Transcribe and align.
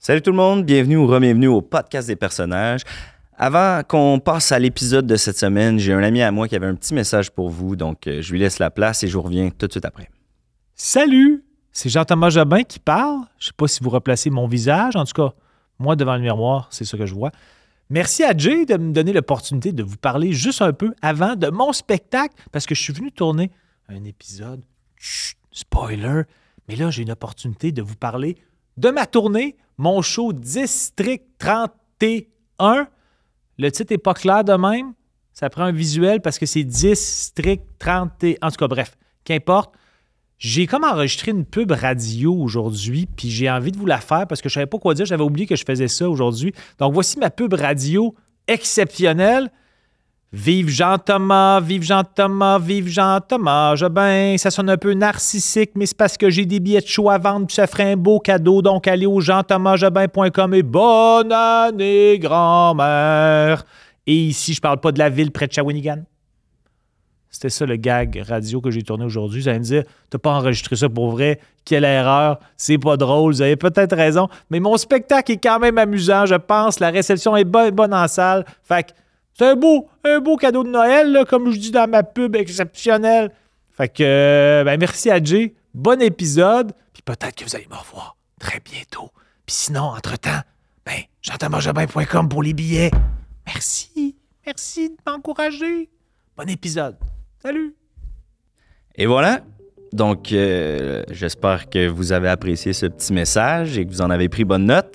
Salut 0.00 0.22
tout 0.22 0.30
le 0.30 0.36
monde, 0.36 0.64
bienvenue 0.64 0.96
ou 0.96 1.08
re-bienvenue 1.08 1.48
au 1.48 1.60
podcast 1.60 2.06
des 2.06 2.14
personnages. 2.14 2.82
Avant 3.36 3.82
qu'on 3.82 4.20
passe 4.20 4.52
à 4.52 4.58
l'épisode 4.60 5.08
de 5.08 5.16
cette 5.16 5.36
semaine, 5.36 5.80
j'ai 5.80 5.92
un 5.92 6.04
ami 6.04 6.22
à 6.22 6.30
moi 6.30 6.46
qui 6.46 6.54
avait 6.54 6.68
un 6.68 6.76
petit 6.76 6.94
message 6.94 7.32
pour 7.32 7.50
vous, 7.50 7.74
donc 7.74 8.06
euh, 8.06 8.22
je 8.22 8.30
lui 8.30 8.38
laisse 8.38 8.60
la 8.60 8.70
place 8.70 9.02
et 9.02 9.08
je 9.08 9.14
vous 9.14 9.22
reviens 9.22 9.50
tout 9.50 9.66
de 9.66 9.72
suite 9.72 9.84
après. 9.84 10.08
Salut! 10.76 11.44
C'est 11.72 11.88
Jean-Thomas 11.88 12.30
Jobin 12.30 12.62
qui 12.62 12.78
parle. 12.78 13.22
Je 13.40 13.46
sais 13.46 13.52
pas 13.56 13.66
si 13.66 13.82
vous 13.82 13.90
replacez 13.90 14.30
mon 14.30 14.46
visage. 14.46 14.94
En 14.94 15.04
tout 15.04 15.14
cas, 15.14 15.34
moi, 15.80 15.96
devant 15.96 16.14
le 16.14 16.22
miroir, 16.22 16.68
c'est 16.70 16.84
ce 16.84 16.94
que 16.94 17.04
je 17.04 17.14
vois. 17.14 17.32
Merci 17.90 18.22
à 18.22 18.36
Jay 18.36 18.66
de 18.66 18.76
me 18.76 18.92
donner 18.92 19.12
l'opportunité 19.12 19.72
de 19.72 19.82
vous 19.82 19.96
parler 19.96 20.32
juste 20.32 20.62
un 20.62 20.72
peu 20.72 20.94
avant 21.02 21.34
de 21.34 21.48
mon 21.48 21.72
spectacle 21.72 22.36
parce 22.52 22.66
que 22.66 22.76
je 22.76 22.82
suis 22.82 22.92
venu 22.92 23.10
tourner 23.10 23.50
un 23.88 24.04
épisode. 24.04 24.62
Spoiler. 25.50 26.22
Mais 26.68 26.76
là, 26.76 26.88
j'ai 26.90 27.02
une 27.02 27.10
opportunité 27.10 27.72
de 27.72 27.82
vous 27.82 27.96
parler 27.96 28.36
de 28.78 28.90
ma 28.90 29.06
tournée, 29.06 29.56
mon 29.76 30.02
show 30.02 30.32
District 30.32 31.24
31. 31.38 32.86
Le 33.58 33.72
titre 33.72 33.92
n'est 33.92 33.98
pas 33.98 34.14
clair 34.14 34.44
de 34.44 34.52
même. 34.52 34.94
Ça 35.32 35.50
prend 35.50 35.64
un 35.64 35.72
visuel 35.72 36.20
parce 36.20 36.38
que 36.38 36.46
c'est 36.46 36.62
District 36.62 37.62
31. 37.80 38.36
En 38.40 38.50
tout 38.50 38.56
cas, 38.56 38.68
bref, 38.68 38.96
qu'importe. 39.24 39.74
J'ai 40.38 40.68
comme 40.68 40.84
enregistré 40.84 41.32
une 41.32 41.44
pub 41.44 41.72
radio 41.72 42.32
aujourd'hui, 42.32 43.08
puis 43.16 43.28
j'ai 43.28 43.50
envie 43.50 43.72
de 43.72 43.76
vous 43.76 43.86
la 43.86 43.98
faire 43.98 44.28
parce 44.28 44.40
que 44.40 44.48
je 44.48 44.54
savais 44.54 44.66
pas 44.66 44.78
quoi 44.78 44.94
dire. 44.94 45.04
J'avais 45.04 45.24
oublié 45.24 45.48
que 45.48 45.56
je 45.56 45.64
faisais 45.64 45.88
ça 45.88 46.08
aujourd'hui. 46.08 46.52
Donc 46.78 46.94
voici 46.94 47.18
ma 47.18 47.30
pub 47.30 47.54
radio 47.54 48.14
exceptionnelle. 48.46 49.50
Vive 50.30 50.68
Jean-Thomas, 50.68 51.60
vive 51.60 51.82
Jean-Thomas, 51.82 52.58
vive 52.58 52.88
Jean-Thomas. 52.88 53.76
Je 53.76 54.36
ça 54.36 54.50
sonne 54.50 54.68
un 54.68 54.76
peu 54.76 54.92
narcissique, 54.92 55.70
mais 55.74 55.86
c'est 55.86 55.96
parce 55.96 56.18
que 56.18 56.28
j'ai 56.28 56.44
des 56.44 56.60
billets 56.60 56.82
de 56.82 56.86
show 56.86 57.08
à 57.08 57.16
vendre, 57.16 57.46
puis 57.46 57.54
ça 57.54 57.66
ferait 57.66 57.92
un 57.92 57.96
beau 57.96 58.20
cadeau. 58.20 58.60
Donc 58.60 58.86
allez 58.86 59.06
au 59.06 59.20
jean-thomasjobin.com 59.20 60.52
et 60.52 60.62
bonne 60.62 61.32
année, 61.32 62.18
grand-mère. 62.18 63.64
Et 64.06 64.14
ici, 64.14 64.52
je 64.52 64.60
parle 64.60 64.80
pas 64.80 64.92
de 64.92 64.98
la 64.98 65.08
ville 65.08 65.30
près 65.32 65.46
de 65.46 65.52
Shawinigan. 65.52 66.04
C'était 67.30 67.48
ça 67.50 67.64
le 67.64 67.76
gag 67.76 68.22
radio 68.26 68.60
que 68.60 68.70
j'ai 68.70 68.82
tourné 68.82 69.06
aujourd'hui. 69.06 69.40
Vous 69.40 69.48
allez 69.48 69.60
me 69.60 69.64
dire, 69.64 69.84
t'as 70.10 70.18
pas 70.18 70.32
enregistré 70.32 70.76
ça 70.76 70.90
pour 70.90 71.10
vrai, 71.10 71.40
quelle 71.64 71.84
erreur, 71.84 72.38
c'est 72.56 72.78
pas 72.78 72.96
drôle, 72.96 73.32
vous 73.32 73.42
avez 73.42 73.56
peut-être 73.56 73.94
raison, 73.94 74.28
mais 74.50 74.60
mon 74.60 74.76
spectacle 74.76 75.32
est 75.32 75.36
quand 75.36 75.58
même 75.58 75.78
amusant, 75.78 76.26
je 76.26 76.34
pense. 76.34 76.80
La 76.80 76.90
réception 76.90 77.36
est 77.36 77.44
bonne, 77.44 77.70
bonne 77.70 77.94
en 77.94 78.08
salle. 78.08 78.44
Fait 78.62 78.82
que 78.82 78.92
c'est 79.38 79.46
un 79.46 79.54
beau, 79.54 79.88
un 80.02 80.18
beau 80.18 80.36
cadeau 80.36 80.64
de 80.64 80.70
Noël, 80.70 81.24
comme 81.28 81.52
je 81.52 81.58
dis 81.58 81.70
dans 81.70 81.88
ma 81.88 82.02
pub 82.02 82.34
exceptionnelle. 82.34 83.30
Fait 83.70 83.88
que, 83.88 84.02
euh, 84.02 84.64
ben, 84.64 84.80
merci 84.80 85.10
à 85.10 85.22
Jay. 85.22 85.54
Bon 85.72 86.02
épisode. 86.02 86.72
Puis 86.92 87.02
peut-être 87.02 87.36
que 87.36 87.44
vous 87.44 87.54
allez 87.54 87.68
me 87.70 87.76
revoir 87.76 88.16
très 88.40 88.58
bientôt. 88.58 89.10
Puis 89.46 89.54
sinon, 89.54 89.82
entre-temps, 89.82 90.40
ben, 90.84 91.02
jean-thomasjobin.com 91.22 92.28
pour 92.28 92.42
les 92.42 92.52
billets. 92.52 92.90
Merci. 93.46 94.16
Merci 94.44 94.90
de 94.90 94.96
m'encourager. 95.06 95.88
Bon 96.36 96.48
épisode. 96.48 96.96
Salut! 97.40 97.76
Et 98.96 99.06
voilà. 99.06 99.42
Donc, 99.92 100.32
euh, 100.32 101.02
j'espère 101.10 101.70
que 101.70 101.88
vous 101.88 102.12
avez 102.12 102.28
apprécié 102.28 102.72
ce 102.72 102.86
petit 102.86 103.12
message 103.12 103.78
et 103.78 103.86
que 103.86 103.90
vous 103.90 104.02
en 104.02 104.10
avez 104.10 104.28
pris 104.28 104.44
bonne 104.44 104.66
note. 104.66 104.94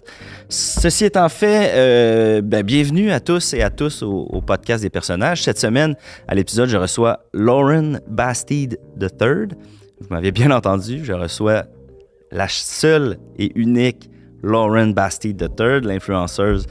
Ceci 0.50 1.06
étant 1.06 1.30
fait, 1.30 1.72
euh, 1.74 2.42
ben, 2.42 2.64
bienvenue 2.64 3.12
à 3.12 3.20
tous 3.20 3.54
et 3.54 3.64
à 3.64 3.70
tous 3.70 4.04
au, 4.04 4.42
podcast 4.46 4.84
des 4.84 4.90
personnages. 4.90 5.42
Cette 5.42 5.58
semaine, 5.58 5.96
à 6.28 6.36
l'épisode, 6.36 6.70
je 6.70 6.78
reçois 6.78 7.26
Lauren 7.34 8.00
Bastide 8.08 8.80
III. 9.02 9.48
Vous 10.00 10.08
m'avez 10.10 10.32
bien 10.32 10.52
entendu, 10.52 11.04
je 11.04 11.14
reçois 11.14 11.64
la 12.32 12.48
seule 12.48 13.18
et 13.38 13.52
unique 13.56 14.10
Lauren 14.44 14.88
Bastide 14.88 15.50
III, 15.58 15.82
l'influenceuse 15.82 16.68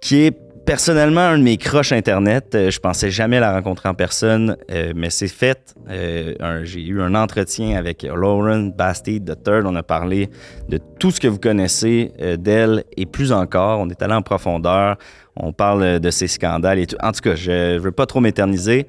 qui 0.00 0.22
est 0.22 0.45
personnellement 0.66 1.20
un 1.20 1.38
de 1.38 1.44
mes 1.44 1.56
croches 1.56 1.92
Internet. 1.92 2.54
Euh, 2.54 2.70
je 2.70 2.80
pensais 2.80 3.10
jamais 3.10 3.38
la 3.38 3.52
rencontrer 3.52 3.88
en 3.88 3.94
personne, 3.94 4.56
euh, 4.70 4.92
mais 4.96 5.10
c'est 5.10 5.28
fait. 5.28 5.74
Euh, 5.88 6.34
J'ai 6.64 6.84
eu 6.84 7.00
un 7.00 7.14
entretien 7.14 7.76
avec 7.76 8.02
Lauren 8.02 8.72
Bastide 8.76 9.36
III. 9.46 9.60
On 9.64 9.76
a 9.76 9.84
parlé 9.84 10.28
de 10.68 10.78
tout 10.98 11.12
ce 11.12 11.20
que 11.20 11.28
vous 11.28 11.38
connaissez 11.38 12.12
d'elle 12.38 12.84
et 12.96 13.06
plus 13.06 13.32
encore. 13.32 13.78
On 13.78 13.88
est 13.88 14.02
allé 14.02 14.14
en 14.14 14.22
profondeur. 14.22 14.96
On 15.36 15.52
parle 15.52 16.00
de 16.00 16.10
ses 16.10 16.26
scandales 16.26 16.80
et 16.80 16.86
tout. 16.86 16.96
En 17.00 17.12
tout 17.12 17.20
cas, 17.20 17.36
je 17.36 17.74
ne 17.74 17.78
veux 17.78 17.92
pas 17.92 18.06
trop 18.06 18.20
m'éterniser. 18.20 18.88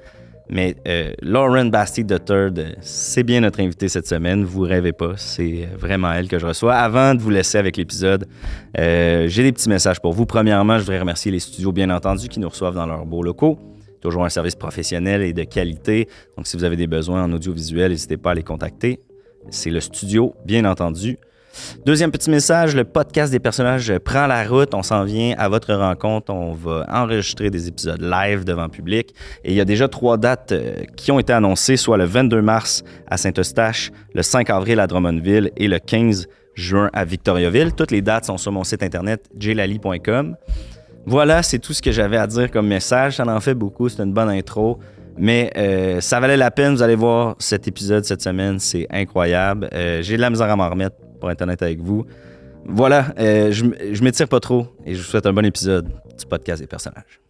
Mais 0.50 0.76
euh, 0.88 1.12
Lauren 1.22 1.66
Bastide 1.66 2.22
III, 2.28 2.76
c'est 2.82 3.24
bien 3.24 3.42
notre 3.42 3.60
invité 3.60 3.90
cette 3.90 4.08
semaine. 4.08 4.46
Vous 4.46 4.62
rêvez 4.62 4.94
pas, 4.94 5.14
c'est 5.18 5.64
euh, 5.64 5.78
vraiment 5.78 6.12
elle 6.14 6.28
que 6.28 6.40
je 6.40 6.46
reçois. 6.46 6.76
Avant 6.76 7.16
de 7.16 7.22
vous 7.22 7.30
laisser 7.30 7.58
avec 7.58 7.76
l'épisode, 7.76 8.28
euh, 8.78 9.28
j'ai 9.28 9.44
des 9.44 9.52
petits 9.52 9.70
messages 9.70 10.00
pour 10.00 10.14
vous. 10.14 10.26
Premièrement, 10.26 10.78
je 10.78 10.84
voudrais 10.84 11.00
remercier 11.00 11.32
les 11.32 11.40
studios, 11.40 11.72
bien 11.72 11.90
entendu, 11.90 12.30
qui 12.30 12.40
nous 12.40 12.50
reçoivent 12.50 12.76
dans 12.76 12.86
leurs 12.86 13.06
beaux 13.06 13.24
locaux. 13.24 13.60
Toujours 14.02 14.24
un 14.24 14.30
service 14.30 14.56
professionnel 14.56 15.22
et 15.22 15.34
de 15.34 15.44
qualité. 15.44 16.08
Donc, 16.38 16.48
si 16.48 16.56
vous 16.56 16.64
avez 16.64 16.78
des 16.78 16.88
besoins 16.88 17.24
en 17.24 17.34
audiovisuel, 17.34 17.92
n'hésitez 17.92 18.18
pas 18.18 18.32
à 18.32 18.36
les 18.36 18.44
contacter. 18.44 19.00
C'est 19.50 19.72
le 19.72 19.82
studio, 19.82 20.34
bien 20.46 20.66
entendu. 20.66 21.18
Deuxième 21.86 22.12
petit 22.12 22.30
message, 22.30 22.76
le 22.76 22.84
podcast 22.84 23.32
des 23.32 23.40
personnages 23.40 23.98
prend 24.00 24.28
la 24.28 24.44
route. 24.48 24.74
On 24.74 24.84
s'en 24.84 25.04
vient 25.04 25.36
à 25.38 25.50
votre 25.50 25.74
rencontre. 25.74 26.34
On 26.34 26.54
va 26.54 26.86
enregistrer 26.90 27.50
des 27.50 27.68
épisodes 27.68 28.02
live 28.02 28.44
devant 28.44 28.70
public. 28.70 29.14
Et 29.44 29.52
il 29.52 29.56
y 29.56 29.62
a 29.62 29.66
déjà 29.66 29.88
trois 29.88 30.18
dates 30.18 30.52
euh, 30.52 30.84
qui 30.96 31.12
ont 31.12 31.20
été 31.20 31.34
annoncées, 31.34 31.78
soit 31.78 31.98
le 31.98 32.06
22 32.06 32.42
mars 32.42 32.84
à 33.10 33.18
Saint-Eustache, 33.18 33.92
le 34.14 34.24
5 34.24 34.50
avril 34.50 34.80
à 34.80 34.88
Drummondville 34.88 35.52
et 35.58 35.68
le 35.68 35.80
15 35.80 36.28
juin 36.56 36.90
à 36.94 37.06
Victoriaville. 37.06 37.74
Toutes 37.74 37.92
les 37.92 38.02
dates 38.02 38.26
sont 38.26 38.38
sur 38.38 38.52
mon 38.52 38.64
site 38.64 38.84
internet 38.84 39.30
jlali.com. 39.40 40.36
Voilà, 41.06 41.42
c'est 41.42 41.60
tout 41.60 41.72
ce 41.74 41.82
que 41.82 41.92
j'avais 41.92 42.18
à 42.18 42.28
dire 42.28 42.52
comme 42.52 42.68
message. 42.68 43.16
Ça 43.16 43.26
en 43.26 43.40
fait 43.40 43.54
beaucoup, 43.54 43.88
c'est 43.88 44.04
une 44.04 44.12
bonne 44.14 44.30
intro. 44.30 44.80
Mais 45.18 45.52
euh, 45.58 46.00
ça 46.00 46.20
valait 46.20 46.38
la 46.38 46.52
peine, 46.52 46.76
vous 46.76 46.84
allez 46.84 46.96
voir 46.96 47.36
cet 47.40 47.68
épisode 47.68 48.06
cette 48.06 48.22
semaine, 48.22 48.60
c'est 48.60 48.86
incroyable. 48.92 49.68
Euh, 49.74 50.02
J'ai 50.04 50.16
de 50.16 50.22
la 50.22 50.30
misère 50.30 50.50
à 50.50 50.56
m'en 50.56 50.70
remettre, 50.70 50.96
pour 51.20 51.32
être 51.32 51.42
honnête 51.42 51.62
avec 51.62 51.80
vous. 51.80 52.06
Voilà, 52.66 53.14
euh, 53.20 53.52
je, 53.52 53.66
je 53.94 54.04
m'étire 54.04 54.28
pas 54.28 54.40
trop 54.40 54.68
et 54.86 54.94
je 54.94 55.00
vous 55.00 55.06
souhaite 55.06 55.26
un 55.26 55.34
bon 55.34 55.46
épisode 55.46 55.88
du 55.88 56.26
podcast 56.26 56.62
des 56.62 56.68
personnages. 56.68 57.22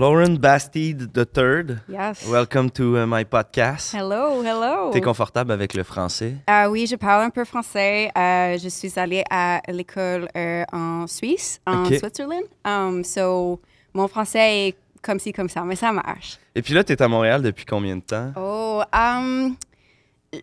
Lauren 0.00 0.38
Bastide 0.38 1.10
III, 1.14 1.76
Yes. 1.86 2.26
welcome 2.26 2.70
to 2.70 2.96
uh, 2.96 3.04
my 3.06 3.22
podcast. 3.22 3.92
Hello, 3.94 4.40
hello. 4.42 4.90
T'es 4.92 5.02
confortable 5.02 5.52
avec 5.52 5.74
le 5.74 5.82
français? 5.82 6.36
Ah 6.46 6.70
oui, 6.70 6.86
je 6.86 6.96
parle 6.96 7.24
un 7.24 7.28
peu 7.28 7.44
français. 7.44 8.10
Euh, 8.16 8.56
je 8.56 8.70
suis 8.70 8.98
allée 8.98 9.22
à 9.28 9.60
l'école 9.68 10.26
euh, 10.34 10.64
en 10.72 11.06
Suisse, 11.06 11.60
en 11.66 11.84
Ok. 11.84 11.96
Switzerland. 11.98 12.44
Um, 12.64 13.04
so, 13.04 13.60
mon 13.92 14.08
français 14.08 14.68
est 14.68 14.76
comme 15.02 15.18
ci, 15.18 15.34
comme 15.34 15.50
ça, 15.50 15.64
mais 15.64 15.76
ça 15.76 15.92
marche. 15.92 16.38
Et 16.54 16.62
puis 16.62 16.72
là, 16.72 16.82
t'es 16.82 17.02
à 17.02 17.06
Montréal 17.06 17.42
depuis 17.42 17.66
combien 17.66 17.96
de 17.96 18.02
temps? 18.02 18.32
Oh, 18.36 18.80
um, 18.94 19.54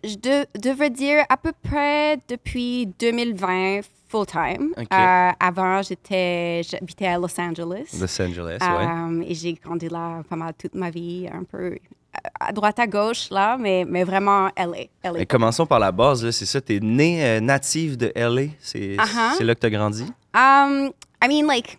je 0.04 0.14
de- 0.14 0.46
devrais 0.56 0.90
dire 0.90 1.24
à 1.28 1.36
peu 1.36 1.50
près 1.68 2.18
depuis 2.28 2.86
2020 3.00 3.80
full-time. 4.08 4.72
Ok. 4.76 4.86
Euh, 4.92 5.30
avant, 5.38 5.82
j'étais, 5.82 6.62
j'habitais 6.68 7.06
à 7.06 7.18
Los 7.18 7.38
Angeles. 7.38 7.88
Los 8.00 8.20
Angeles, 8.22 8.58
ouais. 8.60 8.84
Um, 8.86 9.22
et 9.22 9.34
j'ai 9.34 9.52
grandi 9.54 9.88
là 9.88 10.22
pas 10.28 10.36
mal 10.36 10.54
toute 10.58 10.74
ma 10.74 10.90
vie, 10.90 11.28
un 11.32 11.44
peu 11.44 11.76
à 12.40 12.52
droite 12.52 12.78
à 12.78 12.86
gauche 12.86 13.30
là, 13.30 13.56
mais, 13.58 13.84
mais 13.86 14.02
vraiment 14.02 14.48
LA. 14.56 14.86
LA. 15.04 15.12
Mais 15.12 15.26
commençons 15.26 15.66
par 15.66 15.78
la 15.78 15.92
base, 15.92 16.24
là, 16.24 16.32
c'est 16.32 16.46
ça, 16.46 16.60
t'es 16.60 16.80
né 16.80 17.22
euh, 17.24 17.40
native 17.40 17.96
de 17.96 18.10
LA, 18.16 18.50
c'est 18.58 18.96
Uh-huh. 18.96 19.34
c'est 19.36 19.44
là 19.44 19.54
que 19.54 19.60
t'as 19.60 19.70
grandi? 19.70 20.04
Um, 20.34 20.90
I 21.22 21.28
mean, 21.28 21.46
like, 21.46 21.78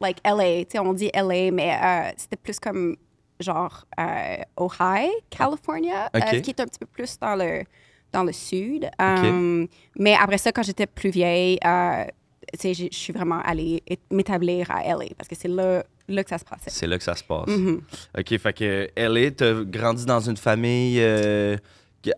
like 0.00 0.18
LA, 0.24 0.64
tu 0.64 0.70
sais, 0.72 0.78
on 0.78 0.92
dit 0.94 1.10
LA, 1.14 1.50
mais 1.52 1.76
euh, 1.80 2.10
c'était 2.16 2.36
plus 2.36 2.58
comme 2.58 2.96
genre 3.38 3.84
euh, 3.98 4.36
Ohio, 4.58 5.10
California, 5.30 6.10
euh, 6.16 6.18
Ok. 6.20 6.40
qui 6.42 6.50
est 6.50 6.60
un 6.60 6.66
petit 6.66 6.78
peu 6.78 6.86
plus 6.86 7.18
dans 7.18 7.36
le, 7.36 7.62
dans 8.12 8.24
le 8.24 8.32
sud. 8.32 8.88
Um, 8.98 9.66
Mais 9.98 10.14
après 10.20 10.38
ça, 10.38 10.52
quand 10.52 10.62
j'étais 10.62 10.86
plus 10.86 11.10
vieille, 11.10 11.58
euh, 11.64 12.04
je 12.62 12.88
suis 12.90 13.12
vraiment 13.12 13.40
allée 13.44 13.82
m'établir 14.10 14.70
à 14.70 14.82
LA 14.84 15.06
parce 15.16 15.28
que 15.28 15.36
c'est 15.38 15.48
là, 15.48 15.84
là 16.08 16.24
que 16.24 16.30
ça 16.30 16.38
se 16.38 16.44
passait. 16.44 16.70
C'est 16.70 16.86
là 16.86 16.98
que 16.98 17.04
ça 17.04 17.14
se 17.14 17.22
passe. 17.24 17.46
Mhm. 17.48 17.80
OK, 18.18 18.38
fait 18.38 18.52
que 18.52 18.88
LA, 18.96 19.30
t'as 19.30 19.62
grandi 19.64 20.04
dans 20.06 20.20
une 20.20 20.36
famille 20.36 20.98
euh, 21.00 21.56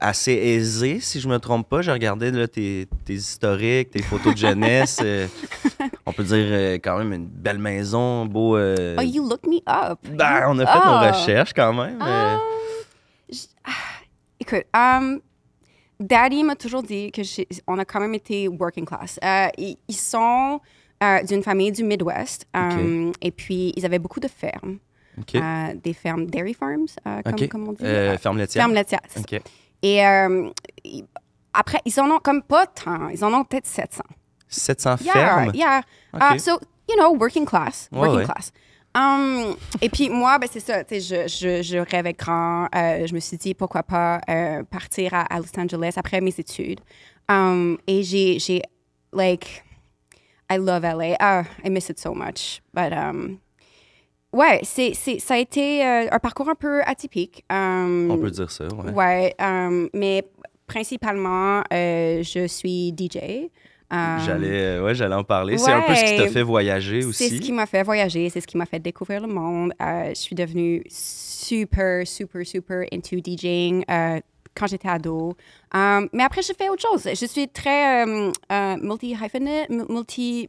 assez 0.00 0.32
aisée, 0.32 1.00
si 1.00 1.20
je 1.20 1.28
me 1.28 1.38
trompe 1.38 1.68
pas. 1.68 1.82
J'ai 1.82 1.92
regardé 1.92 2.30
là, 2.30 2.46
tes, 2.48 2.86
tes 3.04 3.14
historiques, 3.14 3.90
tes 3.90 4.02
photos 4.02 4.32
de 4.32 4.38
jeunesse. 4.38 5.00
euh, 5.02 5.26
on 6.06 6.12
peut 6.12 6.22
dire 6.24 6.46
euh, 6.48 6.74
quand 6.76 6.96
même 6.98 7.12
une 7.12 7.26
belle 7.26 7.58
maison, 7.58 8.24
beau. 8.24 8.56
euh, 8.56 8.96
Oh, 8.98 9.02
you 9.02 9.28
look 9.28 9.44
me 9.46 9.56
up. 9.68 9.98
ben, 10.08 10.44
on 10.48 10.58
a 10.60 10.66
fait 10.66 10.78
nos 10.78 10.94
Ah. 10.94 11.10
recherches 11.12 11.52
quand 11.52 11.72
même. 11.74 12.00
euh. 12.00 12.36
Ah, 12.38 13.38
ah, 13.66 13.70
écoute, 14.40 14.64
um, 14.74 15.20
Daddy 16.02 16.44
m'a 16.44 16.56
toujours 16.56 16.82
dit 16.82 17.10
que 17.12 17.22
on 17.66 17.78
a 17.78 17.84
quand 17.84 18.00
même 18.00 18.14
été 18.14 18.48
working 18.48 18.84
class. 18.84 19.18
Euh, 19.24 19.48
ils, 19.58 19.76
ils 19.88 19.94
sont 19.96 20.60
euh, 21.02 21.22
d'une 21.22 21.42
famille 21.42 21.72
du 21.72 21.82
Midwest. 21.84 22.46
um, 22.54 23.12
Et 23.20 23.30
puis, 23.30 23.72
ils 23.76 23.84
avaient 23.86 23.98
beaucoup 23.98 24.20
de 24.20 24.28
fermes. 24.28 24.78
Euh, 25.34 25.74
des 25.82 25.92
fermes, 25.92 26.26
dairy 26.26 26.54
farms, 26.54 26.86
euh, 27.06 27.20
comme, 27.50 27.68
on 27.68 27.72
dit. 27.72 27.84
Euh, 27.84 28.14
Euh, 28.14 28.18
fermes 28.18 28.38
laitières. 28.38 29.00
ça. 29.08 29.20
OK. 29.20 29.40
Et 29.82 30.06
euh, 30.06 30.48
ils- 30.84 31.04
après, 31.52 31.80
ils 31.84 32.00
en 32.00 32.10
ont 32.10 32.18
comme 32.18 32.42
pas 32.42 32.66
tant. 32.66 33.08
Ils 33.08 33.22
en 33.24 33.32
ont 33.34 33.44
peut-être 33.44 33.66
700. 33.66 34.02
700 34.48 34.96
Yeah, 35.02 35.12
fermes? 35.12 35.50
yeah. 35.54 35.82
OK. 36.14 36.20
Uh, 36.34 36.38
so, 36.38 36.52
you 36.88 36.96
know, 36.96 37.14
working 37.14 37.44
class. 37.44 37.88
Ouais, 37.92 37.98
working 38.00 38.18
ouais. 38.20 38.24
class. 38.24 38.52
Um, 38.94 39.56
et 39.80 39.88
puis 39.88 40.10
moi, 40.10 40.38
ben, 40.38 40.48
c'est 40.50 40.60
ça, 40.60 40.82
je, 40.90 40.98
je, 40.98 41.62
je 41.62 41.78
rêvais 41.78 42.12
grand. 42.12 42.68
Euh, 42.74 43.06
je 43.06 43.14
me 43.14 43.20
suis 43.20 43.38
dit, 43.38 43.54
pourquoi 43.54 43.82
pas 43.82 44.20
euh, 44.28 44.62
partir 44.64 45.14
à, 45.14 45.22
à 45.22 45.38
Los 45.38 45.58
Angeles 45.58 45.94
après 45.96 46.20
mes 46.20 46.34
études. 46.36 46.80
Um, 47.28 47.78
et 47.86 48.02
j'ai, 48.02 48.38
j'ai, 48.38 48.62
like, 49.12 49.64
I 50.50 50.58
love 50.58 50.82
LA. 50.82 51.16
Ah, 51.18 51.44
I 51.64 51.70
miss 51.70 51.88
it 51.88 51.98
so 51.98 52.12
much. 52.12 52.60
But, 52.74 52.92
um, 52.92 53.38
ouais, 54.32 54.60
c'est, 54.62 54.92
c'est, 54.94 55.18
ça 55.18 55.34
a 55.34 55.38
été 55.38 55.86
euh, 55.86 56.08
un 56.10 56.18
parcours 56.18 56.50
un 56.50 56.54
peu 56.54 56.82
atypique. 56.82 57.44
Um, 57.50 58.10
On 58.10 58.18
peut 58.18 58.30
dire 58.30 58.50
ça, 58.50 58.66
ouais. 58.68 58.92
Ouais, 58.92 59.34
um, 59.40 59.88
mais 59.94 60.28
principalement, 60.66 61.62
je 61.70 62.46
suis 62.46 62.94
DJ. 62.94 63.48
J'allais 64.24 64.48
euh, 64.78 64.82
ouais, 64.84 64.94
j'allais 64.94 65.14
en 65.14 65.24
parler. 65.24 65.58
C'est 65.58 65.70
un 65.72 65.82
peu 65.82 65.94
ce 65.94 66.04
qui 66.04 66.16
t'a 66.16 66.28
fait 66.28 66.42
voyager 66.42 67.02
c'est 67.02 67.06
aussi. 67.08 67.36
ce 67.36 67.40
qui 67.42 67.52
m'a 67.52 67.66
fait 67.66 67.82
voyager, 67.82 68.30
c'est 68.30 68.40
ce 68.40 68.46
qui 68.46 68.56
m'a 68.56 68.66
fait 68.66 68.78
découvrir 68.80 69.20
le 69.20 69.28
monde. 69.28 69.72
Euh, 69.82 70.08
je 70.08 70.14
suis 70.20 70.34
devenue 70.34 70.82
super, 70.88 72.06
super, 72.06 72.46
super 72.46 72.84
into 72.92 73.16
DJing 73.22 73.84
euh, 73.90 74.20
quand 74.54 74.66
j'étais 74.66 74.88
ado. 74.88 75.34
Mais 75.74 76.22
après, 76.24 76.42
j'ai 76.42 76.54
fait 76.54 76.68
autre 76.68 76.82
chose. 76.82 77.08
Je 77.08 77.26
suis 77.26 77.48
très 77.48 78.06
euh, 78.06 78.30
multi-hyphenate, 78.80 79.68
mu- 79.70 79.84
multi, 79.88 80.48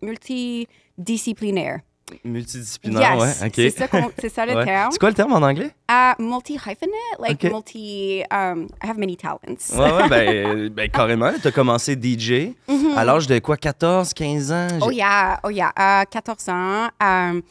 multidisciplinaire. 0.98 1.80
Multidisciplinaire, 2.24 3.15
yes, 3.15 3.42
ouais. 3.42 3.48
OK. 3.48 3.54
c'est 3.56 3.69
ça, 3.69 3.88
qu'on- 3.88 4.12
c'est 4.19 4.30
ça 4.30 4.45
le 4.45 4.56
Ouais. 4.56 4.65
terme. 4.65 4.92
C'est 4.92 5.00
quoi 5.00 5.10
le 5.10 5.15
terme 5.15 5.33
en 5.33 5.42
anglais? 5.42 5.71
Uh, 5.89 6.13
multi-hyphenate, 6.21 7.19
like 7.19 7.44
multi... 7.44 8.24
Um, 8.31 8.68
I 8.83 8.88
have 8.88 8.98
many 8.98 9.15
talents. 9.18 9.71
Ouais, 9.74 9.92
ouais, 9.92 10.10
ben, 10.10 10.69
ben 10.75 10.89
carrément. 10.89 11.31
Tu 11.42 11.48
as 11.48 11.51
commencé 11.51 11.95
DJ 11.95 12.54
à 12.95 13.04
l'âge 13.06 13.27
de 13.27 13.39
quoi, 13.39 13.57
14, 13.57 14.13
15 14.13 14.51
ans? 14.51 14.68
Mm-hmm. 14.68 14.83
Oh 14.86 14.92
yeah, 14.92 15.39
oh 15.44 15.50
yeah. 15.50 15.71
À 15.75 16.06
14 16.06 16.50
ans, 16.50 16.88
um, 17.01 17.42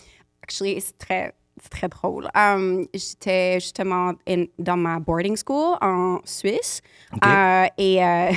actually, 0.42 0.80
c'est 0.80 0.98
très, 0.98 1.34
c'est 1.62 1.70
très 1.70 1.88
drôle. 1.88 2.28
Um, 2.34 2.86
J'étais 2.94 3.60
justement 3.60 4.12
in- 4.28 4.46
dans 4.58 4.76
ma 4.76 4.98
boarding 4.98 5.36
school 5.36 5.76
en 5.80 6.18
Suisse. 6.24 6.80
OK. 7.12 7.20
Euh, 7.26 7.66
et 7.78 8.04
euh, 8.04 8.30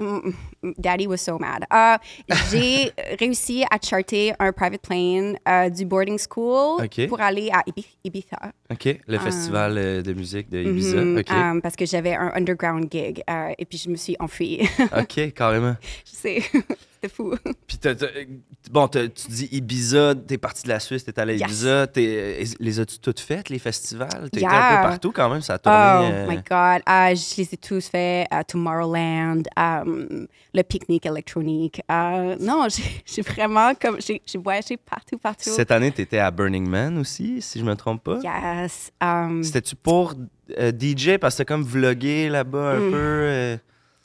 Daddy 0.76 1.06
was 1.06 1.18
so 1.18 1.38
mad. 1.38 1.64
Euh, 1.72 1.96
J'ai 2.50 2.92
réussi 3.20 3.64
à 3.70 3.78
charter 3.82 4.32
un 4.38 4.52
private 4.52 4.82
plane 4.82 5.36
euh, 5.48 5.68
du 5.70 5.84
boarding 5.84 6.18
school 6.18 6.86
pour 7.08 7.20
aller 7.20 7.48
à 7.52 7.62
Ibi- 7.66 7.86
Ibiza. 8.04 8.38
OK, 8.70 8.98
le 9.06 9.18
festival 9.18 9.78
euh, 9.78 10.02
de 10.02 10.12
musique 10.12 10.50
de 10.50 10.58
Ibiza. 10.58 10.98
Um, 11.30 11.62
parce 11.62 11.76
que 11.76 11.86
j'avais 11.86 12.14
un 12.14 12.32
underground 12.34 12.88
gig. 12.90 13.22
euh, 13.30 13.52
et 13.56 13.64
puis 13.64 13.78
je 13.78 13.88
me 13.88 13.96
suis 13.96 14.16
enfuie. 14.18 14.68
OK, 14.98 15.32
carrément. 15.32 15.76
je 16.04 16.10
sais, 16.12 16.42
c'était 17.00 17.08
fou. 17.14 17.34
Puis, 17.66 17.78
bon, 18.70 18.88
tu 18.88 18.98
dis 19.28 19.48
Ibiza, 19.52 20.14
t'es 20.16 20.38
parti 20.38 20.64
de 20.64 20.68
la 20.70 20.80
Suisse, 20.80 21.04
t'es 21.04 21.18
allé 21.20 21.34
à 21.34 21.36
Yes. 21.36 21.46
Ibiza. 21.48 21.86
t'es- 21.86 22.44
les 22.58 22.80
as-tu 22.80 22.98
toutes 22.98 23.20
faites, 23.20 23.48
les 23.48 23.58
festivals? 23.60 24.28
T'es 24.32 24.40
été 24.40 24.46
un 24.46 24.50
Yeah. 24.50 24.76
peu 24.82 24.88
partout 24.88 25.12
quand 25.12 25.30
même, 25.30 25.40
ça 25.40 25.54
a 25.54 25.56
Oh 25.56 25.60
tourné. 26.02 26.14
euh, 26.14 26.26
my 26.28 26.36
God, 26.36 26.82
Ah, 26.84 27.14
je 27.14 27.36
les 27.38 27.48
ai 27.54 27.56
tous 27.56 27.88
faits. 27.88 28.26
à 28.30 28.42
Tomorrowland, 28.44 29.42
um, 29.56 30.26
le 30.54 30.62
pique-nique 30.62 31.06
électronique. 31.06 31.82
Euh, 31.90 32.36
non, 32.40 32.66
j'ai 33.06 33.22
vraiment 33.22 33.72
comme 33.74 33.98
j'ai 34.00 34.20
voyagé 34.42 34.76
partout, 34.76 35.18
partout. 35.18 35.50
Cette 35.50 35.70
année, 35.70 35.90
t'étais 35.92 36.18
à 36.18 36.30
Burning 36.30 36.66
Man 36.68 36.98
aussi, 36.98 37.40
si 37.42 37.58
je 37.60 37.64
me 37.64 37.74
trompe 37.74 38.02
pas. 38.04 38.18
Yes. 38.22 38.90
um, 39.00 39.42
C'était-tu 39.42 39.76
pour 39.76 40.14
euh, 40.58 40.72
DJ 40.72 41.18
parce 41.20 41.36
que 41.36 41.42
comme 41.42 41.62
vlogué 41.62 42.28
là-bas 42.28 42.72
un 42.72 42.80
Mm. 42.80 42.90
peu? 42.90 42.96
euh, 42.96 43.56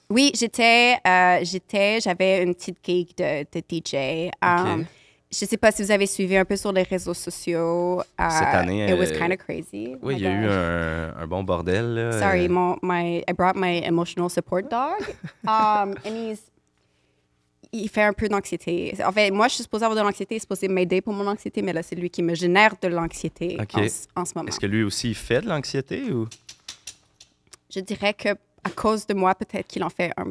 oui, 0.09 0.31
j'étais, 0.35 0.97
j'étais, 1.43 1.99
j'avais 2.01 2.43
une 2.43 2.53
petite 2.53 2.77
gig 2.85 3.09
de, 3.17 3.43
de 3.51 3.61
DJ. 3.67 4.29
Um. 4.43 4.85
Je 5.33 5.45
sais 5.45 5.57
pas 5.57 5.71
si 5.71 5.81
vous 5.81 5.89
avez 5.91 6.05
suivi 6.05 6.37
un 6.37 6.45
peu 6.45 6.55
sur 6.55 6.71
les 6.71 6.83
réseaux 6.83 7.13
sociaux. 7.15 8.01
euh, 8.01 8.29
Cette 8.29 8.53
année, 8.53 8.87
It 8.87 8.93
was 8.95 9.05
euh, 9.11 9.17
kind 9.19 9.31
of 9.31 9.37
crazy. 9.39 9.95
Oui, 10.01 10.15
il 10.17 10.21
y 10.21 10.27
a 10.27 10.31
eu 10.31 10.45
un, 10.47 11.15
un 11.17 11.27
bon 11.27 11.43
bordel. 11.43 11.95
Là. 11.95 12.19
Sorry, 12.19 12.45
Euh, 12.45 12.49
mon, 12.49 12.77
my, 12.83 13.23
I 13.27 13.33
brought 13.33 13.55
my 13.55 13.83
emotional 13.83 14.29
support 14.29 14.63
dog. 14.69 14.99
Um, 15.45 15.95
and 16.05 16.15
he's, 16.15 16.39
il 17.71 17.89
fait 17.89 18.03
un 18.03 18.13
peu 18.13 18.29
d'anxiété. 18.29 18.93
En 19.03 19.11
fait, 19.11 19.31
moi, 19.31 19.47
je 19.47 19.55
suis 19.55 19.63
supposée 19.63 19.85
avoir 19.85 19.97
de 19.99 20.05
l'anxiété, 20.07 20.35
il 20.35 20.37
est 20.37 20.41
supposé 20.41 20.67
m'aider 20.67 21.01
pour 21.01 21.13
mon 21.13 21.25
anxiété, 21.27 21.61
mais 21.63 21.73
là, 21.73 21.81
c'est 21.81 21.95
lui 21.95 22.09
qui 22.11 22.21
me 22.21 22.35
génère 22.35 22.75
de 22.79 22.87
l'anxiété 22.87 23.57
en, 23.59 23.87
ce- 23.87 24.07
en 24.15 24.25
ce 24.25 24.33
moment. 24.35 24.47
Est-ce 24.49 24.59
que 24.59 24.67
lui 24.67 24.83
aussi, 24.83 25.09
il 25.09 25.15
fait 25.15 25.41
de 25.41 25.49
l'anxiété 25.49 26.11
ou? 26.11 26.27
Je 27.73 27.79
dirais 27.79 28.13
que 28.13 28.29
à 28.63 28.69
cause 28.69 29.07
de 29.07 29.13
moi, 29.15 29.33
peut-être 29.33 29.67
qu'il 29.67 29.83
en 29.83 29.89
fait 29.89 30.11
un, 30.15 30.25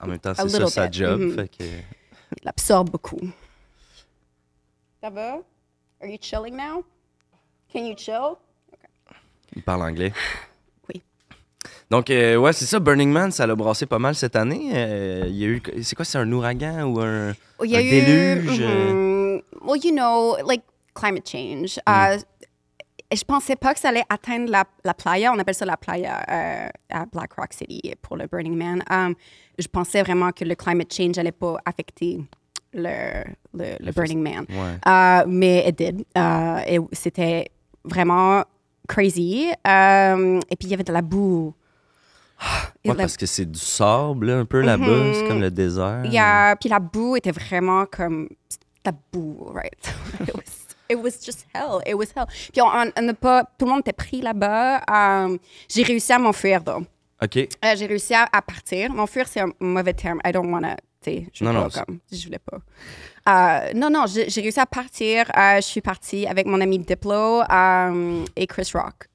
en 0.00 0.06
même 0.06 0.18
temps, 0.18 0.32
c'est 0.34 0.48
ça 0.48 0.66
sa 0.68 0.90
job? 0.90 1.20
mhm. 1.20 1.34
fait 1.34 1.48
que... 1.48 1.64
il 2.42 2.48
absorbe 2.48 2.88
beaucoup. 2.90 3.20
Ça 5.00 5.10
va? 5.10 5.38
Are 6.00 6.08
you 6.08 6.18
chilling 6.20 6.56
now? 6.56 6.84
Can 7.72 7.84
you 7.84 7.94
chill? 7.96 8.36
Il 9.54 9.62
parle 9.62 9.82
anglais. 9.82 10.12
Oui. 10.88 11.02
Donc, 11.90 12.08
euh, 12.08 12.36
ouais, 12.36 12.52
c'est 12.54 12.64
ça. 12.64 12.78
Burning 12.80 13.10
Man, 13.10 13.30
ça 13.30 13.46
l'a 13.46 13.54
brassé 13.54 13.84
pas 13.84 13.98
mal 13.98 14.14
cette 14.14 14.36
année. 14.36 14.70
Euh, 14.72 15.24
il 15.28 15.36
y 15.36 15.44
a 15.44 15.48
eu. 15.48 15.62
C'est 15.82 15.94
quoi, 15.94 16.04
c'est 16.04 16.18
un 16.18 16.32
ouragan 16.32 16.84
ou 16.84 17.00
un. 17.00 17.32
Oh, 17.58 17.64
Il 17.64 17.70
y 17.70 17.76
a 17.76 17.80
Un 17.80 17.82
eu, 17.82 17.90
déluge, 17.90 18.60
mhm. 18.60 19.42
Well, 19.62 19.80
you 19.84 19.92
know, 19.92 20.36
like 20.46 20.62
climate 20.94 21.28
change. 21.28 21.78
Mm. 21.86 21.90
Euh, 21.90 22.18
je 23.12 23.24
pensais 23.24 23.56
pas 23.56 23.74
que 23.74 23.80
ça 23.80 23.88
allait 23.90 24.04
atteindre 24.08 24.50
la, 24.50 24.64
la 24.84 24.94
playa. 24.94 25.32
On 25.32 25.38
appelle 25.38 25.54
ça 25.54 25.64
la 25.66 25.76
playa 25.76 26.24
euh, 26.30 26.68
à 26.90 27.06
Black 27.06 27.32
Rock 27.34 27.52
City 27.52 27.94
pour 28.02 28.16
le 28.16 28.26
Burning 28.26 28.56
Man. 28.56 28.82
Um, 28.90 29.14
je 29.58 29.66
pensais 29.66 30.02
vraiment 30.02 30.30
que 30.32 30.44
le 30.44 30.54
climate 30.54 30.92
change 30.92 31.18
allait 31.18 31.32
pas 31.32 31.56
affecter 31.64 32.20
le, 32.72 33.24
le, 33.54 33.76
le 33.80 33.92
Burning 33.92 34.20
Man. 34.22 34.44
Ouais. 34.48 34.78
Euh, 34.86 35.24
mais 35.26 35.68
it 35.68 35.78
did. 35.78 36.04
Euh, 36.16 36.58
et 36.66 36.78
c'était 36.92 37.50
vraiment 37.84 38.44
crazy. 38.88 39.48
Euh, 39.66 40.40
et 40.50 40.56
puis 40.56 40.68
il 40.68 40.70
y 40.70 40.74
avait 40.74 40.84
de 40.84 40.92
la 40.92 41.02
boue. 41.02 41.54
Et 42.84 42.90
Ouais, 42.90 42.96
parce 42.96 43.16
que 43.16 43.26
c'est 43.26 43.50
du 43.50 43.58
sable, 43.58 44.30
un 44.30 44.44
peu 44.44 44.60
là-bas. 44.60 45.12
C'est 45.14 45.26
comme 45.26 45.40
le 45.40 45.50
désert. 45.50 46.02
il 46.04 46.12
y 46.12 46.18
a- 46.18 46.54
puis 46.56 46.68
la 46.68 46.78
boue 46.78 47.16
était 47.16 47.32
vraiment 47.32 47.84
comme 47.86 48.28
la 48.84 48.92
boue, 49.12 49.50
right? 49.52 49.94
it, 50.28 50.34
was, 50.34 50.66
it 50.90 50.96
was 50.96 51.24
just 51.24 51.46
hell. 51.52 51.80
It 51.84 51.94
was 51.94 52.06
hell. 52.16 52.26
Puis 52.52 52.62
on, 52.62 52.68
on- 52.68 53.14
pas, 53.14 53.42
tout 53.58 53.64
le 53.66 53.72
monde 53.72 53.80
était 53.80 53.92
pris 53.92 54.20
là-bas. 54.20 54.82
J'ai 55.68 55.82
réussi 55.82 56.12
à 56.12 56.18
m'enfuir, 56.20 56.62
though. 56.62 56.84
OK. 57.20 57.36
Euh, 57.36 57.74
j'ai 57.76 57.86
réussi 57.86 58.14
à, 58.14 58.28
à 58.32 58.40
partir. 58.40 58.92
M'enfuir, 58.92 59.26
c'est 59.26 59.40
un 59.40 59.50
mauvais 59.58 59.92
terme. 59.94 60.20
I 60.24 60.30
don't 60.30 60.48
wanna, 60.52 60.76
tu 60.76 60.82
sais, 61.08 61.26
je 61.32 61.44
veux 61.44 61.52
Non, 61.52 61.60
non, 61.60 61.68
comme, 61.68 61.98
je 62.10 62.24
voulais 62.24 62.38
pas. 62.38 62.58
Euh, 63.28 63.72
non, 63.74 63.90
non, 63.90 64.04
j'ai 64.06 64.40
réussi 64.40 64.60
à 64.60 64.66
partir. 64.66 65.30
Euh, 65.36 65.56
je 65.56 65.66
suis 65.66 65.80
partie 65.80 66.26
avec 66.26 66.46
mon 66.46 66.60
ami 66.60 66.78
Diplo 66.78 67.42
euh, 67.42 68.24
et 68.36 68.46
Chris 68.46 68.70
Rock. 68.74 69.08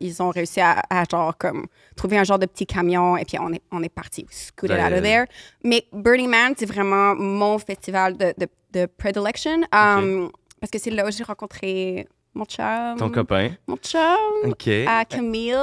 Ils 0.00 0.22
ont 0.22 0.30
réussi 0.30 0.60
à, 0.60 0.82
à, 0.90 1.04
genre 1.10 1.36
comme 1.38 1.66
trouver 1.96 2.18
un 2.18 2.24
genre 2.24 2.38
de 2.38 2.46
petit 2.46 2.66
camion 2.66 3.16
et 3.16 3.24
puis 3.24 3.38
on 3.40 3.52
est, 3.52 3.62
on 3.70 3.82
est 3.82 3.88
parti. 3.88 4.26
Scooted 4.30 4.78
out 4.78 4.92
of 4.92 5.02
there. 5.02 5.24
Mais 5.64 5.86
Burning 5.92 6.28
Man, 6.28 6.54
c'est 6.56 6.66
vraiment 6.66 7.14
mon 7.14 7.58
festival 7.58 8.16
de, 8.16 8.34
de, 8.36 8.46
de 8.72 8.86
predilection 8.86 9.62
euh, 9.74 10.28
parce 10.60 10.70
que 10.70 10.78
c'est 10.78 10.90
là 10.90 11.06
où 11.06 11.10
j'ai 11.10 11.24
rencontré 11.24 12.06
mon 12.34 12.44
chum. 12.44 12.96
Ton 12.98 13.10
copain. 13.10 13.50
Mon 13.66 13.76
chum. 13.76 14.00
OK. 14.44 14.68
euh, 14.68 15.04
Camille. 15.08 15.54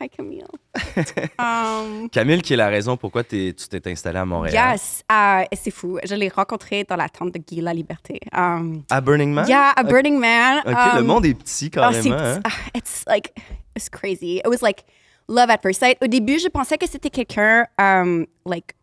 Hi, 0.00 0.08
Camille. 0.08 0.44
um, 1.38 2.08
Camille, 2.10 2.42
qui 2.42 2.54
est 2.54 2.56
la 2.56 2.68
raison 2.68 2.96
pourquoi 2.96 3.24
tu 3.24 3.52
t'es 3.54 3.90
installé 3.90 4.18
à 4.18 4.24
Montréal. 4.24 4.72
yes, 4.72 5.04
uh, 5.10 5.44
c'est 5.56 5.70
fou. 5.70 5.98
Je 6.04 6.14
l'ai 6.14 6.28
rencontré 6.28 6.84
dans 6.84 6.96
la 6.96 7.08
tente 7.08 7.32
de 7.32 7.38
Guy 7.38 7.60
La 7.60 7.72
Liberté. 7.72 8.20
Um, 8.36 8.82
À 8.90 9.00
Burning 9.00 9.32
Man? 9.32 9.46
yeah, 9.48 9.70
à 9.76 9.82
Burning 9.82 10.18
Man. 10.18 10.58
OK, 10.66 10.74
um, 10.74 10.96
le 10.96 11.02
monde 11.02 11.26
est 11.26 11.34
petit 11.34 11.70
ah, 11.76 11.92
c'est- 11.92 12.08
carrément. 12.10 12.16
hein? 12.16 12.40
ah, 12.44 12.50
it's 12.76 13.04
like, 13.06 13.32
it's 13.76 13.88
crazy. 13.88 14.38
It 14.38 14.48
was 14.48 14.62
like 14.62 14.84
love 15.28 15.50
at 15.50 15.58
first 15.62 15.80
sight. 15.80 15.98
Au 16.02 16.06
début, 16.08 16.38
je 16.38 16.48
pensais 16.48 16.78
que 16.78 16.88
c'était 16.88 17.10
quelqu'un, 17.10 17.66
um, 17.78 18.26
like, 18.46 18.74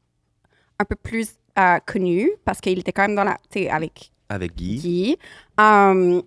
un 0.79 0.86
peu 0.86 0.96
plus 0.96 1.29
euh, 1.58 1.79
connu 1.86 2.29
parce 2.46 2.60
qu'il 2.62 2.77
était 2.79 2.91
quand 2.91 3.03
même 3.03 3.15
dans 3.15 3.24
la, 3.24 3.38
tu 3.50 3.60
sais, 3.63 3.70
avec 3.70 4.12
Avec 4.29 4.55
Guy. 4.55 4.77
Guy. 4.77 5.17
Um, 5.58 6.22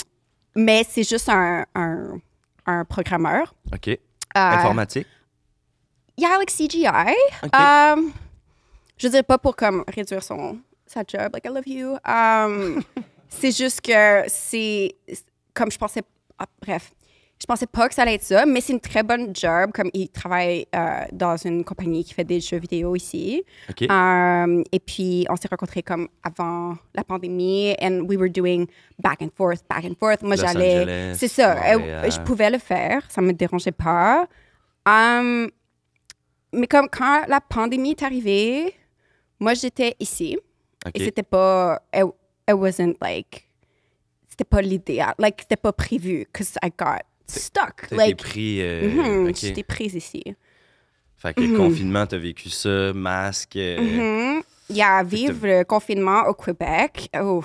mais 0.54 0.84
c'est 0.88 1.02
juste 1.08 1.28
un, 1.28 1.64
un, 1.74 2.18
un 2.66 2.84
programmeur. 2.84 3.54
OK. 3.72 3.88
Euh, 3.88 3.96
Informatique? 4.34 5.06
yeah, 6.16 6.36
like 6.36 6.50
CGI. 6.50 7.14
Um, 7.52 8.12
je 8.96 9.06
veux 9.06 9.12
dire 9.12 9.24
pas 9.24 9.38
pour 9.38 9.54
comme 9.56 9.84
réduire 9.88 10.22
son 10.22 10.58
sa 10.86 11.02
job, 11.06 11.30
like 11.34 11.44
I 11.46 11.48
love 11.48 11.66
you. 11.68 11.96
Um, 12.04 12.82
c'est 13.28 13.56
juste 13.56 13.80
que 13.80 14.24
c'est 14.28 14.96
comme 15.54 15.70
je 15.70 15.78
pensais. 15.78 16.02
ah, 16.38 16.46
bref, 16.60 16.92
je 17.40 17.46
pensais 17.46 17.66
pas 17.66 17.88
que 17.88 17.94
ça 17.94 18.02
allait 18.02 18.14
être 18.14 18.24
ça, 18.24 18.46
mais 18.46 18.60
c'est 18.60 18.72
une 18.72 18.80
très 18.80 19.04
bonne 19.04 19.34
job. 19.34 19.70
Comme 19.72 19.90
il 19.94 20.08
travaille 20.08 20.66
euh, 20.74 21.04
dans 21.12 21.36
une 21.36 21.64
compagnie 21.64 22.02
qui 22.02 22.12
fait 22.12 22.24
des 22.24 22.40
jeux 22.40 22.58
vidéo 22.58 22.96
ici. 22.96 23.44
Um, 23.88 24.64
et 24.72 24.80
puis, 24.80 25.24
on 25.30 25.36
s'est 25.36 25.48
rencontrés 25.48 25.82
comme 25.84 26.08
avant 26.24 26.76
la 26.94 27.04
pandémie, 27.04 27.76
and 27.80 28.06
we 28.08 28.18
were 28.18 28.28
doing 28.30 28.66
back 28.98 29.22
and 29.22 29.28
forth, 29.36 29.62
back 29.68 29.84
and 29.84 29.94
forth. 30.00 30.22
Moi, 30.22 30.34
j'allais. 30.34 31.14
C'est 31.14 31.28
ça. 31.28 31.52
euh, 31.52 31.78
Montréal. 31.78 32.12
je 32.12 32.20
pouvais 32.20 32.50
le 32.50 32.58
faire, 32.58 33.02
ça 33.08 33.20
me 33.20 33.32
dérangeait 33.32 33.72
pas. 33.72 34.26
Um, 34.84 35.48
mais 36.52 36.66
comme 36.66 36.88
quand 36.88 37.24
la 37.28 37.40
pandémie 37.40 37.90
est 37.90 38.02
arrivée, 38.02 38.74
moi, 39.38 39.54
j'étais 39.54 39.94
ici. 40.00 40.36
OK. 40.84 40.92
Et 40.94 41.04
c'était 41.04 41.22
pas. 41.22 41.80
It, 41.94 42.04
it 42.48 42.54
wasn't 42.54 42.96
like. 43.00 43.48
C'était 44.28 44.44
pas 44.44 44.60
l'idéal. 44.60 45.14
Like, 45.18 45.42
c'était 45.42 45.56
pas 45.56 45.72
prévu, 45.72 46.26
because 46.32 46.56
I 46.64 46.70
got 46.76 47.02
stuck. 47.28 47.90
Like, 47.90 48.16
pris. 48.18 48.60
euh, 48.62 48.88
mhm, 49.22 49.28
OK. 49.28 49.36
j'étais 49.36 49.62
prise 49.62 49.94
ici. 49.94 50.22
Fait 51.16 51.34
que 51.34 51.56
confinement, 51.56 52.06
t'as 52.06 52.18
vécu 52.18 52.48
ça, 52.50 52.92
masque. 52.92 53.56
euh, 53.56 54.36
Mhm. 54.36 54.42
Yeah, 54.70 55.02
vivre 55.02 55.46
le 55.46 55.64
confinement 55.64 56.24
au 56.28 56.34
Québec. 56.34 57.08
Oh. 57.18 57.42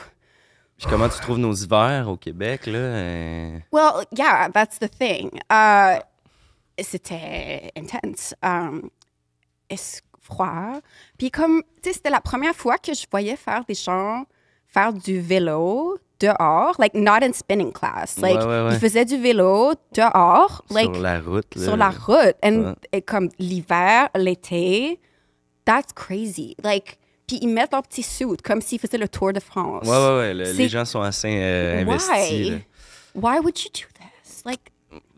Puis 0.77 0.87
comment 0.89 1.07
tu 1.07 1.19
trouves 1.21 1.37
nos 1.39 1.53
hivers 1.53 2.07
au 2.09 2.17
Québec, 2.17 2.65
là? 2.65 2.77
euh, 2.79 3.59
Well, 3.71 4.05
yeah, 4.17 4.49
that's 4.53 4.77
the 4.79 4.89
thing. 4.89 5.29
Uh, 5.51 5.99
c'était 6.81 7.71
intense. 7.77 8.35
Um, 8.43 8.89
froid. 10.21 10.79
Puis 11.17 11.31
comme, 11.31 11.63
tu 11.81 11.89
sais, 11.89 11.93
c'était 11.93 12.09
la 12.09 12.21
première 12.21 12.55
fois 12.55 12.77
que 12.77 12.93
je 12.93 13.05
voyais 13.11 13.35
faire 13.35 13.63
des 13.65 13.73
gens 13.73 14.25
faire 14.67 14.93
du 14.93 15.19
vélo 15.19 15.97
dehors, 16.23 16.75
like 16.79 16.93
not 16.93 17.19
in 17.21 17.33
spinning 17.33 17.71
class. 17.71 18.17
Like, 18.19 18.37
Ouais, 18.39 18.45
ouais, 18.45 18.61
ouais. 18.67 18.73
ils 18.73 18.79
faisaient 18.79 19.05
du 19.05 19.17
vélo 19.21 19.73
dehors, 19.93 20.63
like, 20.69 20.93
sur 20.93 21.01
la 21.03 21.19
route, 21.19 21.55
là. 21.55 21.63
sur 21.63 21.77
la 21.77 21.89
route. 21.89 22.35
And, 22.43 22.73
et 22.91 23.01
comme 23.01 23.29
l'hiver, 23.39 24.09
l'été, 24.15 24.99
that's 25.65 25.91
crazy. 25.93 26.55
Like, 26.63 26.97
puis 27.27 27.39
ils 27.41 27.47
mettent 27.47 27.71
leur 27.73 27.83
petit 27.83 28.03
suit 28.03 28.25
comme 28.43 28.61
s'ils 28.61 28.79
faisaient 28.79 28.97
le 28.97 29.07
Tour 29.07 29.33
de 29.33 29.39
France. 29.39 29.85
Ouais, 29.87 29.91
ouais, 29.97 30.17
ouais. 30.17 30.33
le- 30.33 30.51
les 30.51 30.69
gens 30.69 30.85
sont 30.85 31.01
assez 31.01 31.29
euh, 31.31 31.81
investis. 31.81 32.09
Why? 32.31 32.49
là. 32.49 32.57
Why 33.15 33.39
would 33.39 33.57
you 33.63 33.69
do 33.73 33.85
this? 33.99 34.43
Like, 34.45 34.61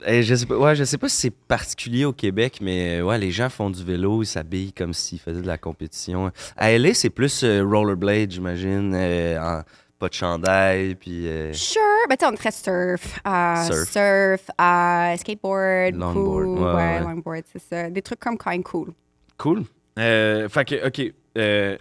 Eh, 0.06 0.22
je 0.24 0.36
sais 0.36 0.46
pas, 0.46 0.56
ouais, 0.58 0.76
je 0.76 0.84
sais 0.84 0.98
pas 0.98 1.10
si 1.10 1.18
c'est 1.18 1.32
particulier 1.34 2.06
au 2.06 2.14
Québec, 2.14 2.60
mais 2.62 3.00
euh, 3.00 3.04
ouais, 3.04 3.18
les 3.18 3.32
gens 3.32 3.50
font 3.50 3.70
du 3.70 3.84
vélo, 3.84 4.22
ils 4.24 4.28
s'habillent 4.28 4.72
comme 4.74 4.94
s'ils 4.94 5.20
faisaient 5.20 5.42
de 5.42 5.48
la 5.48 5.58
compétition. 5.58 6.32
À 6.56 6.72
LA, 6.78 6.94
c'est 6.94 7.10
plus 7.10 7.44
euh, 7.44 7.62
rollerblade, 7.64 8.32
j'imagine, 8.32 8.94
euh, 8.96 9.62
pas 10.06 10.10
de 10.10 10.14
chandail, 10.14 10.96
puis 10.96 11.28
euh, 11.28 11.52
Sure, 11.54 11.82
mais 12.10 12.18
tu 12.18 12.26
sais, 12.26 12.32
on 12.32 12.34
est 12.34 12.38
très 12.38 12.52
surf, 12.52 13.20
euh, 13.28 13.66
Surf. 13.66 13.90
surf, 13.92 14.52
euh, 14.62 15.18
skateboard, 15.18 15.96
Longboard, 15.96 16.14
cool, 16.14 16.48
ouais, 16.60 16.74
ouais, 16.74 17.00
longboard, 17.02 17.44
c'est 17.52 17.62
ça. 17.62 17.90
Des 17.90 18.02
trucs 18.02 18.20
comme 18.20 18.38
quand 18.38 18.52
même 18.52 18.64
cool. 18.64 18.92
cool. 19.38 19.64
Euh, 19.98 20.48
fait 20.50 20.66
que, 20.66 20.88
ok, 20.88 21.14
euh, 21.38 21.78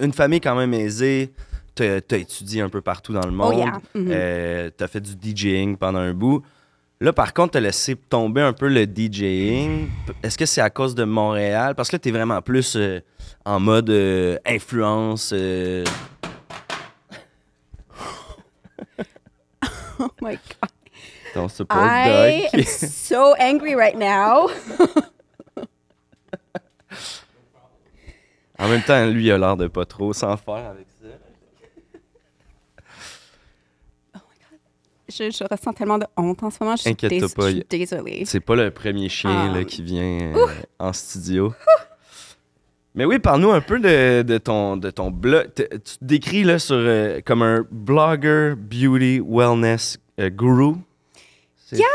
une 0.00 0.12
famille 0.12 0.40
quand 0.40 0.56
même 0.56 0.74
aisée, 0.74 1.32
t'as 1.74 1.96
as 2.10 2.16
étudié 2.16 2.60
un 2.62 2.68
peu 2.68 2.80
partout 2.82 3.12
dans 3.12 3.24
le 3.24 3.32
monde, 3.32 3.54
Oh, 3.54 3.58
yeah. 3.58 3.80
Mhm. 3.94 4.08
euh, 4.10 4.70
t'as 4.76 4.88
fait 4.88 5.00
du 5.00 5.12
DJing 5.34 5.76
pendant 5.76 6.00
un 6.00 6.12
bout. 6.12 6.42
Là, 7.00 7.12
par 7.12 7.34
contre, 7.34 7.52
t'as 7.52 7.60
laissé 7.60 7.96
tomber 7.96 8.40
un 8.40 8.52
peu 8.52 8.68
le 8.68 8.84
DJing. 8.86 9.88
Est-ce 10.22 10.38
que 10.38 10.46
c'est 10.46 10.60
à 10.60 10.70
cause 10.70 10.94
de 10.94 11.04
Montréal? 11.04 11.74
Parce 11.74 11.88
que 11.90 11.96
là, 11.96 11.98
t'es 12.00 12.10
vraiment 12.12 12.40
plus 12.40 12.76
euh, 12.76 13.00
en 13.44 13.58
mode 13.60 13.90
euh, 13.90 14.38
influence. 14.46 15.32
Oh 20.00 20.08
my 20.20 20.32
God. 20.34 20.70
ton 21.34 21.48
support 21.48 21.80
I 21.80 22.48
dog. 22.52 22.60
am 22.60 22.64
so 22.66 23.34
angry 23.38 23.74
right 23.76 23.96
now. 23.96 24.48
en 28.58 28.68
même 28.68 28.82
temps, 28.82 29.06
lui, 29.06 29.26
il 29.26 29.32
a 29.32 29.38
l'air 29.38 29.56
de 29.56 29.66
pas 29.68 29.84
trop 29.84 30.12
s'en 30.12 30.36
faire 30.36 30.54
avec 30.70 30.86
ça. 31.00 31.08
Je, 35.06 35.30
je 35.30 35.44
ressens 35.48 35.72
tellement 35.74 35.98
de 35.98 36.06
honte 36.16 36.42
en 36.42 36.50
ce 36.50 36.56
moment. 36.62 36.76
Je 36.76 36.82
suis, 36.82 36.94
dés- 36.94 37.20
pas, 37.20 37.50
je 37.50 37.56
suis 37.56 37.64
désolée. 37.68 38.24
C'est 38.26 38.40
pas 38.40 38.56
le 38.56 38.70
premier 38.70 39.08
chien 39.08 39.50
Ah. 39.50 39.54
là, 39.58 39.62
qui 39.64 39.82
vient 39.82 40.34
euh, 40.34 40.46
en 40.78 40.92
studio. 40.92 41.52
Mais 42.94 43.04
oui, 43.04 43.18
parle-nous 43.18 43.50
un 43.50 43.60
peu 43.60 43.80
de, 43.80 44.22
de 44.22 44.38
ton, 44.38 44.76
de 44.76 44.90
ton 44.90 45.10
blog. 45.10 45.48
Tu 45.56 45.64
te 45.66 46.04
décris 46.04 46.44
là, 46.44 46.58
sur, 46.60 46.76
euh, 46.78 47.20
comme 47.24 47.42
un 47.42 47.66
blogger, 47.70 48.54
beauty, 48.56 49.20
wellness 49.26 49.98
euh, 50.20 50.30
guru. 50.30 50.74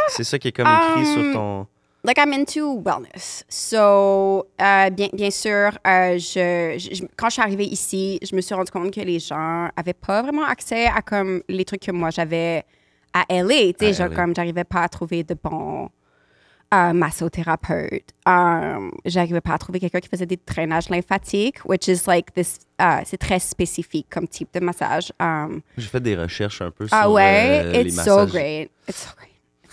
C'est 0.09 0.23
ça 0.25 0.37
qui 0.37 0.49
est 0.49 0.51
comme 0.51 0.67
écrit 0.67 1.07
Um, 1.09 1.23
sur 1.23 1.33
ton. 1.33 1.67
like 2.03 2.17
I'm 2.17 2.33
into 2.33 2.81
wellness. 2.83 3.45
So, 3.47 4.45
euh, 4.61 4.89
bien, 4.89 5.07
bien 5.13 5.29
sûr, 5.31 5.69
euh, 5.87 6.17
je, 6.17 6.75
je- 6.77 6.95
je- 6.95 7.03
quand 7.15 7.27
je 7.29 7.33
suis 7.33 7.41
arrivée 7.41 7.65
ici, 7.65 8.19
je 8.21 8.35
me 8.35 8.41
suis 8.41 8.53
rendu 8.53 8.69
compte 8.71 8.91
que 8.93 8.99
les 8.99 9.19
gens 9.19 9.69
avaient 9.77 9.93
pas 9.93 10.21
vraiment 10.21 10.43
accès 10.45 10.87
à 10.87 11.01
comme 11.01 11.41
les 11.47 11.63
trucs 11.63 11.81
que 11.81 11.91
moi 11.91 12.09
j'avais 12.09 12.65
à 13.13 13.23
LA. 13.29 13.71
Tu 13.73 13.85
sais, 13.85 13.93
genre 13.93 14.09
LA. 14.09 14.15
comme 14.15 14.35
j'arrivais 14.35 14.65
pas 14.65 14.81
à 14.81 14.89
trouver 14.89 15.23
de 15.23 15.35
bons 15.41 15.89
massothérapeutes. 16.71 18.13
Um, 18.25 18.91
j'arrivais 19.05 19.41
pas 19.41 19.53
à 19.53 19.57
trouver 19.57 19.79
quelqu'un 19.79 19.99
qui 19.99 20.07
faisait 20.09 20.25
des 20.25 20.37
drainages 20.45 20.89
lymphatiques, 20.89 21.57
which 21.65 21.87
is 21.87 22.01
like 22.07 22.33
this. 22.33 22.59
euh, 22.81 22.99
c'est 23.05 23.17
très 23.17 23.39
spécifique 23.39 24.07
comme 24.09 24.27
type 24.27 24.49
de 24.53 24.59
massage. 24.59 25.11
Um, 25.19 25.61
J'ai 25.77 25.87
fait 25.87 25.99
des 26.01 26.15
recherches 26.15 26.61
un 26.61 26.71
peu 26.71 26.87
sur 26.87 26.95
ah 26.95 27.09
ouais, 27.09 27.61
euh, 27.65 27.83
les 27.83 27.93
it's 27.93 28.03
so 28.03 28.25
great. 28.25 28.69
It's 28.87 29.03
so 29.03 29.09
great. 29.17 29.29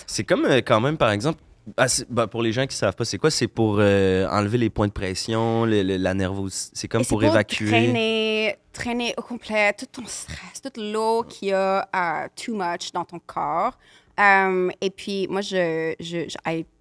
C'est 0.06 0.24
comme 0.24 0.44
euh, 0.46 0.60
quand 0.64 0.80
même, 0.80 0.96
par 0.96 1.10
exemple, 1.10 1.40
ah, 1.76 1.86
bah, 2.08 2.26
pour 2.28 2.42
les 2.42 2.52
gens 2.52 2.66
qui 2.66 2.76
savent 2.76 2.94
pas, 2.94 3.04
c'est 3.04 3.18
quoi? 3.18 3.30
C'est 3.30 3.48
pour 3.48 3.76
euh, 3.80 4.28
enlever 4.30 4.56
les 4.58 4.70
points 4.70 4.86
de 4.86 4.92
pression, 4.92 5.64
le- 5.64 5.82
le- 5.82 5.96
la 5.96 6.14
nervosité. 6.14 6.70
C'est 6.74 6.88
comme 6.88 7.02
c'est 7.02 7.08
pour, 7.08 7.24
évacuer. 7.24 7.66
Traîner, 7.66 8.56
traîner 8.72 9.14
au 9.16 9.22
complet 9.22 9.72
tout 9.72 9.86
ton 9.86 10.06
stress, 10.06 10.62
toute 10.62 10.76
l'eau 10.76 11.24
qu'il 11.24 11.48
y 11.48 11.52
a 11.52 11.88
euh, 11.94 12.28
too 12.36 12.54
much 12.54 12.92
dans 12.92 13.04
ton 13.04 13.18
corps. 13.18 13.76
Um, 14.18 14.70
et 14.80 14.88
puis, 14.90 15.26
moi, 15.28 15.40
je, 15.42 15.94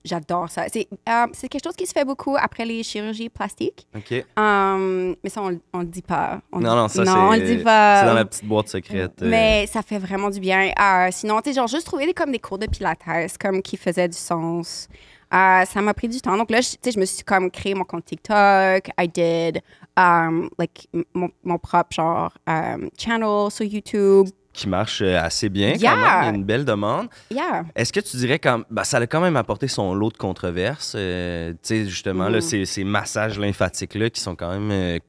j'adore 0.03 0.49
ça. 0.49 0.65
C'est, 0.71 0.87
euh, 1.09 1.27
c'est 1.33 1.49
quelque 1.49 1.63
chose 1.65 1.75
qui 1.75 1.85
se 1.85 1.91
fait 1.91 2.05
beaucoup 2.05 2.35
après 2.39 2.63
les 2.65 2.81
chirurgies 2.83 3.29
plastiques. 3.29 3.85
OK. 3.95 4.25
Um, 4.37 5.15
mais 5.23 5.29
ça, 5.29 5.41
on, 5.41 5.59
on 5.73 5.79
le 5.79 5.85
dit 5.85 6.01
pas. 6.01 6.39
On 6.51 6.59
Non, 6.59 6.69
dit- 6.69 6.75
non, 6.75 6.87
ça, 6.87 7.03
non, 7.03 7.11
c'est. 7.13 7.17
on 7.19 7.31
le 7.33 7.57
dit 7.57 7.63
pas. 7.63 7.99
C'est 8.01 8.05
dans 8.07 8.13
la 8.13 8.25
petite 8.25 8.45
boîte 8.45 8.69
secrète. 8.69 9.21
euh. 9.21 9.29
Mais 9.29 9.67
ça 9.67 9.81
fait 9.81 9.99
vraiment 9.99 10.29
du 10.29 10.39
bien. 10.39 10.71
Euh, 10.79 11.09
sinon, 11.11 11.41
tu 11.41 11.49
sais, 11.49 11.55
genre, 11.55 11.67
juste 11.67 11.85
trouver 11.85 12.05
des, 12.05 12.13
comme 12.13 12.31
des 12.31 12.39
cours 12.39 12.57
de 12.57 12.67
pilates, 12.67 12.99
comme 13.39 13.61
qui 13.61 13.75
faisaient 13.77 14.07
du 14.07 14.17
sens. 14.17 14.87
Euh, 15.33 15.65
ça 15.65 15.81
m'a 15.81 15.93
pris 15.93 16.07
du 16.07 16.21
temps. 16.21 16.37
Donc 16.37 16.49
là, 16.51 16.61
je- 16.61 16.69
tu 16.71 16.77
sais, 16.83 16.91
je 16.91 16.99
me 16.99 17.05
suis 17.05 17.23
comme 17.23 17.51
créé 17.51 17.73
mon 17.73 17.83
compte 17.83 18.05
TikTok. 18.05 18.89
I 18.97 19.07
did, 19.13 19.61
um, 19.97 20.49
like, 20.57 20.87
mon, 21.13 21.29
mon 21.43 21.57
propre, 21.57 21.93
genre, 21.93 22.31
um, 22.47 22.89
channel 22.97 23.51
sur 23.51 23.65
YouTube. 23.65 24.27
Qui 24.55 24.67
marche 24.69 25.01
euh, 25.01 25.19
assez 25.19 25.49
bien 25.49 25.73
quand 25.73 25.79
Yeah. 25.79 25.95
même. 25.95 26.21
Il 26.21 26.25
y 26.25 26.29
a 26.29 26.35
une 26.35 26.43
belle 26.43 26.65
demande. 26.65 27.07
Yeah. 27.29 27.65
Est-ce 27.75 27.91
que 27.93 27.99
tu 27.99 28.17
dirais 28.17 28.39
que 28.39 28.49
ça 28.83 28.97
a 28.97 29.07
quand 29.07 29.21
même 29.21 29.35
apporté 29.35 29.67
son 29.67 29.93
lot 29.93 30.09
de 30.11 30.17
controverses? 30.17 30.93
euh, 30.95 31.51
tu 31.53 31.57
sais, 31.63 31.85
justement, 31.85 32.29
là, 32.29 32.37
Mhm. 32.37 32.41
ces, 32.41 32.65
ces 32.65 32.83
massages 32.83 33.37
lymphatiques-là 33.39 34.09
qui 34.09 34.21
sont 34.21 34.35
quand 34.35 34.49
même 34.51 34.71
euh, 34.71 34.99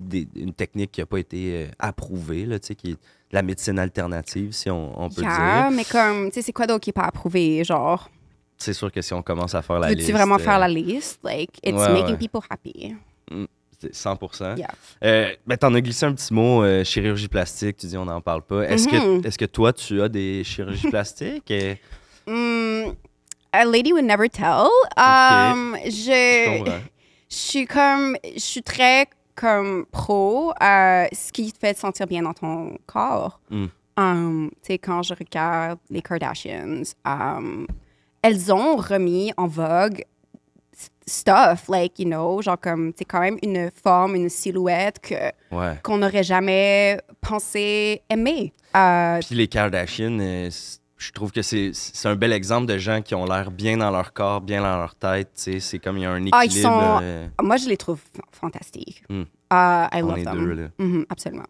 des- 0.00 0.28
une 0.36 0.52
technique 0.52 0.92
qui 0.92 1.00
n'a 1.00 1.06
pas 1.06 1.18
été 1.18 1.64
euh, 1.64 1.70
approuvée, 1.78 2.44
là, 2.46 2.58
qui 2.58 2.92
est 2.92 2.96
la 3.30 3.42
médecine 3.42 3.78
alternative, 3.78 4.52
si 4.52 4.68
on, 4.70 5.00
on 5.02 5.08
peut 5.08 5.22
Yeah, 5.22 5.68
dire. 5.68 5.70
mais 5.76 5.84
comme, 5.84 6.28
tu 6.28 6.34
sais, 6.34 6.42
c'est 6.42 6.52
quoi 6.52 6.66
d'autre 6.66 6.80
qui 6.80 6.90
n'est 6.90 6.94
pas 7.02 7.04
approuvé? 7.04 7.62
Genre, 7.64 8.08
C'est 8.58 8.74
sûr 8.74 8.92
que 8.92 9.00
si 9.02 9.12
on 9.14 9.22
commence 9.22 9.54
à 9.54 9.62
faire 9.62 9.78
la 9.80 9.88
veux-tu 9.88 9.98
liste... 10.00 10.12
vraiment 10.12 10.36
euh, 10.36 10.38
faire 10.38 10.58
la 10.58 10.68
liste? 10.68 11.18
Like, 11.24 11.50
it's 11.64 11.72
ouais, 11.76 11.92
making 11.92 12.12
ouais. 12.12 12.16
people 12.18 12.40
happy. 12.50 12.94
c'est 13.30 13.48
100 13.90 14.18
Yeah. 14.56 14.68
Euh, 15.04 15.30
ben, 15.46 15.56
t'en 15.56 15.74
as 15.74 15.80
glissé 15.80 16.06
un 16.06 16.14
petit 16.14 16.32
mot, 16.32 16.62
euh, 16.62 16.84
chirurgie 16.84 17.28
plastique, 17.28 17.76
tu 17.78 17.86
dis 17.86 17.96
on 17.96 18.04
n'en 18.04 18.20
parle 18.20 18.42
pas. 18.42 18.62
Est-ce 18.62 18.86
que, 18.88 19.26
est 19.26 19.36
que 19.36 19.44
toi, 19.44 19.72
tu 19.72 20.00
as 20.02 20.08
des 20.08 20.44
chirurgies 20.44 20.88
plastiques? 20.90 21.50
Euh, 21.50 21.74
Mm, 22.26 22.94
a 23.52 23.64
lady 23.64 23.92
would 23.92 24.04
never 24.04 24.28
tell. 24.28 24.68
Um, 24.96 25.76
Je 25.84 25.90
je, 25.90 26.58
comprends. 26.58 26.78
je 27.30 27.36
suis 27.36 27.66
comme, 27.66 28.16
je 28.34 28.40
suis 28.40 28.62
très 28.62 29.06
comme 29.34 29.86
pro 29.90 30.52
à 30.60 31.06
ce 31.12 31.32
qui 31.32 31.52
te 31.52 31.58
fait 31.58 31.74
te 31.74 31.80
sentir 31.80 32.06
bien 32.06 32.22
dans 32.22 32.34
ton 32.34 32.76
corps. 32.86 33.40
Mm. 33.50 33.66
Um, 33.96 34.50
tu 34.62 34.68
sais, 34.68 34.78
quand 34.78 35.02
je 35.02 35.14
regarde 35.14 35.78
les 35.90 36.00
Kardashians, 36.00 36.82
um, 37.04 37.66
elles 38.22 38.52
ont 38.52 38.76
remis 38.76 39.32
en 39.36 39.46
vogue 39.46 40.04
stuff, 41.06 41.68
like, 41.68 41.98
you 41.98 42.06
know, 42.06 42.40
genre 42.42 42.58
comme, 42.60 42.92
c'est 42.96 43.04
quand 43.04 43.20
même 43.20 43.38
une 43.42 43.70
forme, 43.82 44.14
une 44.14 44.28
silhouette 44.28 44.98
que 45.00 45.14
Ouais. 45.54 45.78
qu'on 45.82 45.98
n'aurait 45.98 46.22
jamais 46.22 46.98
pensé 47.20 48.02
aimer. 48.08 48.52
Euh, 48.76 49.18
Puis 49.24 49.34
les 49.34 49.48
Kardashians, 49.48 50.18
euh, 50.20 50.50
je 50.98 51.10
trouve 51.12 51.32
que 51.32 51.42
c'est 51.42 51.70
c'est 51.74 52.08
un 52.08 52.14
bel 52.16 52.32
exemple 52.32 52.66
de 52.66 52.78
gens 52.78 53.02
qui 53.02 53.14
ont 53.14 53.24
l'air 53.24 53.50
bien 53.50 53.76
dans 53.76 53.90
leur 53.90 54.12
corps, 54.12 54.40
bien 54.40 54.62
dans 54.62 54.76
leur 54.76 54.94
tête. 54.94 55.30
tu 55.34 55.52
sais. 55.54 55.60
C'est 55.60 55.78
comme 55.78 55.98
il 55.98 56.02
y 56.02 56.06
a 56.06 56.10
un 56.10 56.24
équilibre. 56.24 56.36
Ah, 56.40 56.44
ils 56.44 56.52
sont- 56.52 56.98
euh, 57.02 57.26
Moi, 57.42 57.56
je 57.56 57.68
les 57.68 57.76
trouve 57.76 57.98
fantastiques. 58.30 59.02
Hmm. 59.08 59.24
Ah, 59.50 59.88
I 59.92 60.02
on 60.02 60.06
love 60.08 60.18
est 60.18 60.24
them. 60.24 60.38
deux, 60.44 60.52
là. 60.54 60.68
Mhm, 60.78 61.06
absolument. 61.10 61.46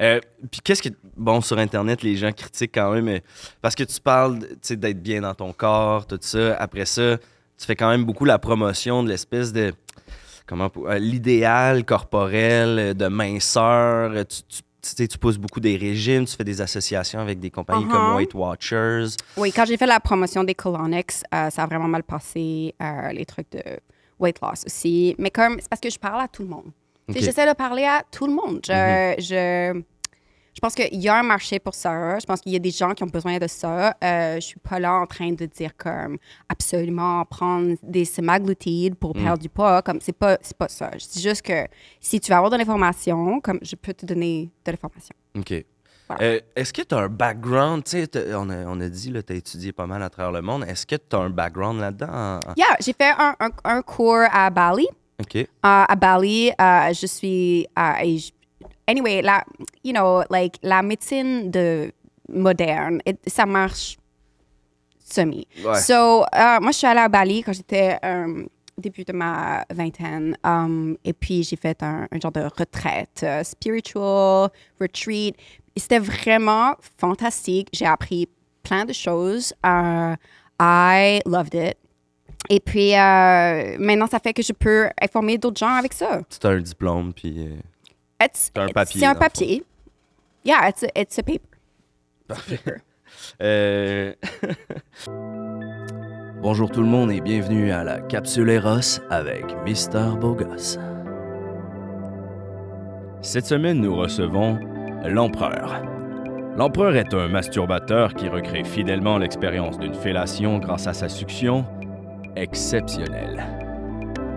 Euh, 0.00 0.18
puis 0.50 0.60
qu'est-ce 0.62 0.82
que 0.82 0.88
bon 1.16 1.40
sur 1.40 1.56
internet 1.58 2.02
les 2.02 2.16
gens 2.16 2.32
critiquent 2.32 2.74
quand 2.74 2.90
même 3.00 3.20
parce 3.62 3.76
que 3.76 3.84
tu 3.84 4.00
parles 4.00 4.40
tu 4.40 4.48
sais, 4.62 4.76
d'être 4.76 5.00
bien 5.00 5.20
dans 5.20 5.34
ton 5.34 5.52
corps 5.52 6.04
tout 6.08 6.18
ça 6.20 6.56
après 6.56 6.84
ça 6.84 7.16
tu 7.64 7.66
fais 7.68 7.76
quand 7.76 7.88
même 7.88 8.04
beaucoup 8.04 8.26
la 8.26 8.38
promotion 8.38 9.02
de 9.02 9.08
l'espèce 9.08 9.50
de 9.50 9.72
comment 10.46 10.70
euh, 10.76 10.98
l'idéal 10.98 11.84
corporel 11.86 12.78
euh, 12.78 12.92
de 12.94 13.06
minceur 13.08 14.10
euh, 14.12 14.24
tu, 14.24 14.42
tu, 14.42 14.62
tu 14.82 14.90
sais, 14.96 15.08
tu 15.08 15.16
pousses 15.16 15.38
beaucoup 15.38 15.60
des 15.60 15.76
régimes 15.78 16.26
tu 16.26 16.36
fais 16.36 16.44
des 16.44 16.60
associations 16.60 17.20
avec 17.20 17.40
des 17.40 17.50
compagnies 17.50 17.86
comme 17.88 17.94
Uh-huh. 18.12 18.16
Weight 18.16 18.34
Watchers 18.34 19.16
Oui, 19.38 19.50
quand 19.50 19.64
j'ai 19.64 19.78
fait 19.78 19.86
la 19.86 19.98
promotion 19.98 20.44
des 20.44 20.54
Colonics, 20.54 21.12
euh, 21.34 21.48
ça 21.48 21.62
a 21.62 21.66
vraiment 21.66 21.88
mal 21.88 22.02
passé. 22.02 22.74
euh, 22.82 23.12
les 23.12 23.24
trucs 23.24 23.50
de 23.52 23.62
weight 24.20 24.38
loss 24.42 24.64
aussi. 24.66 25.14
Mais 25.18 25.30
comme, 25.30 25.56
c'est 25.58 25.68
parce 25.70 25.80
que 25.80 25.88
je 25.88 25.98
parle 25.98 26.20
à 26.20 26.28
tout 26.28 26.42
le 26.42 26.48
monde. 26.50 26.66
Tu 27.08 27.14
sais, 27.14 27.18
Ok. 27.20 27.24
J'essaie 27.24 27.48
de 27.48 27.54
parler 27.54 27.84
à 27.84 28.02
tout 28.10 28.26
le 28.26 28.34
monde. 28.34 28.60
Je, 28.66 29.14
je, 29.18 29.82
je 30.54 30.60
pense 30.60 30.74
qu'il 30.74 31.00
y 31.00 31.08
a 31.08 31.18
un 31.18 31.22
marché 31.22 31.58
pour 31.58 31.74
ça. 31.74 32.18
Je 32.18 32.24
pense 32.26 32.40
qu'il 32.40 32.52
y 32.52 32.56
a 32.56 32.60
des 32.60 32.70
gens 32.70 32.94
qui 32.94 33.02
ont 33.02 33.08
besoin 33.08 33.38
de 33.38 33.46
ça. 33.48 33.96
Euh, 34.02 34.36
je 34.36 34.40
suis 34.40 34.60
pas 34.60 34.78
là 34.78 34.94
en 34.94 35.06
train 35.06 35.32
de 35.32 35.46
dire 35.46 35.76
comme 35.76 36.16
absolument 36.48 37.24
prendre 37.24 37.74
des 37.82 38.04
semaglutides 38.04 38.94
pour 38.94 39.12
perdre 39.14 39.42
du 39.42 39.48
poids. 39.48 39.82
Comme 39.82 40.00
c'est 40.00 40.16
pas, 40.16 40.38
c'est 40.42 40.56
pas 40.56 40.68
ça. 40.68 40.90
Je 40.92 41.06
dis 41.08 41.20
juste 41.20 41.42
que 41.42 41.66
si 42.00 42.20
tu 42.20 42.30
veux 42.30 42.36
avoir 42.36 42.50
de 42.50 42.56
l'information, 42.56 43.40
comme 43.40 43.58
je 43.62 43.74
peux 43.74 43.92
te 43.92 44.06
donner 44.06 44.50
de 44.64 44.70
l'information. 44.70 45.14
OK. 45.36 45.64
Voilà. 46.08 46.22
Euh, 46.22 46.40
Est-ce 46.54 46.72
que 46.72 46.82
tu 46.82 46.94
as 46.94 46.98
un 46.98 47.08
background? 47.08 47.82
On 48.34 48.50
a, 48.50 48.56
on 48.66 48.80
a 48.80 48.88
dit, 48.88 49.12
tu 49.12 49.32
as 49.32 49.36
étudié 49.36 49.72
pas 49.72 49.86
mal 49.86 50.02
à 50.02 50.10
travers 50.10 50.32
le 50.32 50.42
monde. 50.42 50.64
Est-ce 50.68 50.86
que 50.86 50.96
tu 50.96 51.16
as 51.16 51.18
un 51.18 51.30
background 51.30 51.80
là-dedans? 51.80 52.40
Yeah, 52.56 52.76
j'ai 52.80 52.92
fait 52.92 53.10
un, 53.18 53.34
un, 53.40 53.50
un 53.64 53.82
cours 53.82 54.24
à 54.30 54.50
Bali. 54.50 54.86
OK. 55.20 55.34
Uh, 55.34 55.46
à 55.62 55.94
Bali, 55.96 56.50
uh, 56.50 56.92
je 56.94 57.06
suis. 57.06 57.66
anyway, 58.86 59.22
la, 59.22 59.44
you 59.84 59.92
know, 59.92 60.22
like, 60.30 60.58
la 60.62 60.82
médecine 60.82 61.50
de 61.50 61.92
moderne, 62.28 63.00
it- 63.06 63.20
ça 63.28 63.44
marche 63.46 63.96
semi. 64.98 65.46
Ouais. 65.64 65.78
So, 65.80 66.22
uh, 66.32 66.58
moi, 66.60 66.70
je 66.72 66.78
suis 66.78 66.86
allée 66.86 67.00
à 67.00 67.08
Bali 67.08 67.42
quand 67.42 67.52
j'étais 67.52 67.98
um, 68.02 68.48
au 68.76 68.80
début 68.80 69.04
de 69.04 69.12
ma 69.12 69.64
vingtaine. 69.70 70.36
um, 70.44 70.96
et 71.04 71.12
puis, 71.12 71.42
j'ai 71.44 71.56
fait 71.56 71.82
un, 71.82 72.08
un 72.10 72.20
genre 72.20 72.32
de 72.32 72.40
retraite, 72.58 73.22
uh, 73.24 73.44
spiritual, 73.44 74.48
retreat. 74.80 75.36
Et 75.76 75.80
C'était 75.80 75.98
vraiment 75.98 76.74
fantastique. 76.98 77.68
J'ai 77.72 77.86
appris 77.86 78.28
plein 78.62 78.84
de 78.84 78.92
choses. 78.92 79.52
Uh, 79.64 80.14
I 80.60 81.20
loved 81.26 81.54
it. 81.54 81.76
Et 82.48 82.60
puis, 82.60 82.94
euh, 82.94 83.76
maintenant, 83.78 84.06
ça 84.06 84.18
fait 84.18 84.32
que 84.32 84.42
je 84.42 84.52
peux 84.52 84.88
informer 85.00 85.38
d'autres 85.38 85.58
gens 85.58 85.74
avec 85.74 85.92
ça. 85.92 86.20
Tu 86.28 86.46
as 86.46 86.50
un 86.50 86.60
diplôme, 86.60 87.12
puis... 87.14 87.34
euh, 87.48 87.56
C'est 88.32 88.56
un 88.58 88.68
papier, 88.68 89.00
C'est 89.00 89.06
un 89.06 89.14
papier. 89.14 89.64
Yeah, 90.44 90.68
it's 90.68 90.82
a, 90.82 90.88
it's 90.94 91.18
a 91.18 91.22
paper. 91.22 91.48
Paper. 92.28 92.82
Euh, 93.40 94.12
Bonjour 96.42 96.70
tout 96.70 96.82
le 96.82 96.86
monde 96.86 97.10
et 97.10 97.22
bienvenue 97.22 97.70
à 97.70 97.82
la 97.82 98.00
Capsule 98.00 98.50
Eros 98.50 99.00
avec 99.08 99.46
Mister 99.64 100.04
Bogos. 100.20 100.78
Cette 103.22 103.46
semaine, 103.46 103.80
nous 103.80 103.96
recevons 103.96 104.58
l'Empereur. 105.06 105.82
L'Empereur 106.58 106.94
est 106.96 107.14
un 107.14 107.28
masturbateur 107.28 108.12
qui 108.12 108.28
recrée 108.28 108.64
fidèlement 108.64 109.16
l'expérience 109.16 109.78
d'une 109.78 109.94
fellation 109.94 110.58
grâce 110.58 110.86
à 110.86 110.92
sa 110.92 111.08
succion 111.08 111.64
exceptionnelle. 112.36 113.42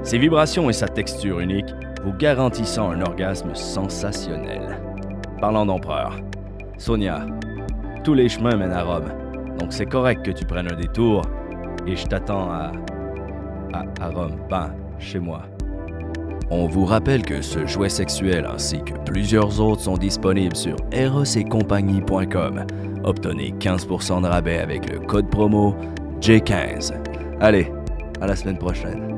Ses 0.04 0.20
vibrations 0.20 0.70
et 0.70 0.74
sa 0.74 0.88
texture 0.88 1.42
unique 1.42 1.74
vous 2.06 2.14
garantissant 2.14 2.92
un 2.92 3.02
orgasme 3.02 3.54
sensationnel. 3.54 4.87
Parlant 5.40 5.68
d'Empereur, 5.68 6.20
Sonia, 6.78 7.26
tous 8.04 8.16
les 8.16 8.28
chemins 8.28 8.56
mènent 8.56 8.72
à 8.72 8.84
Rome. 8.84 9.12
Donc 9.60 9.72
c'est 9.72 9.86
correct 9.86 10.26
que 10.26 10.32
tu 10.32 10.46
prennes 10.46 10.72
un 10.72 10.76
détour 10.76 11.22
et 11.86 11.96
je 11.96 12.06
t'attends 12.06 12.50
à, 12.50 12.72
à. 13.74 14.10
Rome, 14.10 14.38
ben, 14.50 14.72
chez 14.98 15.20
moi. 15.20 15.44
On 16.50 16.68
vous 16.68 16.86
rappelle 16.86 17.24
que 17.24 17.42
ce 17.42 17.68
jouet 17.68 17.90
sexuel 17.90 18.48
ainsi 18.52 18.82
que 18.82 18.94
plusieurs 19.06 19.60
autres 19.60 19.82
sont 19.82 19.98
disponibles 19.98 20.56
sur 20.56 20.78
erosetcompagnie.com. 20.92 22.66
Obtenez 23.04 23.54
15% 23.60 24.22
de 24.22 24.28
rabais 24.28 24.60
avec 24.60 24.92
le 24.92 25.00
code 25.00 25.30
promo 25.30 25.76
J15. 26.20 26.94
Allez, 27.42 27.72
à 28.22 28.28
la 28.28 28.36
semaine 28.36 28.58
prochaine. 28.58 29.17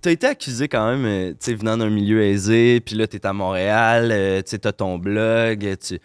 T'as 0.00 0.10
été 0.10 0.26
accusé 0.26 0.68
quand 0.68 0.90
même, 0.90 1.04
euh, 1.04 1.30
tu 1.32 1.36
sais, 1.40 1.54
venant 1.54 1.76
d'un 1.76 1.90
milieu 1.90 2.22
aisé, 2.22 2.80
puis 2.80 2.94
là, 2.94 3.06
t'es 3.06 3.26
à 3.26 3.34
Montréal, 3.34 4.08
euh, 4.10 4.40
tu 4.40 4.56
sais, 4.56 4.58
ton 4.58 4.96
blog, 4.96 5.66
euh, 5.66 5.76
tu 5.76 6.00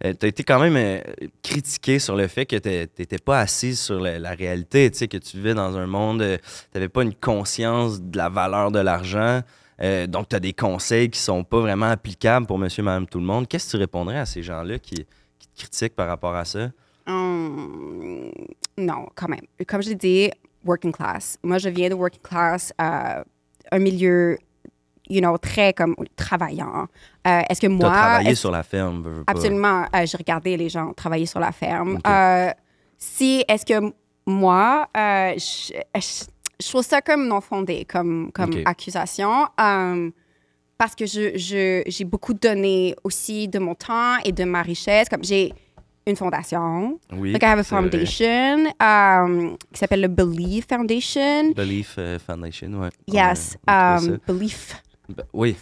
t'as 0.00 0.28
été 0.28 0.44
quand 0.44 0.60
même 0.60 1.02
critiqué 1.42 1.98
sur 1.98 2.14
le 2.14 2.28
fait 2.28 2.46
que 2.46 2.54
t'étais 2.56 3.18
pas 3.18 3.40
assis 3.40 3.74
sur 3.74 3.98
la, 3.98 4.30
réalité, 4.34 4.88
tu 4.92 4.98
sais, 4.98 5.08
que 5.08 5.16
tu 5.16 5.38
vivais 5.38 5.54
dans 5.54 5.76
un 5.76 5.88
monde, 5.88 6.24
t'avais 6.70 6.88
pas 6.88 7.02
une 7.02 7.14
conscience 7.14 8.00
de 8.00 8.16
la 8.16 8.28
valeur 8.28 8.70
de 8.70 8.78
l'argent, 8.78 9.42
donc 10.08 10.28
t'as 10.28 10.40
des 10.40 10.52
conseils 10.52 11.10
qui 11.10 11.18
sont 11.18 11.42
pas 11.42 11.60
vraiment 11.60 11.86
applicables 11.86 12.46
pour 12.46 12.58
monsieur, 12.58 12.84
madame, 12.84 13.06
tout 13.06 13.18
le 13.18 13.26
monde. 13.26 13.48
Qu'est-ce 13.48 13.66
que 13.66 13.70
tu 13.72 13.76
répondrais 13.78 14.18
à 14.18 14.26
ces 14.26 14.44
gens-là 14.44 14.78
qui, 14.78 14.94
te 14.94 15.04
critiquent 15.56 15.96
par 15.96 16.06
rapport 16.06 16.36
à 16.36 16.44
ça? 16.44 16.70
Hum, 17.06 18.30
non, 18.78 19.06
quand 19.16 19.28
même. 19.28 19.46
Comme 19.66 19.82
je 19.82 19.92
dit, 19.92 20.30
working 20.64 20.92
class. 20.92 21.38
Moi, 21.42 21.58
je 21.58 21.68
viens 21.68 21.88
de 21.88 21.94
working 21.94 22.22
class, 22.22 22.72
euh, 22.80 23.22
un 23.72 23.78
milieu, 23.80 24.38
you 25.08 25.20
know, 25.20 25.36
très 25.38 25.72
comme 25.72 25.94
travaillant. 26.16 26.86
Euh, 27.26 27.40
est-ce 27.48 27.60
que 27.60 27.66
moi... 27.66 27.88
travaillé 27.90 28.34
sur 28.36 28.50
la 28.52 28.62
ferme, 28.62 29.02
veux. 29.02 29.24
Absolument. 29.26 29.84
Euh, 29.94 30.06
j'ai 30.06 30.16
regardé 30.16 30.56
les 30.56 30.68
gens 30.68 30.92
travailler 30.92 31.26
sur 31.26 31.40
la 31.40 31.50
ferme. 31.52 31.98
Euh, 32.06 32.50
si, 32.98 33.44
est-ce 33.48 33.66
que 33.66 33.92
moi, 34.26 34.86
je, 34.94 35.72
je- 35.96 36.24
je 36.62 36.68
trouve 36.68 36.84
ça 36.84 37.00
comme 37.02 37.26
non 37.26 37.40
fondé, 37.40 37.84
comme, 37.84 38.30
comme 38.32 38.52
accusation. 38.64 39.48
parce 40.78 40.94
que 40.96 41.06
je- 41.06 41.82
j'ai 41.86 42.04
beaucoup 42.04 42.34
donné 42.34 42.94
aussi 43.04 43.48
de 43.48 43.58
mon 43.58 43.74
temps 43.74 44.16
et 44.24 44.32
de 44.32 44.44
ma 44.44 44.62
richesse. 44.62 45.08
Comme 45.08 45.22
j'ai 45.24 45.52
une 46.06 46.16
fondation. 46.16 46.98
Oui, 47.12 47.32
Like 47.32 47.42
I 47.42 47.46
have 47.46 47.58
a 47.60 47.64
foundation 47.64 48.66
um, 48.80 49.56
qui 49.72 49.78
s'appelle 49.78 50.00
le 50.00 50.08
Believe 50.08 50.64
Foundation. 50.68 51.52
Belief 51.54 51.94
euh, 51.98 52.18
Foundation, 52.18 52.80
ouais. 52.80 52.90
Yes, 53.06 53.56
On 53.68 53.72
on 53.72 53.98
um, 53.98 54.18
Belief. 54.26 54.82
Ben, 55.08 55.24
oui, 55.32 55.56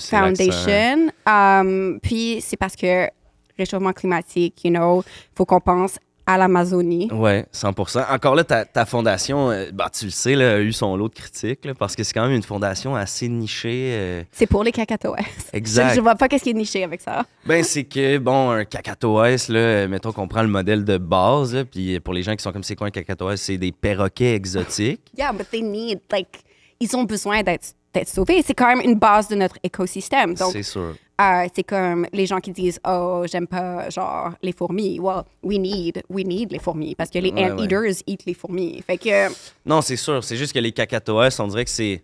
Foundation. 0.00 1.10
Um, 1.26 1.98
puis 2.02 2.40
c'est 2.40 2.56
parce 2.56 2.76
que 2.76 3.08
réchauffement 3.56 3.92
climatique, 3.92 4.64
you 4.64 4.70
know, 4.70 5.04
faut 5.34 5.44
qu'on 5.44 5.60
pense 5.60 5.98
à 6.26 6.38
l'Amazonie. 6.38 7.10
Ouais, 7.12 7.44
100%. 7.52 8.10
Encore 8.12 8.34
là, 8.34 8.44
ta, 8.44 8.64
ta 8.64 8.86
fondation, 8.86 9.50
euh, 9.50 9.70
bah, 9.72 9.90
tu 9.92 10.06
le 10.06 10.10
sais, 10.10 10.34
là, 10.34 10.54
a 10.54 10.58
eu 10.60 10.72
son 10.72 10.96
lot 10.96 11.08
de 11.08 11.14
critiques, 11.14 11.64
là, 11.64 11.74
parce 11.74 11.94
que 11.94 12.02
c'est 12.02 12.12
quand 12.14 12.22
même 12.26 12.34
une 12.36 12.42
fondation 12.42 12.94
assez 12.96 13.28
nichée. 13.28 13.90
euh, 13.92 14.22
C'est 14.32 14.46
pour 14.46 14.64
les 14.64 14.72
cacatoès. 14.72 15.24
Exact. 15.52 15.90
Je, 15.90 15.96
je 15.96 16.00
vois 16.00 16.14
pas 16.14 16.28
qu'est-ce 16.28 16.44
qui 16.44 16.50
est 16.50 16.54
niché 16.54 16.82
avec 16.82 17.00
ça. 17.02 17.24
Ben, 17.44 17.62
c'est 17.62 17.84
que, 17.84 18.18
bon, 18.18 18.50
un 18.50 18.64
cacatoès, 18.64 19.48
là, 19.48 19.58
euh, 19.58 19.88
mettons 19.88 20.12
qu'on 20.12 20.26
prend 20.28 20.42
le 20.42 20.48
modèle 20.48 20.84
de 20.84 20.96
base, 20.98 21.54
là, 21.54 21.64
puis 21.64 22.00
pour 22.00 22.14
les 22.14 22.22
gens 22.22 22.34
qui 22.36 22.42
sont 22.42 22.52
comme 22.52 22.62
c'est 22.64 22.76
quoi 22.76 22.86
un 22.86 22.90
cacatoès, 22.90 23.40
c'est 23.40 23.58
des 23.58 23.72
perroquets 23.72 24.34
exotiques. 24.34 25.02
Yeah, 25.18 25.32
but 25.32 25.50
they 25.50 25.62
need, 25.62 26.00
like, 26.10 26.42
ils 26.80 26.96
ont 26.96 27.04
besoin 27.04 27.42
d'être 27.42 27.74
d'être 27.94 28.08
sauvés. 28.08 28.42
C'est 28.46 28.54
quand 28.54 28.66
même 28.68 28.80
une 28.82 28.96
base 28.98 29.28
de 29.28 29.36
notre 29.36 29.56
écosystème. 29.62 30.34
Donc, 30.34 30.52
C'est 30.52 30.62
sûr. 30.62 30.94
euh, 31.20 31.46
c'est 31.54 31.62
comme 31.62 32.06
les 32.12 32.26
gens 32.26 32.40
qui 32.40 32.52
disent 32.52 32.78
oh 32.86 33.24
j'aime 33.30 33.46
pas 33.46 33.88
genre 33.88 34.32
les 34.42 34.52
fourmis. 34.52 34.98
Well, 35.00 35.22
we 35.42 35.58
need 35.58 36.02
we 36.10 36.24
need 36.24 36.52
les 36.52 36.58
fourmis 36.58 36.94
parce 36.94 37.08
que 37.10 37.18
les 37.18 37.30
Ouais, 37.32 37.50
anteaters 37.50 38.02
eat 38.06 38.24
les 38.26 38.34
fourmis. 38.34 38.82
Fait 38.86 38.98
que 38.98 39.28
Non, 39.64 39.80
c'est 39.80 39.96
sûr. 39.96 40.22
C'est 40.22 40.36
juste 40.36 40.52
que 40.52 40.58
les 40.58 40.72
cacatoès, 40.72 41.38
on 41.40 41.46
dirait 41.48 41.64
que 41.64 41.70
c'est. 41.70 42.02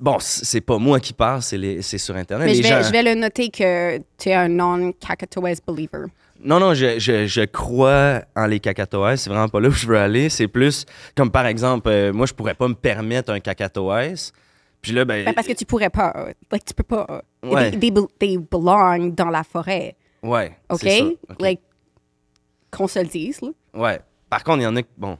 Bon, 0.00 0.16
c'est 0.20 0.60
pas 0.62 0.78
moi 0.78 1.00
qui 1.00 1.12
parle, 1.12 1.42
c'est 1.42 1.58
les- 1.58 1.82
c'est 1.82 1.98
sur 1.98 2.16
Internet. 2.16 2.46
mais 2.46 2.54
Les 2.54 2.58
je 2.58 2.62
vais, 2.62 2.68
gens- 2.82 2.82
je 2.88 2.92
vais 2.92 3.02
le 3.02 3.14
noter 3.14 3.50
que 3.50 3.98
tu 4.18 4.28
es 4.30 4.34
un 4.34 4.48
non 4.48 4.92
cacatoès 4.92 5.60
believer. 5.66 6.06
Non, 6.42 6.58
non, 6.58 6.74
je, 6.74 6.98
je, 6.98 7.26
je 7.26 7.42
crois 7.42 8.22
en 8.34 8.46
les 8.46 8.60
cacatoès. 8.60 9.20
C'est 9.20 9.30
vraiment 9.30 9.48
pas 9.48 9.60
là 9.60 9.68
où 9.68 9.72
je 9.72 9.86
veux 9.86 9.98
aller. 9.98 10.28
C'est 10.28 10.48
plus 10.48 10.86
comme 11.14 11.30
par 11.30 11.46
exemple, 11.46 11.88
euh, 11.88 12.12
moi, 12.12 12.26
je 12.26 12.32
pourrais 12.34 12.54
pas 12.54 12.68
me 12.68 12.74
permettre 12.74 13.32
un 13.32 13.40
cacatoès. 13.40 14.32
Puis 14.80 14.92
là, 14.92 15.04
ben. 15.04 15.24
Ben, 15.24 15.34
parce 15.34 15.46
que 15.46 15.52
tu 15.52 15.66
pourrais 15.66 15.90
pas. 15.90 16.28
Like, 16.50 16.64
tu 16.64 16.72
peux 16.74 16.82
pas. 16.82 17.22
Ouais. 17.42 17.70
They, 17.72 17.78
they, 17.80 17.90
be- 17.90 18.08
they 18.18 18.38
belong 18.38 19.10
dans 19.14 19.28
la 19.28 19.44
forêt. 19.44 19.96
Ouais. 20.22 20.56
OK? 20.70 20.80
ça. 20.80 21.04
OK. 21.04 21.40
Like, 21.40 21.60
qu'on 22.70 22.86
se 22.88 22.98
le 23.00 23.06
dise. 23.06 23.40
Là. 23.42 23.48
Ouais. 23.74 24.00
Par 24.30 24.42
contre, 24.42 24.58
il 24.58 24.62
y 24.64 24.66
en 24.66 24.76
a 24.76 24.82
qui. 24.82 24.88
Bon. 24.96 25.18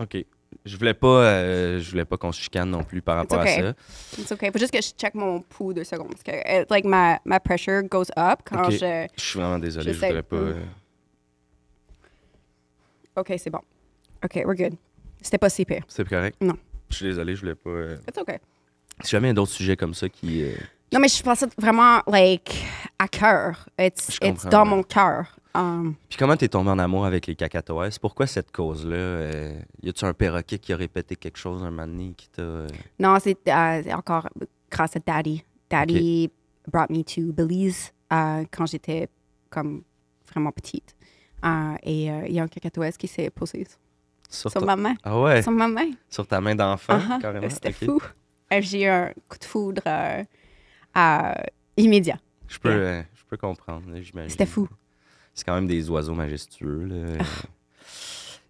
OK. 0.00 0.24
Je 0.64 0.76
voulais 0.76 0.94
pas, 0.94 1.06
euh, 1.06 1.80
je 1.80 1.90
voulais 1.90 2.04
pas 2.04 2.16
qu'on 2.16 2.32
se 2.32 2.40
chicane 2.40 2.68
non 2.70 2.82
plus 2.82 3.00
par 3.00 3.16
rapport 3.16 3.40
okay. 3.40 3.60
à 3.60 3.62
ça. 3.68 3.74
C'est 3.88 4.32
OK. 4.32 4.52
Faut 4.52 4.58
juste 4.58 4.72
que 4.72 4.82
je 4.82 4.88
check 4.90 5.14
mon 5.14 5.40
pouls 5.40 5.72
deux 5.72 5.84
secondes. 5.84 6.10
Parce 6.10 6.22
que, 6.22 6.32
euh, 6.32 6.64
like, 6.70 6.84
ma, 6.84 7.18
ma 7.24 7.38
pressure 7.40 7.82
goes 7.84 8.10
up 8.18 8.40
quand 8.44 8.64
Ok. 8.64 8.72
je... 8.72 9.06
Je 9.16 9.22
suis 9.24 9.38
vraiment 9.38 9.58
désolé, 9.58 9.92
Je 9.92 9.98
je, 9.98 10.04
voudrais 10.06 10.22
pas. 10.22 10.36
Mm. 10.36 10.48
euh, 13.16 13.20
OK, 13.20 13.32
c'est 13.38 13.50
bon. 13.50 13.60
OK, 14.24 14.34
we're 14.44 14.54
good. 14.56 14.74
C'était 15.20 15.38
pas 15.38 15.50
si 15.50 15.64
pire. 15.64 15.82
C'est 15.88 16.08
correct? 16.08 16.36
Non. 16.40 16.56
Je 16.90 16.96
suis 16.96 17.06
désolé, 17.06 17.34
je 17.34 17.40
voulais 17.40 17.54
pas. 17.54 17.70
euh, 17.70 17.96
It's 18.08 18.18
OK. 18.18 18.38
Si 19.02 19.10
jamais 19.10 19.28
il 19.28 19.30
y 19.30 19.32
a 19.32 19.34
d'autres 19.34 19.52
sujets 19.52 19.76
comme 19.76 19.94
ça 19.94 20.08
qui. 20.08 20.42
euh, 20.42 20.52
Non, 20.92 21.00
mais 21.00 21.08
je 21.08 21.22
pense 21.22 21.44
vraiment, 21.58 22.02
like, 22.06 22.64
à 22.98 23.08
cœur. 23.08 23.68
It's, 23.78 24.18
it's 24.22 24.44
dans 24.46 24.64
ouais. 24.64 24.68
mon 24.68 24.82
cœur. 24.82 25.36
Um, 25.54 25.94
Puis 26.08 26.16
comment 26.16 26.36
t'es 26.36 26.48
tombé 26.48 26.70
en 26.70 26.78
amour 26.78 27.04
avec 27.04 27.26
les 27.26 27.34
cacatoès? 27.34 27.98
Pourquoi 27.98 28.26
cette 28.28 28.52
cause-là? 28.52 28.94
Euh, 28.96 29.60
y 29.82 29.88
a-tu 29.88 30.04
un 30.04 30.14
perroquet 30.14 30.58
qui 30.58 30.72
a 30.72 30.76
répété 30.76 31.16
quelque 31.16 31.38
chose 31.38 31.62
un 31.64 31.70
moment 31.70 31.86
donné 31.88 32.12
qui 32.16 32.28
t'a. 32.28 32.42
euh, 32.42 32.68
non, 33.00 33.16
c'est 33.20 33.36
euh, 33.48 33.82
encore 33.92 34.28
grâce 34.70 34.94
à 34.96 35.00
Daddy. 35.04 35.42
Daddy 35.68 36.30
brought 36.70 36.90
me 36.90 37.02
to 37.02 37.32
Belize 37.32 37.92
quand 38.10 38.66
j'étais 38.66 39.08
comme 39.50 39.82
vraiment 40.32 40.52
petite. 40.52 40.94
Et 41.82 42.04
il 42.06 42.32
y 42.32 42.38
a 42.38 42.42
un 42.44 42.48
cacatoès 42.48 42.96
qui 42.96 43.08
s'est 43.08 43.30
posé 43.30 43.66
Sur, 44.28 44.50
sur 44.52 44.60
ta... 44.60 44.66
ma 44.66 44.76
main. 44.76 44.94
Ah 45.02 45.20
ouais? 45.20 45.42
Sur 45.42 45.52
ma 45.52 45.66
main. 45.68 45.90
Sur 46.08 46.26
ta 46.26 46.40
main 46.40 46.54
d'enfant, 46.54 46.96
Uh-huh. 46.98 47.20
carrément? 47.20 47.50
C'était 47.50 47.72
fou. 47.72 48.00
J'ai 48.60 48.82
eu 48.82 48.86
un 48.86 49.12
coup 49.28 49.38
de 49.38 49.44
foudre 49.44 49.82
immédiat. 51.76 52.18
Je 52.48 52.58
peux, 52.58 53.02
je 53.14 53.24
peux 53.28 53.36
comprendre, 53.36 53.84
j'imagine. 54.00 54.30
C'était 54.30 54.46
fou. 54.46 54.68
C'est 55.34 55.44
quand 55.44 55.54
même 55.54 55.66
des 55.66 55.88
oiseaux 55.90 56.14
majestueux. 56.14 56.86
Là. 56.86 57.24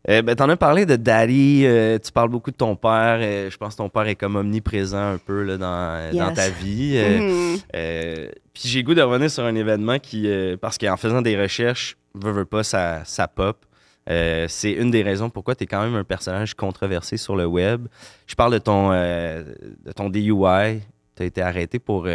Euh, 0.09 0.23
ben, 0.23 0.35
T'en 0.35 0.49
as 0.49 0.57
parlé 0.57 0.87
de 0.87 0.97
Daddy, 0.97 1.63
euh, 1.67 1.99
tu 1.99 2.11
parles 2.11 2.31
beaucoup 2.31 2.51
de 2.51 2.57
ton 2.57 2.75
père. 2.75 3.19
euh, 3.21 3.51
je 3.51 3.57
pense 3.59 3.75
que 3.75 3.79
ton 3.79 3.91
père 3.91 4.07
est 4.07 4.15
comme 4.15 4.35
omniprésent 4.37 5.13
un 5.13 5.19
peu 5.19 5.43
là, 5.43 5.59
dans, 5.59 6.11
dans 6.17 6.33
ta 6.33 6.49
vie. 6.49 6.95
euh, 6.97 8.29
Puis 8.55 8.69
j'ai 8.69 8.83
goût 8.83 8.95
de 8.95 9.03
revenir 9.03 9.31
sur 9.31 9.45
un 9.45 9.55
événement 9.55 9.99
qui, 9.99 10.27
parce 10.61 10.79
qu'en 10.79 10.97
faisant 10.97 11.21
des 11.21 11.41
recherches, 11.41 11.99
veux, 12.15 12.33
veux 12.33 12.45
pas, 12.47 12.63
ça, 12.63 13.03
ça 13.05 13.29
pop. 13.29 13.65
C'est 14.07 14.73
une 14.73 14.91
des 14.91 15.03
raisons 15.03 15.29
pourquoi 15.29 15.55
tu 15.55 15.65
es 15.65 15.67
quand 15.67 15.83
même 15.83 15.95
un 15.95 16.05
personnage 16.05 16.55
controversé 16.55 17.19
sur 17.19 17.37
le 17.37 17.45
web. 17.45 17.87
Je 18.27 18.35
parle 18.35 18.55
de 18.55 18.59
ton, 18.59 18.91
de 18.91 19.93
ton 19.95 20.09
DUI. 20.09 20.81
Tu 21.15 21.23
as 21.23 21.27
été 21.27 21.43
arrêté 21.43 21.79
pour 21.79 22.09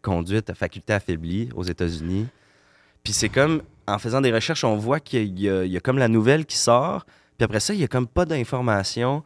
conduite 0.00 0.48
à 0.48 0.54
faculté 0.54 0.92
affaiblie 0.92 1.48
aux 1.56 1.64
États-Unis. 1.64 2.28
Puis 3.02 3.12
c'est 3.12 3.28
comme, 3.28 3.62
en 3.92 3.98
faisant 3.98 4.20
des 4.20 4.32
recherches, 4.32 4.64
on 4.64 4.76
voit 4.76 5.00
qu'il 5.00 5.38
y, 5.38 5.48
a- 5.48 5.64
y 5.64 5.76
a 5.76 5.80
comme 5.80 5.98
la 5.98 6.08
nouvelle 6.08 6.46
qui 6.46 6.56
sort. 6.56 7.04
Puis 7.38 7.44
après 7.44 7.60
ça, 7.60 7.74
il 7.74 7.80
y 7.80 7.84
a 7.84 7.88
comme 7.88 8.06
pas 8.06 8.24
d'informations. 8.24 9.22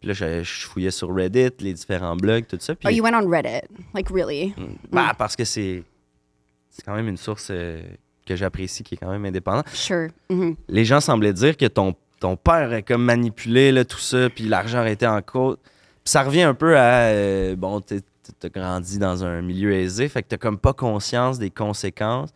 Puis 0.00 0.08
là, 0.08 0.14
je, 0.14 0.42
je 0.42 0.66
fouillais 0.66 0.90
sur 0.90 1.14
Reddit, 1.14 1.50
les 1.60 1.74
différents 1.74 2.16
blogs, 2.16 2.46
tout 2.46 2.56
ça. 2.60 2.74
Puis, 2.74 2.88
Oh, 2.88 2.90
you 2.90 3.02
went 3.04 3.14
on 3.14 3.28
Reddit. 3.28 3.66
Like, 3.94 4.08
really? 4.10 4.54
Mm. 4.56 4.64
Bah, 4.92 5.12
parce 5.18 5.36
que 5.36 5.44
c'est 5.44 5.82
c'est 6.70 6.82
quand 6.84 6.94
même 6.94 7.08
une 7.08 7.16
source 7.16 7.48
euh, 7.50 7.82
que 8.26 8.36
j'apprécie, 8.36 8.82
qui 8.84 8.94
est 8.94 8.98
quand 8.98 9.10
même 9.10 9.24
indépendante. 9.24 9.68
Sure. 9.72 10.08
Mhm. 10.30 10.54
Les 10.68 10.84
gens 10.84 11.00
semblaient 11.00 11.32
dire 11.32 11.56
que 11.56 11.66
ton, 11.66 11.94
ton 12.20 12.36
père 12.36 12.72
est 12.72 12.84
comme 12.84 13.02
manipulé, 13.04 13.72
là, 13.72 13.84
tout 13.84 13.98
ça, 13.98 14.30
puis 14.30 14.44
l'argent 14.44 14.84
été 14.84 15.06
en 15.06 15.20
côte. 15.20 15.60
Puis 15.62 16.12
ça 16.12 16.22
revient 16.22 16.42
un 16.42 16.54
peu 16.54 16.78
à, 16.78 17.08
euh, 17.08 17.56
bon, 17.56 17.80
t'as 17.80 18.48
grandi 18.48 18.98
dans 18.98 19.24
un 19.24 19.42
milieu 19.42 19.72
aisé, 19.72 20.08
fait 20.08 20.22
que 20.22 20.28
t'as 20.28 20.36
comme 20.38 20.58
pas 20.58 20.72
conscience 20.72 21.38
des 21.40 21.50
conséquences. 21.50 22.30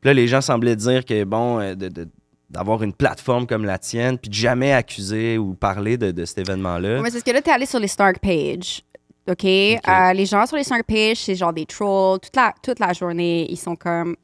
Puis 0.00 0.08
là, 0.08 0.14
les 0.14 0.28
gens 0.28 0.40
semblaient 0.40 0.76
dire 0.76 1.04
que, 1.04 1.24
bon, 1.24 1.58
euh, 1.60 1.74
de- 1.74 1.88
de- 1.88 2.08
d'avoir 2.48 2.82
une 2.82 2.92
plateforme 2.92 3.46
comme 3.46 3.64
la 3.64 3.78
tienne, 3.78 4.18
puis 4.18 4.28
de 4.28 4.34
jamais 4.34 4.72
accuser 4.72 5.38
ou 5.38 5.54
parler 5.54 5.96
de, 5.96 6.10
de 6.10 6.24
cet 6.24 6.38
événement-là. 6.38 7.00
Mais 7.02 7.10
c'est 7.10 7.20
ce 7.20 7.24
que 7.24 7.30
là, 7.30 7.40
t'es 7.42 7.52
allé 7.52 7.66
sur 7.66 7.78
les 7.78 7.86
Snark 7.88 8.18
Page. 8.18 8.82
OK? 9.28 9.44
Euh, 9.44 10.12
les 10.14 10.26
gens 10.26 10.46
sur 10.46 10.56
les 10.56 10.64
Snark 10.64 10.84
Page, 10.84 11.18
c'est 11.18 11.34
genre 11.36 11.52
des 11.52 11.66
trolls. 11.66 12.18
Toute 12.20 12.34
la, 12.34 12.52
toute 12.62 12.80
la 12.80 12.92
journée, 12.92 13.46
ils 13.50 13.56
sont 13.58 13.76
comme 13.76 14.16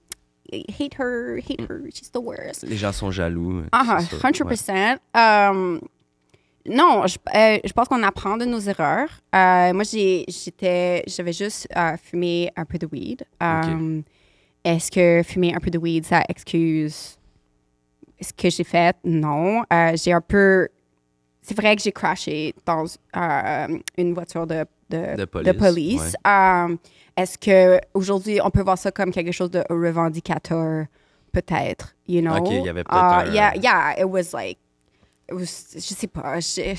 hate 0.52 0.94
her, 0.98 1.38
hate 1.38 1.60
her, 1.70 1.80
she's 1.92 2.10
the 2.10 2.18
worst. 2.18 2.64
Les 2.66 2.76
gens 2.76 2.92
sont 2.92 3.10
jaloux. 3.10 3.62
Ah, 3.72 3.98
c'est 4.00 4.16
ça, 4.16 4.28
100%. 4.30 4.98
Um, 5.14 5.80
non, 6.68 7.06
je, 7.06 7.16
euh, 7.36 7.58
je 7.64 7.72
pense 7.72 7.86
qu'on 7.86 8.02
apprend 8.02 8.36
de 8.36 8.44
nos 8.44 8.58
erreurs. 8.58 9.08
Euh, 9.34 9.72
moi, 9.72 9.84
j'ai- 9.84 10.24
j'étais, 10.26 11.04
j'avais 11.06 11.32
juste 11.32 11.68
euh, 11.76 11.96
fumé 12.02 12.50
un 12.56 12.64
peu 12.64 12.78
de 12.78 12.88
weed. 12.90 13.22
Um, 13.40 14.02
Est-ce 14.66 14.90
que 14.90 15.22
fumer 15.22 15.54
un 15.54 15.58
peu 15.60 15.70
de 15.70 15.78
weed, 15.78 16.04
ça 16.04 16.22
excuse 16.28 17.18
ce 18.20 18.32
que 18.32 18.50
j'ai 18.50 18.64
fait? 18.64 18.96
Non. 19.04 19.62
Euh, 19.72 19.92
j'ai 19.94 20.12
un 20.12 20.20
peu. 20.20 20.68
C'est 21.42 21.56
vrai 21.56 21.76
que 21.76 21.82
j'ai 21.82 21.92
crashé 21.92 22.52
dans 22.64 22.84
euh, 23.16 23.78
une 23.96 24.12
voiture 24.14 24.46
de, 24.46 24.64
de, 24.90 25.16
De 25.16 25.24
police, 25.26 25.52
police. 25.56 26.16
Um, 26.26 26.78
Est-ce 27.16 27.38
que 27.38 27.78
aujourd'hui 27.94 28.40
on 28.42 28.50
peut 28.50 28.62
voir 28.62 28.76
ça 28.78 28.90
comme 28.90 29.12
quelque 29.12 29.32
chose 29.32 29.50
de 29.50 29.62
revendicateur? 29.70 30.86
Peut-être, 31.32 31.94
you 32.08 32.20
know? 32.22 32.34
Ok, 32.36 32.48
il 32.50 32.64
y 32.64 32.68
avait 32.68 32.82
peut-être 32.82 32.96
Uh, 32.96 33.28
un- 33.30 33.32
Yeah, 33.34 33.54
yeah, 33.56 33.94
it 34.00 34.06
was 34.08 34.32
like. 34.32 34.58
It 35.30 35.34
was, 35.34 35.74
je 35.74 35.80
sais 35.94 36.06
pas. 36.08 36.40
Je, 36.40 36.74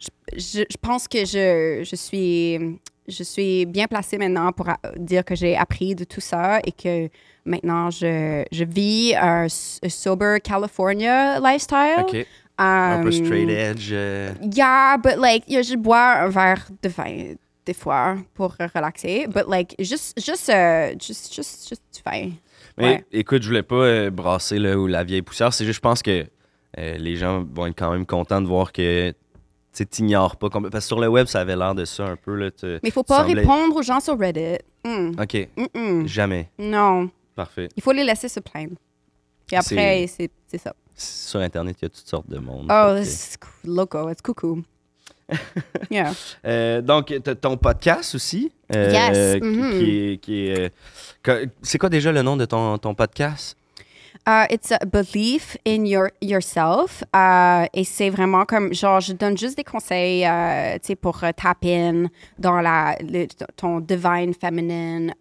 je, 0.00 0.08
je- 0.36 0.64
je 0.68 0.76
pense 0.80 1.06
que 1.06 1.24
je, 1.24 1.84
je 1.88 1.96
suis. 1.96 2.78
Je 3.08 3.22
suis 3.22 3.64
bien 3.66 3.86
placée 3.86 4.18
maintenant 4.18 4.52
pour 4.52 4.68
a- 4.68 4.78
dire 4.96 5.24
que 5.24 5.34
j'ai 5.34 5.56
appris 5.56 5.94
de 5.94 6.04
tout 6.04 6.20
ça 6.20 6.60
et 6.64 6.72
que 6.72 7.08
maintenant 7.46 7.90
je, 7.90 8.44
je 8.52 8.64
vis 8.64 9.14
un 9.16 9.46
sober 9.48 10.38
California 10.44 11.40
lifestyle. 11.40 12.04
OK. 12.06 12.26
Un 12.60 13.02
peu 13.02 13.08
Um, 13.08 13.12
straight 13.12 13.48
edge. 13.48 13.90
euh, 13.92 14.32
Yeah, 14.54 14.96
but 14.98 15.16
like, 15.16 15.44
je 15.48 15.76
bois 15.76 16.22
un 16.22 16.28
verre 16.28 16.66
de 16.82 16.88
vin 16.88 17.34
des 17.64 17.72
fois 17.74 18.16
pour 18.34 18.56
relaxer, 18.74 19.26
but 19.28 19.44
like, 19.48 19.74
juste, 19.78 20.18
juste, 20.20 20.48
euh, 20.50 20.92
juste, 21.00 21.32
juste, 21.34 21.68
juste 21.68 21.82
du 21.94 22.00
vin. 22.04 22.30
Mais 22.76 22.84
Ouais. 22.84 23.04
écoute, 23.12 23.42
je 23.42 23.48
voulais 23.48 23.62
pas 23.62 23.76
euh, 23.76 24.10
brasser 24.10 24.58
là, 24.58 24.76
ou 24.76 24.86
la 24.88 25.04
vieille 25.04 25.22
poussière. 25.22 25.52
C'est 25.52 25.64
juste, 25.64 25.76
je 25.76 25.80
pense 25.80 26.02
que 26.02 26.24
euh, 26.78 26.96
les 26.98 27.16
gens 27.16 27.44
vont 27.54 27.66
être 27.66 27.78
quand 27.78 27.92
même 27.92 28.06
contents 28.06 28.40
de 28.40 28.46
voir 28.48 28.72
que 28.72 29.12
tu 29.84 29.86
t'ignores 29.86 30.36
pas. 30.36 30.48
Parce 30.50 30.70
que 30.70 30.80
sur 30.80 31.00
le 31.00 31.08
web, 31.08 31.26
ça 31.26 31.40
avait 31.40 31.56
l'air 31.56 31.74
de 31.74 31.84
ça 31.84 32.04
un 32.06 32.16
peu. 32.16 32.34
Là, 32.34 32.50
Mais 32.62 32.78
il 32.84 32.92
faut 32.92 33.02
pas 33.02 33.22
répondre 33.22 33.76
aux 33.76 33.82
gens 33.82 34.00
sur 34.00 34.18
Reddit. 34.18 34.58
Mm. 34.84 35.12
OK. 35.20 35.48
Jamais. 36.06 36.50
Non, 36.58 37.10
Parfait. 37.34 37.68
il 37.76 37.82
faut 37.82 37.92
les 37.92 38.04
laisser 38.04 38.28
se 38.28 38.40
plaindre. 38.40 38.74
Puis 39.46 39.56
après, 39.56 40.06
c'est 40.08 40.30
c'est 40.46 40.58
ça. 40.58 40.74
Sur 40.94 41.40
Internet, 41.40 41.76
il 41.80 41.84
y 41.84 41.86
a 41.86 41.88
toutes 41.90 42.08
sortes 42.08 42.28
de 42.28 42.38
monde. 42.38 42.66
Oh, 42.70 42.96
c'est 43.04 43.38
loco, 43.64 44.10
it's 44.10 44.20
coucou. 44.20 44.62
yeah. 45.90 46.12
Euh, 46.46 46.80
donc, 46.80 47.14
ton 47.40 47.56
podcast 47.56 48.14
aussi. 48.14 48.50
euh, 48.74 48.90
Yes, 48.90 49.40
qui- 49.42 50.18
qui, 50.22 50.46
est, 50.48 50.72
euh, 51.26 51.46
c'est 51.62 51.78
quoi 51.78 51.88
déjà 51.90 52.10
le 52.12 52.22
nom 52.22 52.36
de 52.36 52.44
ton, 52.46 52.78
ton 52.78 52.94
podcast? 52.94 53.56
Uh, 54.26 54.46
it's 54.50 54.70
a 54.70 54.84
belief 54.84 55.56
in 55.64 55.86
your, 55.86 56.10
yourself. 56.20 57.02
Uh, 57.14 57.66
et 57.72 57.84
c'est 57.84 58.10
vraiment 58.10 58.44
comme, 58.44 58.74
genre, 58.74 59.00
je 59.00 59.12
donne 59.14 59.38
juste 59.38 59.56
des 59.56 59.64
conseils, 59.64 60.26
euh, 60.26 60.74
tu 60.74 60.88
sais, 60.88 60.96
pour 60.96 61.22
euh, 61.24 61.30
tap 61.32 61.64
in 61.64 62.06
dans 62.38 62.60
la, 62.60 62.96
ton 63.56 63.80
divine 63.80 64.34
féminine. 64.34 65.14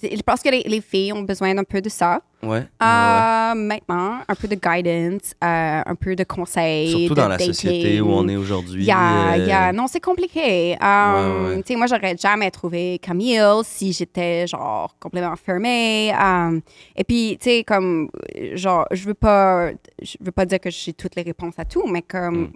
C'est- 0.00 0.16
je 0.16 0.22
pense 0.22 0.42
que 0.42 0.48
les 0.48 0.80
filles 0.80 1.12
ont 1.12 1.22
besoin 1.22 1.54
d'un 1.54 1.64
peu 1.64 1.80
de 1.80 1.88
ça. 1.88 2.20
Ouais. 2.46 2.58
ouais, 2.80 3.54
Maintenant, 3.54 4.20
un 4.28 4.34
peu 4.34 4.48
de 4.48 4.54
guidance, 4.54 5.32
euh, 5.42 5.82
un 5.86 5.94
peu 5.94 6.14
de 6.16 6.24
conseils. 6.24 6.90
Surtout 6.90 7.14
de 7.14 7.20
dans 7.20 7.28
la 7.28 7.38
société 7.38 8.00
où 8.00 8.10
on 8.10 8.26
est 8.28 8.36
aujourd'hui. 8.36 8.84
Yeah, 8.84 9.32
euh, 9.34 9.36
yeah. 9.46 9.72
Non, 9.72 9.86
c'est 9.86 10.00
compliqué. 10.00 10.76
Um, 10.80 10.86
Ouais, 11.16 11.48
ouais. 11.56 11.62
Tu 11.62 11.68
sais, 11.72 11.76
moi, 11.76 11.86
j'aurais 11.86 12.16
jamais 12.16 12.50
trouvé 12.50 12.98
Camille 13.00 13.40
si 13.64 13.92
j'étais, 13.92 14.46
genre, 14.46 14.94
complètement 15.00 15.36
fermée. 15.36 16.12
Um, 16.20 16.60
et 16.94 17.04
puis, 17.04 17.36
tu 17.40 17.50
sais, 17.50 17.64
comme, 17.64 18.08
euh, 18.36 18.56
genre, 18.56 18.86
je 18.90 19.04
veux 19.06 19.14
pas, 19.14 19.70
je 20.02 20.16
veux 20.20 20.32
pas 20.32 20.44
dire 20.46 20.60
que 20.60 20.70
j'ai 20.70 20.92
toutes 20.92 21.16
les 21.16 21.22
réponses 21.22 21.54
à 21.58 21.64
tout, 21.64 21.86
mais 21.86 22.02
comme, 22.02 22.36
Mm. 22.36 22.52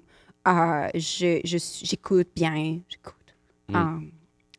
euh, 0.49 0.89
je, 0.95 1.41
je 1.45 1.59
j'écoute 1.85 2.29
bien, 2.35 2.79
j'écoute. 2.89 3.15
Mm. 3.69 3.75
Um, 3.77 4.11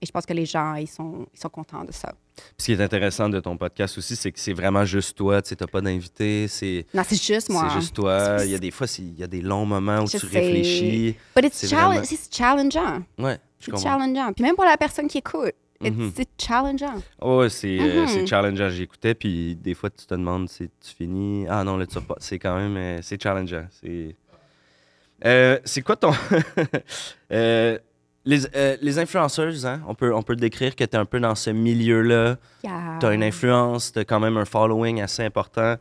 et 0.01 0.05
je 0.05 0.11
pense 0.11 0.25
que 0.25 0.33
les 0.33 0.45
gens, 0.47 0.73
ils 0.75 0.87
sont, 0.87 1.27
ils 1.33 1.39
sont 1.39 1.49
contents 1.49 1.83
de 1.83 1.91
ça. 1.91 2.11
Ce 2.57 2.65
qui 2.65 2.71
est 2.73 2.81
intéressant 2.81 3.29
de 3.29 3.39
ton 3.39 3.55
podcast 3.55 3.97
aussi, 3.99 4.15
c'est 4.15 4.31
que 4.31 4.39
c'est 4.39 4.53
vraiment 4.53 4.83
juste 4.83 5.15
toi. 5.17 5.41
Tu 5.41 5.55
n'as 5.59 5.67
pas 5.67 5.79
d'invité. 5.81 6.47
C'est 6.47 6.87
Non, 6.93 7.03
c'est 7.07 7.21
juste 7.21 7.49
moi. 7.49 7.67
c'est 7.69 7.79
juste 7.81 7.95
toi. 7.95 8.37
Il 8.43 8.49
y 8.49 8.55
a 8.55 8.59
des 8.59 8.71
fois, 8.71 8.87
il 8.97 9.19
y 9.19 9.23
a 9.23 9.27
des 9.27 9.41
longs 9.41 9.65
moments 9.65 9.99
où 10.01 10.07
Je 10.07 10.17
tu 10.17 10.27
sais. 10.27 10.39
réfléchis. 10.39 11.15
But 11.35 11.45
it's 11.45 11.57
c'est 11.57 11.67
c'est 11.67 12.33
challengeant. 12.35 13.03
Ouais, 13.19 13.37
je 13.59 13.69
comprends. 13.71 13.83
challengeant. 13.99 14.33
Puis 14.33 14.43
même 14.43 14.55
pour 14.55 14.65
la 14.65 14.75
personne 14.77 15.07
qui 15.07 15.19
écoute, 15.19 15.53
it's- 15.81 15.95
Mhm. 15.95 16.11
c'est 16.15 16.29
challengeant. 16.41 17.01
Oh, 17.21 17.39
ouais, 17.41 17.49
c'est 17.49 17.77
euh, 17.79 18.01
Mhm. 18.01 18.07
c'est 18.07 18.25
challengeant. 18.27 18.69
J'écoutais, 18.69 19.13
puis 19.13 19.55
des 19.55 19.75
fois, 19.75 19.89
tu 19.91 20.05
te 20.07 20.15
demandes 20.15 20.49
si 20.49 20.67
tu 20.83 20.95
finis. 20.97 21.45
Ah 21.47 21.63
non, 21.63 21.77
là, 21.77 21.85
tu 21.85 21.99
pas. 22.01 22.15
C'est 22.19 22.39
quand 22.39 22.55
même. 22.55 22.75
euh, 22.75 22.99
c'est 23.03 23.21
challengeant. 23.21 23.67
C'est. 23.81 24.15
Euh, 25.25 25.59
c'est 25.65 25.83
quoi 25.83 25.95
ton. 25.95 26.11
Les, 28.23 28.45
euh, 28.55 28.77
les 28.81 28.99
influenceuses, 28.99 29.65
hein, 29.65 29.81
on 29.87 29.95
peut, 29.95 30.13
on 30.13 30.21
peut 30.21 30.35
décrire 30.35 30.75
que 30.75 30.83
tu 30.83 30.91
es 30.91 30.95
un 30.95 31.05
peu 31.05 31.19
dans 31.19 31.33
ce 31.33 31.49
milieu-là. 31.49 32.37
Yeah. 32.63 32.97
Tu 32.99 33.05
as 33.07 33.13
une 33.13 33.23
influence, 33.23 33.91
tu 33.91 33.97
as 33.99 34.05
quand 34.05 34.19
même 34.19 34.37
un 34.37 34.45
following 34.45 35.01
assez 35.01 35.23
important. 35.23 35.75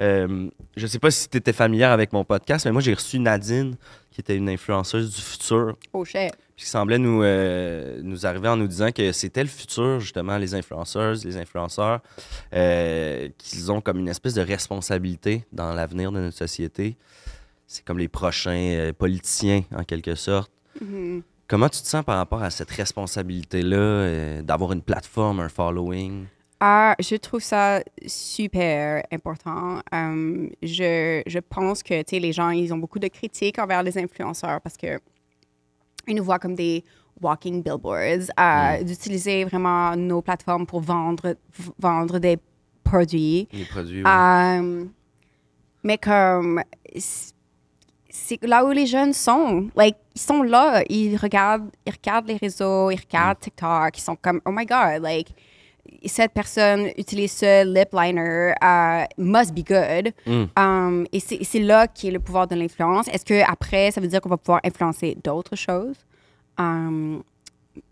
Euh, 0.00 0.48
je 0.76 0.86
sais 0.88 0.98
pas 0.98 1.12
si 1.12 1.28
tu 1.28 1.36
étais 1.38 1.52
familière 1.52 1.92
avec 1.92 2.12
mon 2.12 2.24
podcast, 2.24 2.64
mais 2.66 2.72
moi, 2.72 2.82
j'ai 2.82 2.94
reçu 2.94 3.20
Nadine, 3.20 3.76
qui 4.10 4.20
était 4.20 4.36
une 4.36 4.48
influenceuse 4.48 5.14
du 5.14 5.20
futur, 5.20 5.76
Oh 5.92 6.04
shit. 6.04 6.32
puis 6.56 6.64
qui 6.64 6.66
semblait 6.66 6.98
nous, 6.98 7.22
euh, 7.22 8.00
nous 8.02 8.26
arriver 8.26 8.48
en 8.48 8.56
nous 8.56 8.66
disant 8.66 8.90
que 8.90 9.12
c'était 9.12 9.42
le 9.44 9.48
futur, 9.48 10.00
justement, 10.00 10.36
les 10.36 10.52
influenceuses, 10.56 11.24
les 11.24 11.36
influenceurs, 11.36 12.00
euh, 12.54 13.28
qu'ils 13.38 13.70
ont 13.70 13.80
comme 13.80 14.00
une 14.00 14.08
espèce 14.08 14.34
de 14.34 14.42
responsabilité 14.42 15.44
dans 15.52 15.72
l'avenir 15.72 16.10
de 16.10 16.18
notre 16.18 16.36
société. 16.36 16.96
C'est 17.68 17.84
comme 17.84 17.98
les 17.98 18.08
prochains 18.08 18.90
politiciens, 18.98 19.62
en 19.76 19.84
quelque 19.84 20.16
sorte. 20.16 20.50
Mhm. 20.80 21.22
Comment 21.54 21.68
tu 21.68 21.82
te 21.82 21.86
sens 21.86 22.04
par 22.04 22.16
rapport 22.16 22.42
à 22.42 22.50
cette 22.50 22.72
responsabilité-là, 22.72 23.76
euh, 23.76 24.42
d'avoir 24.42 24.72
une 24.72 24.82
plateforme, 24.82 25.38
un 25.38 25.48
following? 25.48 26.24
Ah, 26.58 26.96
je 26.98 27.14
trouve 27.14 27.42
ça 27.42 27.80
super 28.04 29.04
important. 29.12 29.78
Euh, 29.94 30.48
je, 30.64 31.22
je 31.24 31.38
pense 31.38 31.84
que 31.84 32.02
les 32.18 32.32
gens, 32.32 32.50
ils 32.50 32.74
ont 32.74 32.78
beaucoup 32.78 32.98
de 32.98 33.06
critiques 33.06 33.60
envers 33.60 33.84
les 33.84 33.96
influenceurs 33.96 34.60
parce 34.62 34.76
que 34.76 34.98
ils 36.08 36.16
nous 36.16 36.24
voient 36.24 36.40
comme 36.40 36.56
des 36.56 36.82
walking 37.22 37.62
billboards, 37.62 38.32
euh, 38.36 38.82
d'utiliser 38.82 39.44
vraiment 39.44 39.94
nos 39.94 40.22
plateformes 40.22 40.66
pour 40.66 40.80
vendre, 40.80 41.36
vendre 41.78 42.18
des 42.18 42.36
produits. 42.82 43.46
Les 43.52 43.64
produits. 43.64 44.02
Euh, 44.04 44.84
mais 45.84 45.98
comme 45.98 46.64
c'est- 48.14 48.42
là 48.44 48.64
où 48.64 48.70
les 48.70 48.86
jeunes 48.86 49.12
sont. 49.12 49.68
Like, 49.76 49.96
ils 50.14 50.20
sont 50.20 50.42
là, 50.42 50.82
ils 50.88 51.16
regardent, 51.16 51.70
ils 51.84 51.92
regardent 51.92 52.28
les 52.28 52.36
réseaux, 52.36 52.90
ils 52.90 53.00
regardent 53.00 53.40
TikTok, 53.40 53.98
ils 53.98 54.00
sont 54.00 54.16
comme 54.16 54.40
oh 54.46 54.50
my 54.52 54.64
god, 54.64 55.02
like 55.02 55.28
cette 56.06 56.32
personne 56.32 56.90
utilise 56.96 57.32
ce 57.32 57.64
lip 57.64 57.88
liner, 57.92 58.52
uh, 58.62 59.04
must 59.18 59.52
be 59.54 59.62
good. 59.64 60.12
Mm. 60.26 60.44
Um, 60.56 61.06
et 61.12 61.20
c'est 61.20 61.60
là 61.60 61.86
qui 61.86 62.08
est 62.08 62.10
le 62.10 62.20
pouvoir 62.20 62.46
de 62.46 62.54
l'influence. 62.54 63.08
Est-ce 63.08 63.24
que 63.24 63.42
après 63.50 63.90
ça 63.90 64.00
veut 64.00 64.08
dire 64.08 64.20
qu'on 64.20 64.28
va 64.30 64.36
pouvoir 64.36 64.60
influencer 64.64 65.16
d'autres 65.22 65.56
choses? 65.56 65.96
Um, 66.58 67.22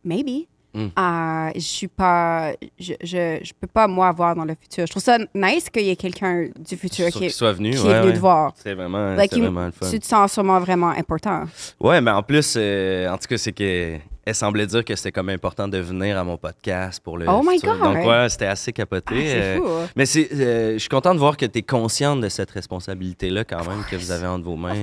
maybe. 0.04 0.46
Mm. 0.74 0.86
Euh, 0.98 1.50
je 1.54 1.60
suis 1.60 1.88
pas, 1.88 2.52
je, 2.78 2.94
je, 3.02 3.38
je 3.42 3.52
peux 3.60 3.66
pas 3.66 3.86
moi 3.86 4.10
voir 4.12 4.34
dans 4.34 4.44
le 4.44 4.54
futur. 4.58 4.86
Je 4.86 4.90
trouve 4.90 5.02
ça 5.02 5.18
nice 5.34 5.68
qu'il 5.68 5.82
y 5.84 5.90
ait 5.90 5.96
quelqu'un 5.96 6.48
du 6.58 6.76
futur 6.76 7.08
qui, 7.08 7.30
soit 7.30 7.52
venu, 7.52 7.70
qui 7.72 7.78
ouais, 7.82 7.90
est 7.90 7.98
venu 8.00 8.06
ouais. 8.08 8.14
te 8.14 8.18
voir. 8.20 8.52
C'est 8.56 8.74
vraiment, 8.74 9.14
Like, 9.14 9.32
vraiment 9.36 9.66
le 9.66 9.72
fun. 9.72 9.90
tu 9.90 9.98
te 10.00 10.06
sens 10.06 10.32
sûrement 10.32 10.60
vraiment 10.60 10.90
important. 10.90 11.44
Ouais, 11.78 12.00
mais 12.00 12.10
en 12.10 12.22
plus, 12.22 12.54
euh, 12.56 13.08
en 13.08 13.18
tout 13.18 13.28
cas, 13.28 13.36
c'est 13.38 13.52
que 13.52 13.98
elle 14.24 14.34
semblait 14.36 14.66
dire 14.66 14.84
que 14.84 14.94
c'était 14.94 15.10
comme 15.10 15.30
important 15.30 15.66
de 15.66 15.78
venir 15.78 16.16
à 16.16 16.22
mon 16.22 16.36
podcast 16.36 17.02
pour 17.02 17.18
le 17.18 17.26
Oh 17.28 17.42
my 17.44 17.56
futur. 17.58 17.76
God! 17.76 17.94
Donc 17.94 18.06
ouais, 18.06 18.28
c'était 18.28 18.46
assez 18.46 18.72
capoté. 18.72 19.14
Ah, 19.14 19.20
c'est 19.20 19.42
euh, 19.42 19.56
fou. 19.58 19.90
mais 19.96 20.06
c'est, 20.06 20.32
euh, 20.32 20.72
je 20.74 20.78
suis 20.78 20.88
content 20.88 21.12
de 21.12 21.18
voir 21.18 21.36
que 21.36 21.44
tu 21.44 21.58
es 21.58 21.62
consciente 21.62 22.20
de 22.20 22.28
cette 22.28 22.52
responsabilité-là 22.52 23.44
quand 23.44 23.66
même 23.68 23.82
que 23.90 23.96
vous 23.96 24.10
avez 24.12 24.26
entre 24.28 24.44
vos 24.44 24.56
mains. 24.56 24.74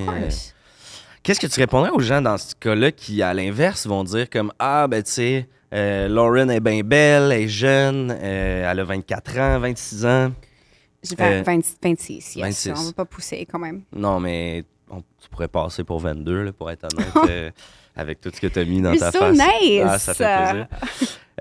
Qu'est-ce 1.23 1.39
que 1.39 1.47
tu 1.47 1.60
répondrais 1.60 1.89
aux 1.91 1.99
gens 1.99 2.21
dans 2.21 2.38
ce 2.38 2.54
cas-là 2.56 2.91
qui, 2.91 3.21
à 3.21 3.34
l'inverse, 3.34 3.88
vont 3.88 4.04
dire 4.04 4.30
comme 4.30 4.52
Ah, 4.60 4.88
ben 4.88 5.04
tu 5.04 5.12
sais, 5.12 5.47
Lauren 5.72 6.50
est 6.50 6.60
bien 6.60 6.82
belle, 6.82 7.32
elle 7.32 7.44
est 7.44 7.48
jeune, 7.48 8.12
euh, 8.12 8.72
elle 8.72 8.80
a 8.80 8.84
24 8.84 9.38
ans, 9.40 9.60
26 9.60 10.06
ans. 10.06 10.32
J'ai 11.04 11.16
fait 11.16 11.40
Euh, 11.40 11.44
20 11.44 11.62
26, 11.82 12.36
yes. 12.36 12.46
26. 12.46 12.72
On 12.76 12.84
va 12.88 12.94
pas 12.94 13.06
pousser 13.06 13.46
quand 13.50 13.60
même. 13.60 13.84
Non, 13.96 14.20
mais 14.20 14.64
on, 14.90 14.98
tu 15.02 15.30
pourrais 15.30 15.48
passer 15.48 15.84
pour 15.84 16.00
22, 16.00 16.44
là, 16.44 16.52
pour 16.52 16.70
être 16.72 16.86
honnête, 16.94 17.14
euh, 17.30 17.52
avec 17.96 18.20
tout 18.20 18.30
ce 18.34 18.42
que 18.42 18.48
tu 18.48 18.60
as 18.60 18.66
mis 18.66 18.82
dans 18.82 18.92
You're 18.94 19.00
ta 19.00 19.12
so 19.12 19.20
face. 19.20 19.38
nice. 19.38 19.84
Ah, 19.86 20.00
ça 20.00 20.14
fait 20.14 20.36
plaisir. 20.52 20.68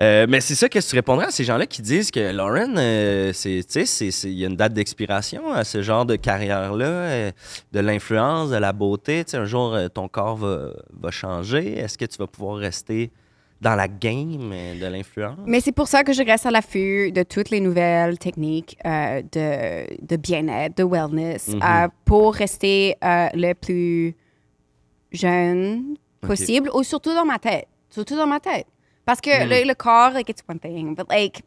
Euh, 0.01 0.27
mais 0.29 0.39
c'est 0.39 0.55
ça, 0.55 0.69
que 0.69 0.79
tu 0.79 0.95
répondrais 0.95 1.25
à 1.25 1.31
ces 1.31 1.43
gens-là 1.43 1.65
qui 1.65 1.81
disent 1.81 2.09
que 2.09 2.31
Lauren, 2.31 2.73
euh, 2.77 3.33
c'est, 3.33 3.59
il 4.23 4.29
y 4.31 4.45
a 4.45 4.47
une 4.47 4.55
date 4.55 4.71
d'expiration 4.71 5.51
à 5.51 5.65
ce 5.65 5.81
genre 5.81 6.05
de 6.05 6.15
carrière-là, 6.15 6.85
euh, 6.85 7.31
de 7.73 7.79
l'influence, 7.81 8.49
de 8.49 8.55
la 8.55 8.71
beauté. 8.71 9.25
Un 9.33 9.43
jour, 9.43 9.73
euh, 9.73 9.89
ton 9.89 10.07
corps 10.07 10.37
va, 10.37 10.69
va 10.97 11.11
changer. 11.11 11.77
Est-ce 11.77 11.97
que 11.97 12.05
tu 12.05 12.17
vas 12.17 12.27
pouvoir 12.27 12.55
rester 12.55 13.11
dans 13.61 13.75
la 13.75 13.87
game 13.87 14.51
euh, 14.53 14.79
de 14.79 14.85
l'influence? 14.85 15.37
Mais 15.45 15.59
c'est 15.61 15.71
pour 15.73 15.87
ça 15.87 16.03
que 16.03 16.13
je 16.13 16.23
reste 16.23 16.45
à 16.45 16.51
l'affût 16.51 17.11
de 17.11 17.23
toutes 17.23 17.49
les 17.49 17.59
nouvelles 17.59 18.17
techniques 18.17 18.77
euh, 18.85 19.21
de, 19.31 20.05
de 20.05 20.15
bien-être, 20.15 20.77
de 20.77 20.83
wellness, 20.83 21.47
Mhm. 21.49 21.61
euh, 21.63 21.87
pour 22.05 22.33
rester 22.35 22.95
euh, 23.03 23.27
le 23.33 23.53
plus 23.53 24.15
jeune 25.11 25.95
possible, 26.21 26.69
ou 26.73 26.83
surtout 26.83 27.13
dans 27.13 27.25
ma 27.25 27.39
tête. 27.39 27.67
Surtout 27.89 28.15
dans 28.15 28.27
ma 28.27 28.39
tête. 28.39 28.67
Parce 29.05 29.21
que 29.21 29.43
Mhm. 29.43 29.49
le, 29.49 29.67
le 29.67 29.73
corps, 29.75 30.11
like, 30.11 30.29
it's 30.29 30.43
one 30.47 30.59
thing, 30.59 30.95
but 30.95 31.07
like, 31.09 31.41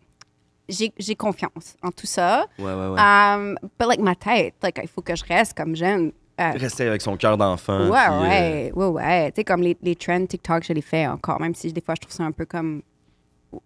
j'ai 0.69 0.93
j'ai 0.99 1.15
confiance 1.15 1.77
en 1.83 1.91
tout 1.93 2.07
ça. 2.07 2.47
Ouais, 2.59 2.65
ouais, 2.65 2.89
ouais. 2.89 3.01
Um, 3.01 3.57
but 3.79 3.87
like, 3.89 4.01
ma 4.01 4.15
tête, 4.15 4.55
like, 4.63 4.81
il 4.83 4.89
faut 4.89 5.03
que 5.03 5.15
je 5.15 5.25
reste 5.25 5.55
comme 5.57 5.77
jeune. 5.77 6.13
Euh, 6.41 6.53
Rester 6.57 6.87
avec 6.89 7.03
son 7.03 7.17
cœur 7.17 7.37
d'enfant. 7.37 7.89
Ouais, 7.89 7.99
puis, 8.07 8.15
euh, 8.15 8.21
ouais, 8.23 8.73
ouais, 8.75 8.87
ouais. 8.87 9.33
Tu 9.33 9.37
sais, 9.41 9.45
comme 9.45 9.63
les, 9.63 9.77
les 9.83 9.95
trends 9.97 10.25
TikTok, 10.27 10.65
je 10.65 10.73
les 10.73 10.81
fais 10.83 11.07
encore, 11.07 11.41
même 11.41 11.55
si 11.55 11.73
des 11.73 11.81
fois 11.83 11.95
je 11.95 12.01
trouve 12.01 12.13
ça 12.15 12.25
un 12.25 12.33
peu 12.33 12.47
comme 12.47 12.83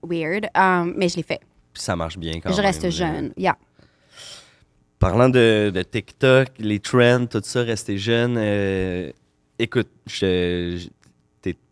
weird. 0.03 0.47
Um, 0.57 0.95
mais 0.97 1.09
je 1.09 1.17
les 1.17 1.23
fais. 1.23 1.39
puis 1.73 1.83
ça 1.83 1.95
marche 1.95 2.19
bien 2.19 2.41
quand 2.41 2.51
je 2.51 2.57
même. 2.57 2.67
reste 2.67 2.83
là. 2.83 2.91
jeune. 2.91 3.33
Yeah. 3.37 3.57
Parlant 4.99 5.29
de, 5.29 5.71
de 5.73 5.83
TikTok, 5.83 6.49
les 6.59 6.81
trends, 6.81 7.27
tout 7.27 7.41
ça, 7.45 7.63
rester 7.63 7.99
jeune, 7.99 8.37
euh, 8.39 9.13
écoute, 9.59 9.89
je, 10.07 10.79
je- 10.79 10.89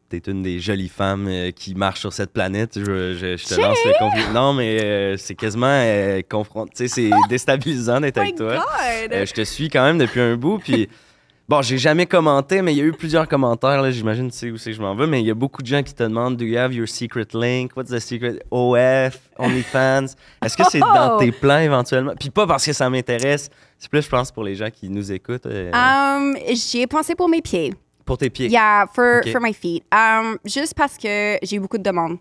t'es, 0.09 0.19
une 0.31 0.43
des 0.43 0.61
jolies 0.61 0.89
femmes 0.89 1.27
euh, 1.29 1.51
qui 1.51 1.75
marche 1.75 2.01
sur 2.01 2.13
cette 2.13 2.33
planète. 2.33 2.79
Je, 2.79 3.15
je- 3.15 3.37
je 3.37 3.45
te 3.47 3.61
lance 3.61 3.79
le 3.85 3.93
compliment. 3.99 4.33
Non, 4.33 4.53
mais 4.53 4.79
euh, 4.83 5.17
c'est 5.17 5.35
quasiment 5.35 5.67
euh, 5.69 6.21
confront- 6.29 6.67
tu 6.67 6.73
sais, 6.75 6.89
c'est 6.89 7.11
déstabilisant 7.29 8.01
d'être 8.01 8.19
avec 8.19 8.37
toi. 8.37 8.55
God! 8.57 9.13
Euh, 9.13 9.27
je 9.27 9.33
te 9.33 9.43
suis 9.43 9.69
quand 9.69 9.85
même 9.85 9.99
depuis 9.99 10.21
un 10.21 10.37
bout, 10.37 10.59
puis 10.59 10.89
bon, 11.49 11.61
j'ai 11.63 11.77
jamais 11.79 12.07
commenté, 12.07 12.63
mais 12.63 12.73
il 12.73 12.79
y 12.79 12.81
a 12.81 12.85
eu 12.85 12.93
plusieurs 12.93 13.29
commentaires, 13.29 13.83
là, 13.83 13.91
j'imagine 13.91 14.31
tu 14.31 14.37
sais 14.39 14.51
où 14.51 14.57
c'est 14.57 14.71
que 14.71 14.77
je 14.77 14.81
m'en 14.83 14.95
vais, 14.95 15.07
mais 15.07 15.21
il 15.21 15.27
y 15.27 15.31
a 15.31 15.35
beaucoup 15.35 15.63
de 15.63 15.67
gens 15.67 15.83
qui 15.83 15.93
te 15.95 16.03
demandent 16.03 16.37
«Do 16.39 16.45
you 16.45 16.57
have 16.59 16.73
your 16.73 16.89
secret 16.89 17.27
link? 17.35 17.77
What's 17.77 17.91
the 17.91 17.99
secret? 17.99 18.39
OF? 18.51 19.19
OnlyFans?» 19.39 20.07
Est-ce 20.45 20.57
que 20.57 20.63
c'est 20.71 20.81
dans 20.81 21.19
tes 21.19 21.33
plans 21.33 21.59
éventuellement? 21.59 22.15
Puis 22.19 22.31
pas 22.31 22.47
parce 22.47 22.65
que 22.65 22.73
ça 22.73 22.89
m'intéresse, 22.89 23.51
c'est 23.79 23.91
plus, 23.91 24.03
je 24.03 24.09
pense, 24.09 24.33
pour 24.33 24.45
les 24.45 24.55
gens 24.55 24.71
qui 24.71 24.89
nous 24.89 25.13
écoutent, 25.13 25.47
Um, 25.47 26.35
J'y 26.55 26.81
ai 26.83 26.87
pensé 26.87 27.15
pour 27.15 27.29
mes 27.29 27.43
pieds. 27.43 27.75
Pour 28.05 28.19
tes 28.19 28.31
pieds, 28.31 28.49
Yeah, 28.49 28.87
for, 28.93 29.21
Ok. 29.25 29.33
for 29.33 29.41
my 29.41 29.53
feet. 29.55 29.83
Um, 29.93 30.39
juste 30.45 30.75
parce 30.75 30.97
que 30.99 31.39
j'ai 31.43 31.57
eu 31.57 31.61
beaucoup 31.61 31.79
de 31.79 31.83
demandes. 31.83 32.19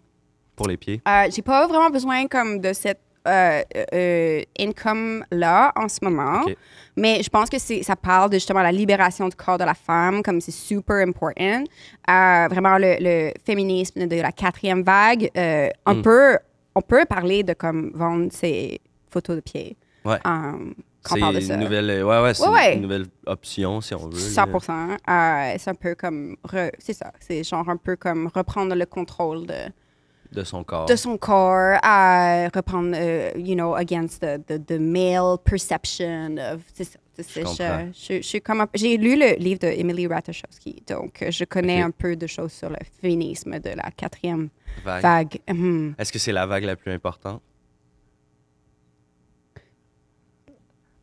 pour 0.56 0.68
les 0.68 0.78
pieds. 0.78 1.02
Euh, 1.08 1.28
j'ai 1.34 1.42
pas 1.42 1.66
vraiment 1.68 1.90
besoin 1.90 2.28
comme 2.28 2.60
de 2.60 2.74
cette 2.74 3.00
euh, 3.28 3.62
euh, 3.94 4.42
income 4.60 5.26
là 5.32 5.72
en 5.76 5.88
ce 5.90 5.98
moment, 6.04 6.44
mais 6.96 7.24
je 7.24 7.30
pense 7.30 7.50
que 7.50 7.58
c'est 7.58 7.82
ça 7.82 7.96
parle 7.96 8.30
de 8.30 8.36
justement 8.36 8.62
la 8.62 8.72
libération 8.72 9.28
du 9.30 9.36
corps 9.36 9.58
de 9.58 9.64
la 9.64 9.74
femme, 9.74 10.22
comme 10.22 10.40
c'est 10.42 10.52
super 10.52 10.98
important. 11.08 11.64
Vraiment 12.08 12.78
le, 12.78 12.98
le 13.00 13.32
féminisme 13.46 14.06
de 14.08 14.22
la 14.22 14.32
quatrième 14.32 14.84
vague. 14.84 15.30
On 15.86 15.96
Mm. 15.96 16.02
peut 16.02 16.38
on 16.76 16.82
peut 16.82 17.06
parler 17.06 17.44
de 17.44 17.54
comme 17.54 17.92
vendre 17.96 18.32
ses 18.32 18.80
photos 19.10 19.38
de 19.38 19.42
pieds. 19.42 19.78
Ouais. 20.06 20.18
Um, 20.26 20.74
quand 21.04 21.14
on 21.14 21.16
C'est 21.16 21.20
parle 21.22 21.36
de 21.36 21.40
ça. 21.42 21.54
une 21.56 21.60
nouvelle, 21.60 21.90
euh, 21.90 22.04
ouais, 22.04 22.22
ouais, 22.22 22.34
c'est 22.34 22.48
Ouais, 22.48 22.54
ouais. 22.54 22.76
une 22.76 22.82
nouvelle 22.82 23.06
option, 23.28 23.82
si 23.82 23.94
on 23.94 24.08
veut. 24.10 24.14
là. 24.14 24.46
100 24.46 24.48
Euh, 25.10 25.56
c'est 25.60 25.70
un 25.70 25.76
peu 25.76 25.94
comme. 25.96 26.36
c'est 26.80 26.94
ça. 26.94 27.12
C'est 27.20 27.44
genre 27.44 27.68
un 27.70 27.78
peu 27.78 27.96
comme 27.96 28.30
reprendre 28.34 28.74
le 28.76 28.86
contrôle 28.86 29.46
de, 29.46 29.54
De 30.32 30.44
son 30.44 30.64
corps. 30.64 30.86
de 30.86 30.96
son 30.96 31.18
corps, 31.18 31.78
à 31.84 32.48
reprendre, 32.56 32.94
euh, 32.96 33.32
you 33.36 33.54
know, 33.56 33.76
against 33.76 34.22
the, 34.22 34.40
the, 34.48 34.66
the 34.66 34.80
male 34.80 35.38
perception 35.44 36.38
of. 36.38 36.62
C'est 36.74 36.86
ça. 36.86 36.98
J'ai 38.74 38.98
lu 38.98 39.16
le 39.16 39.36
livre 39.38 39.60
de 39.60 39.68
Emily 39.68 40.08
Ratajkowski, 40.08 40.82
donc 40.88 41.22
euh, 41.22 41.30
je 41.30 41.44
connais 41.46 41.80
un 41.82 41.92
peu 41.92 42.16
de 42.16 42.26
choses 42.26 42.52
sur 42.52 42.70
le 42.72 42.78
féminisme 43.02 43.60
de 43.60 43.70
la 43.70 43.92
quatrième 43.96 44.50
Vague. 44.84 45.02
vague. 45.04 45.40
Mhm. 45.48 45.94
Est-ce 46.00 46.12
que 46.12 46.18
c'est 46.18 46.32
la 46.32 46.48
vague 46.48 46.64
la 46.64 46.76
plus 46.76 46.92
importante? 46.92 47.42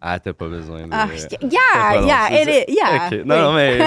Ah, 0.03 0.19
t'as 0.19 0.33
pas 0.33 0.49
besoin 0.49 0.85
de... 0.87 0.89
Ah, 0.93 1.07
yeah, 1.43 2.01
yeah, 2.01 2.29
ça. 2.31 2.43
is, 2.43 2.65
yeah. 2.69 3.07
Ok. 3.07 3.25
Non, 3.27 3.35
oui. 3.37 3.43
non, 3.43 3.53
mais 3.53 3.79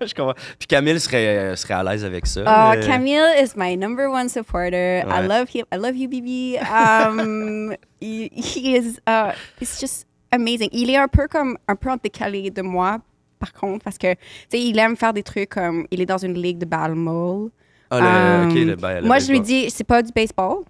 je 0.06 0.14
comprends. 0.14 0.34
Puis 0.58 0.66
Camille 0.66 0.98
serait, 0.98 1.54
serait 1.56 1.74
à 1.74 1.82
l'aise 1.82 2.04
avec 2.04 2.24
ça. 2.26 2.40
Uh, 2.40 2.78
euh, 2.78 2.86
Camille 2.86 3.20
is 3.42 3.50
my 3.56 3.76
number 3.76 4.08
one 4.10 4.28
supporter. 4.30 5.00
I 5.00 5.04
Ouais. 5.04 5.28
love 5.28 5.48
him. 5.54 5.64
I 5.70 5.76
love 5.76 5.94
you, 5.96 6.08
Bibi. 6.08 6.56
Um, 6.58 7.74
he, 8.00 8.30
he 8.34 8.76
is. 8.76 8.98
Uh, 9.06 9.32
it's 9.60 9.78
just 9.78 10.06
amazing. 10.32 10.70
Il 10.72 10.88
est 10.88 10.96
un 10.96 11.08
peu 11.08 11.28
comme 11.28 11.58
un 11.68 11.76
peu 11.76 11.90
en 11.90 11.96
décalé 12.02 12.50
de 12.50 12.62
moi, 12.62 12.98
par 13.38 13.52
contre, 13.52 13.84
parce 13.84 13.98
que 13.98 14.14
tu 14.14 14.18
sais, 14.52 14.60
il 14.62 14.78
aime 14.78 14.96
faire 14.96 15.12
des 15.12 15.22
trucs 15.22 15.50
comme 15.50 15.86
il 15.90 16.00
est 16.00 16.06
dans 16.06 16.16
une 16.18 16.34
ligue 16.40 16.58
de 16.58 16.64
balmol. 16.66 17.50
Ah, 17.90 18.00
le, 18.00 18.06
Um, 18.48 18.54
le, 18.68 18.74
ba- 18.76 19.00
le 19.02 19.06
moi, 19.06 19.18
je 19.18 19.30
lui 19.30 19.40
dis, 19.42 19.68
c'est 19.68 19.84
pas 19.84 20.02
du 20.02 20.12
baseball. 20.14 20.60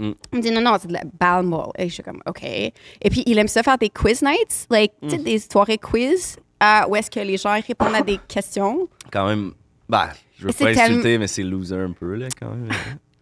Mm. 0.00 0.12
Il 0.32 0.36
me 0.38 0.42
dit 0.42 0.50
non, 0.50 0.60
non, 0.62 0.76
c'est 0.80 0.88
de 0.88 0.92
la 0.94 1.02
balmol. 1.18 1.68
Et 1.78 1.88
je 1.88 1.94
suis 1.94 2.02
comme, 2.02 2.20
OK. 2.26 2.42
Et 2.42 2.72
puis, 3.10 3.22
il 3.26 3.38
aime 3.38 3.48
ça 3.48 3.62
faire 3.62 3.76
des 3.78 3.90
quiz 3.90 4.22
nights, 4.22 4.66
like, 4.70 4.92
tu 5.02 5.10
sais, 5.10 5.18
Mm. 5.18 5.22
des 5.24 5.38
soirées 5.38 5.78
quiz, 5.78 6.36
euh, 6.62 6.80
où 6.88 6.96
est-ce 6.96 7.10
que 7.10 7.20
les 7.20 7.36
gens 7.36 7.58
répondent 7.66 7.94
à 7.94 8.00
des 8.02 8.18
questions. 8.28 8.88
Quand 9.12 9.26
même, 9.26 9.52
bah, 9.88 10.10
Je 10.38 10.46
veux 10.46 10.52
pas 10.52 10.72
tellement- 10.72 10.82
insulter, 10.82 11.18
mais 11.18 11.26
c'est 11.26 11.42
loser 11.42 11.76
un 11.76 11.92
peu, 11.92 12.14
là, 12.14 12.28
quand 12.40 12.48
même. 12.50 12.70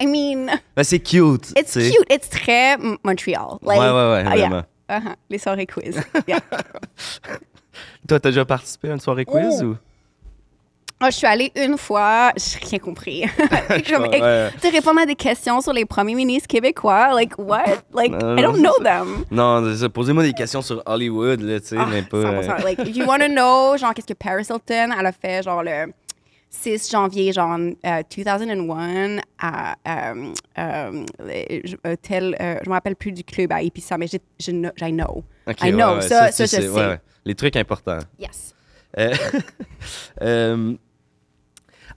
I 0.01 0.05
mean, 0.07 0.47
Ben, 0.75 0.83
c'est 0.83 0.99
cute. 0.99 1.51
it's 1.57 1.73
cute. 1.73 2.05
It's 2.09 2.29
très 2.29 2.77
Montreal. 3.03 3.57
Like, 3.61 3.79
ouais, 3.79 3.89
ouais, 3.89 4.11
ouais, 4.11 4.23
yeah. 4.23 4.47
vraiment. 4.47 4.63
Uh-huh. 4.89 5.15
Les 5.29 5.37
soirées 5.37 5.67
quiz. 5.67 5.99
Yeah. 6.27 6.39
Toi, 8.07 8.19
t'as 8.19 8.29
déjà 8.29 8.45
participé 8.45 8.89
à 8.89 8.93
une 8.93 8.99
soirée 8.99 9.25
quiz 9.25 9.59
Oh. 9.61 9.65
ou? 9.65 9.75
Ah, 11.01 11.09
je 11.09 11.15
suis 11.15 11.27
allée 11.27 11.49
une 11.55 11.77
fois, 11.77 12.33
j'ai 12.35 12.59
rien 12.69 12.79
compris. 12.79 13.21
Comme, 13.89 14.07
Ouais. 14.09 14.49
Tu 14.61 14.67
répondre 14.67 14.99
à 14.99 15.05
des 15.05 15.15
questions 15.15 15.61
sur 15.61 15.71
les 15.71 15.85
premiers 15.85 16.15
ministres 16.15 16.47
québécois, 16.49 17.13
like 17.15 17.37
what? 17.37 17.63
Like 17.93 18.11
Non, 18.11 18.37
I 18.37 18.41
don't 18.41 18.57
know 18.57 18.73
ça. 18.79 18.83
them. 18.83 19.23
Non, 19.31 19.75
ça. 19.75 19.87
Posez-moi 19.87 20.23
des 20.23 20.33
questions 20.33 20.61
sur 20.61 20.83
Hollywood, 20.85 21.39
là, 21.41 21.59
tu 21.61 21.67
sais, 21.67 21.77
Ah, 21.79 21.87
mais 21.89 22.01
pas. 22.01 22.17
euh, 22.17 22.41
100%. 22.41 22.63
Like 22.65 22.79
if 22.79 22.97
you 22.97 23.05
want 23.05 23.19
to 23.19 23.27
know, 23.29 23.77
genre 23.77 23.93
qu'est-ce 23.93 24.07
que 24.07 24.13
Paris 24.13 24.43
Hilton, 24.49 24.93
elle 24.99 25.05
a 25.05 25.11
fait 25.13 25.41
genre 25.41 25.63
le 25.63 25.93
6 26.49 26.89
janvier 26.91 27.31
genre 27.31 27.57
euh, 27.85 28.01
2001 28.09 29.17
à 29.39 29.75
euh, 29.87 30.33
euh, 30.57 31.05
le- 31.19 31.61
je- 31.63 31.75
hôtel, 31.89 32.35
euh, 32.41 32.55
je 32.63 32.69
me 32.69 32.73
rappelle 32.73 32.95
plus 32.97 33.11
du 33.13 33.23
club 33.23 33.51
à 33.53 33.61
Ipissa, 33.61 33.97
mais 33.97 34.07
j'ai- 34.07 34.19
je 34.39 34.51
know, 34.51 34.71
I 34.81 34.91
know. 34.91 35.23
ok, 35.47 35.61
I 35.63 35.71
know, 35.71 35.95
ouais, 35.95 36.01
ça- 36.01 36.27
tu 36.27 36.33
ça, 36.33 36.45
je 36.45 36.61
sais, 36.63 36.67
ouais. 36.67 36.99
Les 37.23 37.35
trucs 37.35 37.55
importants. 37.55 37.99
Yes. 38.19 38.53
Euh, 38.97 39.13
euh, 40.23 40.73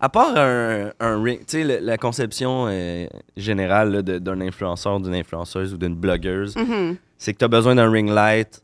à 0.02 0.08
part 0.08 0.36
un, 0.36 0.90
un 1.00 1.22
ring, 1.22 1.38
tu 1.46 1.62
sais, 1.64 1.80
la 1.80 1.96
conception 1.96 2.66
euh, 2.68 3.06
générale 3.36 4.02
d'un 4.02 4.40
influenceur, 4.40 5.00
d'une 5.00 5.14
influenceuse 5.14 5.72
ou 5.72 5.78
d'une 5.78 5.94
blogueuse, 5.94 6.56
Mhm. 6.56 6.96
c'est 7.16 7.32
que 7.32 7.38
tu 7.38 7.44
as 7.44 7.48
besoin 7.48 7.76
d'un 7.76 7.90
ring 7.90 8.10
light, 8.10 8.60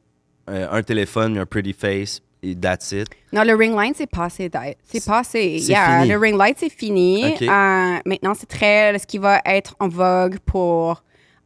euh, 0.51 0.66
un 0.70 0.83
téléphone, 0.83 1.38
un 1.38 1.46
pretty 1.46 1.72
face, 1.72 2.20
et 2.42 2.55
that's 2.57 2.92
it. 2.92 3.07
Non, 3.33 3.44
le 3.44 3.55
ring 3.55 3.74
light, 3.77 3.94
c'est 3.96 4.07
passé. 4.11 4.51
C'est 4.85 5.05
passé. 5.07 5.59
Yeah, 5.61 6.01
fini. 6.03 6.09
le 6.12 6.18
ring 6.18 6.37
light, 6.37 6.57
c'est 6.59 6.68
fini. 6.72 7.24
Euh, 7.42 7.96
maintenant, 8.05 8.35
c'est 8.35 8.46
très. 8.48 8.98
Ce 8.98 9.07
qui 9.07 9.18
va 9.18 9.40
être 9.44 9.74
en 9.81 9.88
vogue 9.88 10.38
pour 10.46 11.03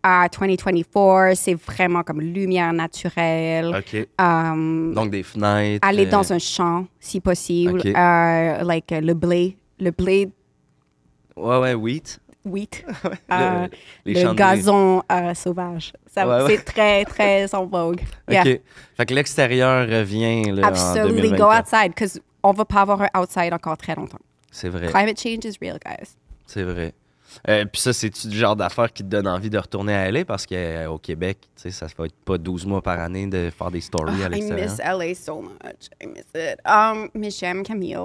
euh, 0.06 0.26
2024, 0.38 1.34
c'est 1.36 1.54
vraiment 1.54 2.02
comme 2.02 2.20
lumière 2.20 2.72
naturelle. 2.72 3.74
OK. 3.76 4.06
Euh, 4.20 4.92
Donc, 4.94 5.10
des 5.10 5.22
fenêtres. 5.22 5.86
aller 5.86 6.06
euh, 6.06 6.10
dans 6.10 6.32
un 6.32 6.38
champ, 6.38 6.86
si 7.00 7.20
possible. 7.20 7.78
Ok. 7.80 7.86
Euh, 7.86 8.62
like 8.62 8.90
le 8.90 9.14
blé. 9.14 9.56
Le 9.82 9.90
blé, 9.90 10.30
Ouais, 11.36 11.58
ouais, 11.58 11.74
wheat. 11.74 12.20
wheat. 12.44 12.84
Le- 13.04 13.10
Euh, 13.34 13.68
le 14.04 14.34
gazon 14.34 15.02
euh, 15.10 15.34
sauvage. 15.34 15.92
Ça, 16.06 16.26
Ouais. 16.26 16.44
C'est 16.56 16.64
très, 16.64 17.04
très 17.04 17.54
en 17.54 17.64
vogue. 17.66 18.00
OK. 18.28 18.34
Yeah. 18.34 18.44
Fait 18.96 19.06
que 19.06 19.14
l'extérieur 19.14 19.88
revient 19.88 20.50
là, 20.52 20.66
en 20.66 20.68
Absolutely. 20.68 21.30
Go 21.30 21.36
2024. 21.38 21.60
outside, 21.60 21.88
because 21.94 22.20
on 22.42 22.52
va 22.52 22.64
pas 22.64 22.82
avoir 22.82 23.02
un 23.02 23.08
outside 23.20 23.52
encore 23.54 23.76
très 23.78 23.94
longtemps. 23.94 24.18
C'est 24.50 24.68
vrai. 24.68 24.88
Climate 24.88 25.18
change 25.18 25.44
is 25.44 25.56
real, 25.60 25.78
guys. 25.84 26.10
C'est 26.46 26.62
vrai. 26.64 26.92
Euh, 27.48 27.64
Puis 27.64 27.80
ça, 27.80 27.94
c'est-tu 27.94 28.28
le 28.28 28.34
genre 28.34 28.54
d'affaire 28.56 28.92
qui 28.92 29.02
te 29.02 29.08
donne 29.08 29.26
envie 29.26 29.48
de 29.48 29.56
retourner 29.56 29.94
à 29.94 30.10
LA? 30.10 30.26
Parce 30.26 30.44
qu'au 30.46 30.98
Québec, 30.98 31.38
tu 31.56 31.62
sais, 31.62 31.70
ça 31.70 31.88
se 31.88 31.94
fait 31.94 32.12
pas 32.26 32.36
12 32.36 32.66
mois 32.66 32.82
par 32.82 33.00
année 33.00 33.26
de 33.26 33.50
faire 33.56 33.70
des 33.70 33.80
stories 33.80 34.22
à 34.22 34.26
I 34.26 34.30
l'extérieur. 34.32 34.68
miss 34.68 34.78
LA 34.78 35.14
so 35.14 35.40
much. 35.40 35.88
I 36.02 36.06
miss 36.08 36.26
it. 36.34 36.58
Um, 36.66 37.08
mais 37.14 37.30
j'aime 37.30 37.62
Camille. 37.62 37.96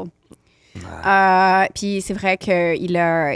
Euh, 1.06 1.66
puis 1.76 2.02
c'est 2.02 2.14
vrai 2.14 2.38
qu'il 2.38 2.98
a 2.98 3.34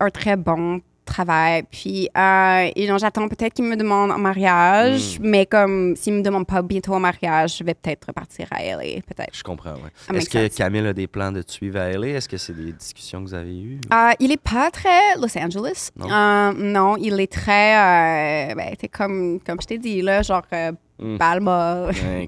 un 0.00 0.10
très 0.10 0.36
bon 0.36 0.80
travail. 1.04 1.62
Puis 1.70 2.08
euh, 2.18 2.68
et 2.74 2.88
donc, 2.88 2.98
j'attends 2.98 3.28
peut-être 3.28 3.54
qu'il 3.54 3.64
me 3.64 3.76
demande 3.76 4.10
en 4.10 4.18
mariage, 4.18 5.20
Hmm. 5.20 5.22
mais 5.28 5.46
comme 5.46 5.94
s'il 5.94 6.14
me 6.14 6.20
demande 6.22 6.46
pas 6.48 6.62
bientôt 6.62 6.94
en 6.94 6.98
mariage, 7.00 7.58
je 7.58 7.64
vais 7.64 7.74
peut-être 7.74 8.06
repartir 8.08 8.48
à 8.50 8.60
LA, 8.64 9.00
peut-être. 9.06 9.30
Je 9.32 9.42
comprends, 9.44 9.74
ouais. 9.74 9.90
Ça 9.94 10.12
Est-ce 10.14 10.28
que. 10.28 10.48
Camille 10.56 10.84
a 10.88 10.92
des 10.92 11.06
plans 11.06 11.30
de 11.30 11.42
te 11.42 11.52
suivre 11.52 11.78
à 11.78 11.90
LA? 11.92 12.08
Est-ce 12.08 12.28
que 12.28 12.36
c'est 12.36 12.52
des 12.56 12.72
discussions 12.72 13.22
que 13.22 13.28
vous 13.28 13.34
avez 13.34 13.56
eues? 13.56 13.80
Euh, 13.94 14.10
il 14.18 14.32
est 14.32 14.42
pas 14.42 14.68
très 14.72 15.14
Los 15.20 15.38
Angeles. 15.38 15.90
Non? 15.96 16.10
Euh, 16.10 16.52
non, 16.56 16.96
il 16.96 17.20
est 17.20 17.30
très, 17.32 18.52
ben, 18.56 18.74
c'est 18.80 18.88
comme, 18.88 19.38
comme 19.46 19.60
je 19.60 19.66
t'ai 19.68 19.78
dit 19.78 20.02
là, 20.02 20.22
genre 20.22 20.42
euh, 20.52 20.72
Hmm. 20.98 21.18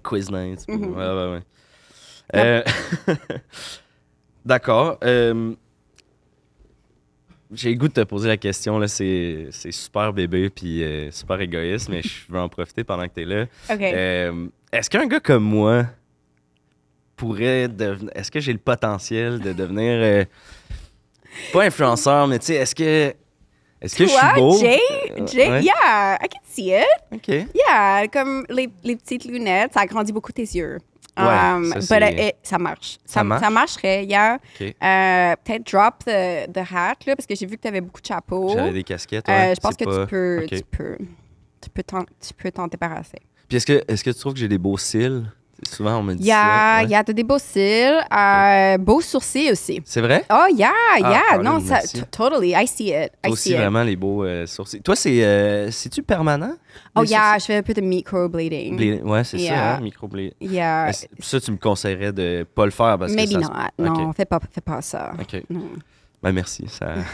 Quiz 0.02 0.30
night. 0.30 0.64
Mhm. 0.68 0.94
Ouais, 0.94 1.08
ouais, 1.08 1.40
ouais. 2.34 2.64
D'accord. 4.48 4.98
euh, 5.04 5.52
J'ai 7.52 7.70
le 7.70 7.76
goût 7.76 7.88
de 7.88 7.92
te 7.92 8.00
poser 8.02 8.28
la 8.28 8.36
question. 8.38 8.78
là. 8.78 8.88
C'est 8.88 9.48
c'est 9.50 9.72
super 9.72 10.12
bébé 10.12 10.48
puis 10.50 10.82
euh, 10.82 11.10
super 11.10 11.40
égoïste, 11.40 11.88
mais 11.90 12.00
je 12.02 12.30
veux 12.30 12.38
en 12.40 12.48
profiter 12.48 12.82
pendant 12.84 13.06
que 13.06 13.14
tu 13.14 13.22
es 13.22 13.24
là. 13.24 13.44
Ok. 13.70 13.80
Euh, 13.82 14.46
Est-ce 14.72 14.88
qu'un 14.90 15.06
gars 15.06 15.20
comme 15.20 15.44
moi 15.44 15.84
pourrait 17.16 17.68
devenir. 17.68 18.10
Est-ce 18.14 18.30
que 18.30 18.40
j'ai 18.40 18.52
le 18.52 18.58
potentiel 18.58 19.40
de 19.40 19.52
devenir. 19.52 19.92
euh, 20.02 20.24
pas 21.52 21.64
influenceur, 21.64 22.26
mais 22.26 22.38
tu 22.38 22.46
sais, 22.46 22.54
est-ce 22.54 22.74
que. 22.74 23.14
Est-ce 23.80 23.94
que 23.96 24.06
je 24.06 24.10
suis 24.10 24.34
beau? 24.34 24.58
Jay, 24.58 24.78
Jay, 25.26 25.48
ouais. 25.50 25.62
yeah, 25.62 26.18
I 26.20 26.28
can 26.28 26.40
see 26.44 26.72
it. 26.72 26.84
OK. 27.12 27.28
Yeah, 27.54 28.08
comme 28.12 28.44
les, 28.50 28.68
les 28.82 28.96
petites 28.96 29.24
lunettes, 29.24 29.72
ça 29.74 29.80
agrandit 29.82 30.12
beaucoup 30.12 30.32
tes 30.32 30.42
yeux. 30.42 30.78
Um, 31.22 31.64
ça, 31.64 31.78
but 31.78 31.84
c'est- 31.86 32.12
it- 32.12 32.20
it- 32.20 32.36
ça 32.42 32.58
marche. 32.58 32.98
Ça 33.04 33.24
marche? 33.24 33.42
Ça 33.42 33.50
marcherait, 33.50 34.04
yeah. 34.04 34.34
OK. 34.36 34.62
Euh, 34.82 35.34
Peut-être 35.44 35.72
drop 35.72 36.04
the, 36.04 36.52
the 36.52 36.58
hat, 36.72 36.94
là, 37.06 37.16
parce 37.16 37.26
que 37.26 37.34
j'ai 37.34 37.46
vu 37.46 37.56
que 37.56 37.62
tu 37.62 37.68
avais 37.68 37.80
beaucoup 37.80 38.00
de 38.00 38.06
chapeaux. 38.06 38.50
J'avais 38.54 38.72
des 38.72 38.84
casquettes. 38.84 39.28
Euh, 39.28 39.54
je 39.54 39.60
pense 39.60 39.76
que 39.76 39.84
pas- 39.84 40.00
tu 40.04 40.10
peux, 40.10 40.40
OK. 40.44 40.48
tu 40.50 40.62
peux, 40.70 40.96
tu 41.60 42.34
peux 42.34 42.50
t'en 42.50 42.66
débarrasser. 42.68 43.18
Puis 43.48 43.56
est-ce 43.56 43.66
que, 43.66 43.72
est 43.88 44.02
que 44.02 44.10
tu 44.10 44.18
trouves 44.18 44.34
que 44.34 44.38
j'ai 44.40 44.48
des 44.48 44.58
beaux 44.58 44.76
cils? 44.78 45.24
Souvent, 45.68 45.98
on 45.98 46.02
me 46.04 46.14
dit 46.14 46.22
Il 46.22 46.26
y 46.26 46.32
a, 46.32 46.34
ça. 46.78 46.82
il 46.82 46.86
ouais. 46.86 46.92
y 46.92 46.94
a 46.94 47.02
de- 47.02 47.12
des 47.12 47.24
beaux 47.24 47.38
cils, 47.38 47.98
euh, 48.16 48.78
beaux 48.78 49.00
sourcils 49.00 49.50
aussi. 49.50 49.80
C'est 49.84 50.00
vrai? 50.00 50.24
Oh, 50.32 50.44
yeah, 50.54 50.70
yeah. 50.98 51.20
Colin, 51.32 51.42
non, 51.42 51.60
ça, 51.60 51.80
totally. 52.12 52.52
I 52.56 52.66
see 52.66 52.90
it. 52.90 53.10
I 53.26 53.30
aussi, 53.30 53.42
see 53.42 53.50
it. 53.54 53.56
vraiment, 53.58 53.82
les 53.82 53.96
beaux 53.96 54.24
euh, 54.24 54.46
sourcils. 54.46 54.80
Toi, 54.82 54.94
c'est, 54.94 55.24
euh, 55.24 55.70
c'est-tu 55.72 56.02
permanent? 56.02 56.52
Oh, 56.94 57.02
yeah, 57.02 57.32
sourcils? 57.32 57.40
je 57.40 57.44
fais 57.46 57.56
un 57.56 57.62
peu 57.62 57.74
de 57.74 57.80
microblading. 57.80 58.76
Bla- 58.76 59.10
Ouais, 59.10 59.24
c'est 59.24 59.38
ça, 59.38 59.42
Yeah. 59.44 59.74
hein, 59.76 59.80
microblading. 59.80 60.32
Yeah. 60.40 60.92
Ça, 61.18 61.40
tu 61.40 61.50
me 61.50 61.56
conseillerais 61.56 62.12
de 62.12 62.46
pas 62.54 62.64
le 62.64 62.70
faire 62.70 62.96
parce 62.98 63.12
Maybe 63.12 63.34
que 63.34 63.42
ça 63.42 63.48
not. 63.48 63.54
se- 63.78 63.82
Non, 64.04 64.12
fais 64.12 64.24
pas, 64.26 64.38
fais 64.52 64.60
pas 64.60 64.80
ça. 64.80 65.12
OK. 65.20 65.42
Non. 65.50 65.62
Ben, 66.22 66.32
merci. 66.32 66.64
Ça... 66.68 66.94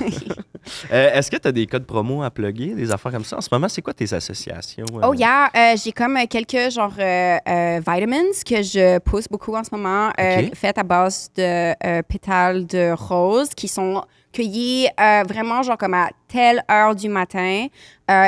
Euh, 0.91 1.11
est-ce 1.13 1.31
que 1.31 1.37
tu 1.37 1.47
as 1.47 1.53
des 1.53 1.67
codes 1.67 1.85
promo 1.85 2.23
à 2.23 2.31
plugger, 2.31 2.75
des 2.75 2.91
affaires 2.91 3.13
comme 3.13 3.23
ça? 3.25 3.37
En 3.37 3.43
ce 3.43 3.51
moment, 3.53 3.69
c'est 3.69 3.83
quoi 3.83 3.93
tes 3.93 4.11
associations? 4.15 4.87
euh? 4.95 5.01
Oh 5.07 5.13
yeah, 5.13 5.51
euh, 5.55 5.77
j'ai 5.77 5.93
comme 5.93 6.17
quelques 6.27 6.71
genre 6.71 6.89
vitamins 6.91 8.33
que 8.47 8.63
je 8.63 8.99
pousse 9.01 9.29
beaucoup 9.29 9.55
en 9.55 9.63
ce 9.63 9.69
moment, 9.73 10.11
faites 10.55 10.79
à 10.79 10.83
base 10.83 11.31
de 11.37 12.01
pétales 12.05 12.67
de 12.67 12.93
rose 12.97 13.51
qui 13.55 13.69
sont 13.69 14.03
cueillis 14.33 14.89
vraiment 15.29 15.63
genre 15.63 15.77
comme 15.77 15.93
à 15.93 16.09
telle 16.29 16.65
heure 16.71 16.95
du 16.95 17.11
matin. 17.11 17.67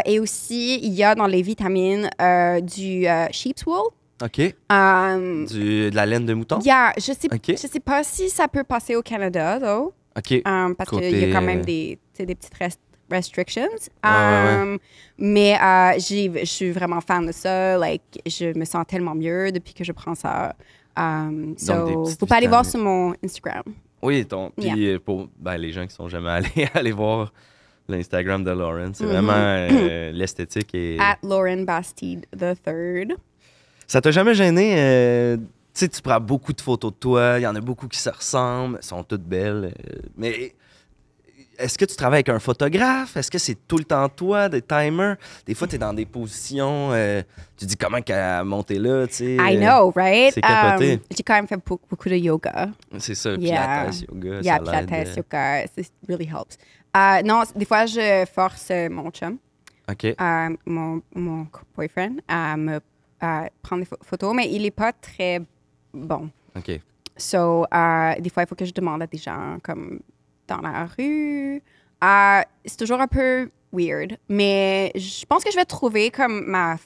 Et 0.05 0.21
aussi, 0.21 0.79
il 0.83 0.93
y 0.93 1.03
a 1.03 1.15
dans 1.15 1.27
les 1.27 1.41
vitamines 1.41 2.11
du 2.63 3.07
sheep's 3.33 3.65
wool. 3.65 3.89
OK. 4.23 4.41
Euh, 4.73 5.47
Du, 5.47 5.91
de 5.91 5.97
la 5.97 6.05
laine 6.05 6.27
de 6.27 6.35
mouton? 6.35 6.59
yeah, 6.63 6.93
je 6.99 7.13
sais, 7.13 7.29
je 7.49 7.57
sais 7.67 7.81
pas 7.81 8.05
si 8.05 8.29
ça 8.29 8.47
peut 8.47 8.65
passer 8.65 8.95
au 8.95 9.01
Canada, 9.03 9.59
though. 9.59 9.95
OK. 10.17 10.43
Um, 10.47 10.75
parce 10.77 10.91
Côté, 10.91 11.09
qu'il 11.11 11.19
y 11.29 11.31
a 11.31 11.33
quand 11.35 11.43
même 11.45 11.61
euh, 11.61 11.65
des, 11.65 11.99
des 12.19 12.35
petites 12.35 12.55
rest- 12.55 12.81
restrictions. 13.11 13.63
ouais, 13.63 14.11
ouais. 14.11 14.63
Um, 14.63 14.79
Mais 15.19 15.55
euh, 15.61 15.99
je 15.99 16.45
suis 16.45 16.71
vraiment 16.71 17.01
fan 17.01 17.27
de 17.27 17.33
ça. 17.33 17.77
Like, 17.79 18.03
je 18.27 18.57
me 18.59 18.65
sens 18.65 18.85
tellement 18.89 19.15
mieux 19.15 19.53
depuis 19.53 19.75
que 19.75 19.85
je 19.85 19.93
prends 19.93 20.15
ça. 20.15 20.55
Um, 20.97 21.55
des 21.55 21.65
so, 21.65 22.05
vous 22.05 22.17
pouvez 22.17 22.37
aller 22.37 22.47
voir 22.49 22.65
sur 22.65 22.81
mon 22.81 23.15
Instagram. 23.23 23.63
Oui, 24.03 24.25
ton. 24.25 24.51
Puis 24.57 24.67
Yeah. 24.69 24.95
euh, 24.95 24.99
pour 24.99 25.29
ben, 25.39 25.57
les 25.59 25.73
gens 25.73 25.87
qui 25.87 25.95
sont 25.95 26.09
jamais 26.09 26.31
allés, 26.31 26.69
aller 26.75 26.93
voir 26.93 27.33
l'Instagram 27.89 28.43
de 28.43 28.51
Lauren. 28.51 28.93
C'est 28.95 29.05
Mhm. 29.05 29.11
vraiment 29.11 29.33
euh, 29.37 30.11
l'esthétique 30.15 30.75
et. 30.75 30.97
At 30.99 31.19
Lauren 31.23 31.65
Bastide 31.65 32.27
the 32.33 32.55
Third. 32.65 33.15
Ça 33.87 34.01
t'a 34.01 34.11
jamais 34.11 34.35
gêné? 34.35 34.75
euh, 34.79 35.37
sais, 35.81 35.89
tu 35.89 36.01
prends 36.03 36.21
beaucoup 36.21 36.53
de 36.53 36.61
photos 36.61 36.93
de 36.93 36.97
toi, 36.99 37.35
il 37.39 37.43
y 37.43 37.47
en 37.47 37.55
a 37.57 37.61
beaucoup 37.61 37.89
qui 37.89 37.99
se 37.99 38.11
ressemblent, 38.11 38.77
elles 38.79 38.85
sont 38.85 39.03
toutes 39.05 39.23
belles. 39.25 39.73
euh, 39.79 39.99
mais 40.17 40.55
est-ce 41.59 41.79
que 41.79 41.87
tu 41.87 41.97
travailles 41.97 42.19
avec 42.19 42.29
un 42.29 42.39
photographe? 42.39 43.17
Est-ce 43.17 43.31
que 43.31 43.39
c'est 43.39 43.57
tout 43.67 43.79
le 43.79 43.85
temps 43.85 44.07
toi, 44.11 44.49
des 44.49 44.61
timers? 44.61 45.17
Des 45.47 45.55
fois, 45.55 45.67
tu 45.67 45.77
es 45.77 45.79
dans 45.79 45.95
des 45.95 46.05
positions, 46.05 46.91
euh, 46.93 47.23
tu 47.57 47.65
dis 47.65 47.77
comment 47.77 48.03
qu'à 48.03 48.45
monter 48.45 48.79
là, 48.79 49.07
tu 49.07 49.15
sais. 49.15 49.37
I 49.37 49.57
euh, 49.57 49.61
know, 49.61 49.91
right? 49.97 50.35
c'est 50.35 50.43
capoté. 50.43 50.95
Um, 50.95 51.01
j'ai 51.17 51.23
quand 51.23 51.35
même 51.35 51.47
fait 51.47 51.57
beaucoup, 51.57 51.87
beaucoup 51.89 52.09
de 52.11 52.17
yoga. 52.17 52.69
C'est 52.99 53.15
ça, 53.15 53.31
Yeah. 53.37 53.39
pilates, 53.87 54.01
yoga, 54.03 54.41
Yeah, 54.43 54.65
ça 54.67 54.83
Pilates, 54.83 55.17
yoga. 55.17 55.65
It 55.65 55.93
really 56.09 56.27
helps. 56.27 56.59
Uh, 56.95 57.23
non, 57.25 57.43
des 57.55 57.65
fois, 57.65 57.87
je 57.87 58.25
force 58.35 58.71
mon 58.91 59.11
chum. 59.11 59.39
Mon, 60.67 61.01
mon 61.15 61.47
boyfriend 61.75 62.17
à 62.29 62.57
me 62.57 62.81
à 63.19 63.49
prendre 63.63 63.83
des 63.83 63.89
pho- 63.89 63.97
photos, 64.03 64.35
mais 64.35 64.51
il 64.53 64.67
est 64.67 64.71
pas 64.71 64.93
très 64.93 65.41
bon. 66.05 66.31
OK. 66.57 66.81
So, 67.17 67.65
euh, 67.73 68.13
des 68.21 68.29
fois, 68.31 68.43
il 68.43 68.47
faut 68.47 68.55
que 68.55 68.65
je 68.65 68.73
demande 68.73 69.03
à 69.03 69.07
des 69.07 69.19
gens 69.19 69.59
comme 69.63 70.01
dans 70.47 70.61
la 70.61 70.87
rue. 70.99 71.63
Euh, 72.05 72.41
c'est 72.65 72.77
toujours 72.77 73.01
un 73.01 73.07
peu 73.07 73.49
weird, 73.73 74.17
mais 74.29 74.93
je 74.95 75.25
pense 75.27 75.43
que 75.43 75.51
je 75.51 75.57
vais 75.57 75.65
trouver 75.65 76.11
comme 76.11 76.45
ma 76.47 76.77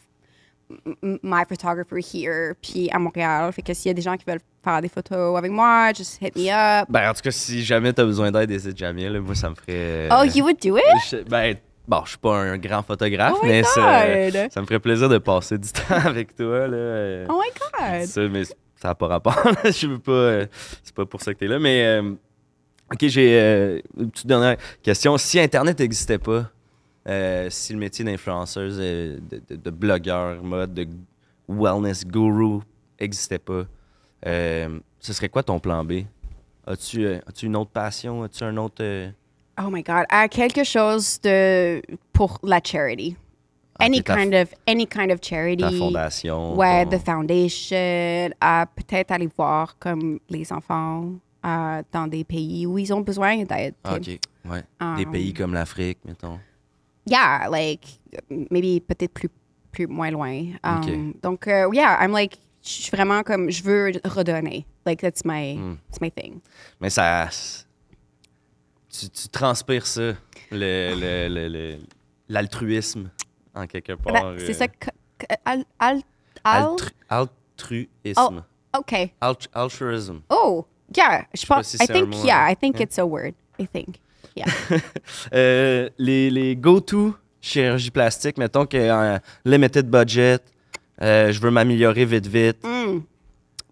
my 1.03 1.43
photographer 1.49 1.99
here, 2.01 2.55
puis 2.63 2.89
à 2.93 2.99
Montréal. 3.01 3.53
Fait 3.53 3.63
que 3.63 3.75
s'il 3.75 3.89
y 3.89 3.91
a 3.91 3.95
des 3.95 4.03
gens 4.03 4.17
qui 4.17 4.25
veulent 4.25 4.39
faire 4.63 4.81
des 4.81 4.89
photos 4.89 5.37
avec 5.37 5.51
moi, 5.51 5.93
just 5.93 6.19
hit 6.23 6.37
me 6.37 6.49
up. 6.49 6.87
Ben, 6.89 7.11
en 7.11 7.13
tout 7.15 7.23
cas, 7.23 7.31
si 7.33 7.65
jamais 7.65 7.93
t'as 7.93 8.05
besoin 8.05 8.31
d'aide, 8.31 8.51
n'hésite 8.51 8.77
jamais. 8.79 9.09
Là, 9.09 9.21
moi, 9.21 9.35
ça 9.35 9.51
me 9.51 9.57
ferait. 9.57 10.09
Oh, 10.13 10.23
you 10.23 10.45
would 10.45 10.59
do 10.63 10.77
it? 10.77 10.85
Je- 11.11 11.25
ben, 11.29 11.57
bon, 11.89 12.03
je 12.05 12.11
suis 12.11 12.19
pas 12.19 12.37
un 12.37 12.57
grand 12.57 12.83
photographe, 12.85 13.35
Oh 13.41 13.45
my 13.45 13.49
mais 13.49 13.63
ça, 13.65 14.07
God. 14.31 14.53
ça 14.53 14.61
me 14.61 14.67
ferait 14.67 14.79
plaisir 14.79 15.09
de 15.09 15.19
passer 15.19 15.59
du 15.59 15.69
temps 15.73 15.97
avec 16.05 16.37
toi. 16.37 16.69
Là, 16.69 16.77
euh, 16.77 17.27
Oh 17.29 17.41
my 17.43 17.51
God. 17.99 18.07
ça, 18.07 18.29
mais 18.29 18.43
ça 18.81 18.89
n'a 18.89 18.95
pas 18.95 19.07
rapport. 19.07 19.37
je 19.65 19.87
veux 19.87 19.99
pas. 19.99 20.13
euh, 20.13 20.47
c'est 20.83 20.95
pas 20.95 21.07
pour 21.07 21.21
ça 21.21 21.35
que 21.35 21.39
t'es 21.39 21.47
là. 21.47 21.59
Mais, 21.59 21.85
euh, 21.85 22.13
OK, 22.93 23.07
j'ai 23.07 23.39
euh, 23.39 23.81
une 23.99 24.11
petite 24.11 24.27
dernière 24.27 24.57
question. 24.83 25.17
Si 25.19 25.39
Internet 25.39 25.79
n'existait 25.79 26.19
pas, 26.19 26.51
si 27.51 27.73
le 27.73 27.79
métier 27.79 28.05
d'influenceuse, 28.05 28.79
de, 28.79 29.71
blogueur, 29.71 30.43
mode, 30.43 30.75
de 30.75 30.87
wellness 31.49 32.07
guru 32.07 32.61
n'existait 33.01 33.39
pas, 33.39 33.65
ce 34.25 35.13
serait 35.13 35.29
quoi 35.29 35.43
ton 35.43 35.59
plan 35.59 35.85
B? 35.85 36.03
As-tu 36.67 37.07
as-tu 37.07 37.47
une 37.47 37.57
autre 37.57 37.71
passion? 37.71 38.23
As-tu 38.23 38.45
un 38.45 38.57
autre. 38.57 38.85
Oh 39.63 39.69
my 39.71 39.83
God. 39.83 40.07
Euh, 40.13 40.29
quelque 40.29 40.65
chose 40.65 41.21
de 41.21 41.83
pour 42.13 42.39
la 42.43 42.61
charity. 42.63 43.17
Any 43.81 44.03
kind 44.03 44.35
of 44.35 44.49
any 44.67 44.87
kind 44.87 45.11
of 45.11 45.21
charity. 45.21 45.79
fondation? 45.79 46.55
Ouais, 46.57 46.85
ton- 46.85 46.91
the 46.91 46.99
foundation. 47.05 47.77
euh, 48.43 48.65
Peut-être 48.77 49.11
aller 49.13 49.29
voir 49.37 49.77
comme 49.79 50.19
les 50.29 50.53
enfants 50.53 51.13
euh, 51.45 51.83
dans 51.93 52.07
des 52.07 52.25
pays 52.25 52.67
où 52.67 52.79
ils 52.79 52.93
ont 52.93 53.01
besoin 53.01 53.43
d'aide. 53.45 53.75
Ah. 53.85 53.95
OK, 53.97 54.07
ouais. 54.09 54.63
Des 54.97 55.05
Um, 55.07 55.13
pays 55.13 55.33
comme 55.33 55.55
l'Afrique, 55.55 55.99
mettons. 56.05 56.39
Yeah, 57.07 57.49
like 57.51 57.85
maybe 58.51 58.81
peut-être 58.87 59.13
plus 59.13 59.31
plus 59.73 59.87
moins 59.87 60.11
loin. 60.11 60.53
Um. 60.65 61.15
Donc 61.23 61.47
euh, 61.49 61.69
yeah, 61.73 61.99
I'm 62.03 62.13
like 62.13 62.39
je 62.63 62.69
suis 62.83 62.91
vraiment 62.91 63.23
comme 63.23 63.51
je 63.51 63.63
veux 63.63 63.93
redonner. 64.05 64.67
Like 64.85 65.01
that's 65.01 65.25
my 65.25 65.55
Hmm. 65.57 65.77
that's 65.89 66.01
my 66.01 66.11
thing. 66.11 66.41
Mais 66.81 66.91
ça. 66.91 67.29
Tu, 68.93 69.09
tu 69.09 69.29
transpires 69.29 69.87
ça, 69.87 70.15
le- 70.51 70.95
le- 70.95 71.29
le- 71.29 71.49
le- 71.49 71.79
l'altruisme, 72.29 73.09
en 73.55 73.67
quelque 73.67 73.93
part. 73.95 74.13
Ben, 74.13 74.35
c'est 74.39 74.51
euh, 74.51 74.55
ça 74.55 74.69
que- 74.69 74.91
al, 75.45 75.65
al, 75.79 76.01
al- 76.45 76.63
altru- 76.63 76.91
altruisme. 77.09 78.45
OK. 78.77 78.95
Alt- 79.21 79.49
altruism. 79.53 80.21
Oh, 80.31 80.67
yeah. 80.97 81.25
Je 81.35 81.47
pas 81.47 81.57
pense. 81.57 81.67
si 81.69 81.77
I 81.83 81.87
think 81.87 82.09
mot, 82.09 82.25
yeah. 82.25 82.47
hein. 82.47 82.53
I 82.53 82.57
think 82.57 82.77
Yeah. 82.77 82.85
it's 82.85 82.99
a 82.99 83.05
word. 83.07 83.35
I 83.59 83.67
think. 83.67 83.97
Yeah. 84.37 84.47
Euh, 85.35 85.89
les 85.99 86.31
les 86.31 86.57
go-to 86.57 87.15
chirurgie 87.41 87.91
plastique, 87.91 88.39
mettons 88.39 88.67
que 88.67 88.77
euh, 88.77 89.19
limited 89.45 89.89
budget, 89.91 90.39
euh, 91.03 91.33
je 91.33 91.41
veux 91.41 91.51
m'améliorer 91.51 92.05
vite, 92.05 92.27
vite. 92.27 92.65
Mm. 92.65 93.01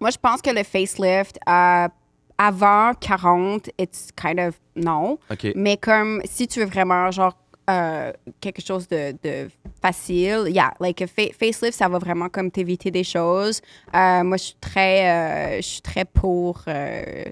Moi, 0.01 0.11
je 0.11 0.19
pense 0.19 0.41
que 0.43 0.51
le 0.51 0.63
facelift, 0.65 1.39
euh, 1.49 1.89
avant 2.37 2.93
40, 2.95 3.71
it's 3.79 4.09
kind 4.17 4.39
of 4.41 4.55
non. 4.77 5.19
OK. 5.31 5.53
Mais 5.55 5.77
comme 5.77 6.21
si 6.25 6.47
tu 6.49 6.61
veux 6.61 6.67
vraiment, 6.67 7.11
genre, 7.11 7.37
euh, 7.69 8.13
quelque 8.41 8.63
chose 8.63 8.89
de, 8.89 9.13
de 9.23 9.49
facile, 9.83 10.45
yeah, 10.49 10.73
like 10.81 11.05
fa- 11.07 11.33
facelift, 11.39 11.75
ça 11.77 11.89
va 11.89 11.99
vraiment 11.99 12.29
comme 12.29 12.51
t'éviter 12.51 12.91
des 12.91 13.05
choses. 13.05 13.61
Euh, 13.95 14.23
moi, 14.25 14.37
je 14.37 14.43
suis 14.45 14.57
très, 14.61 15.11
euh, 15.11 15.57
je 15.59 15.67
suis 15.67 15.83
très 15.83 16.05
pour 16.05 16.63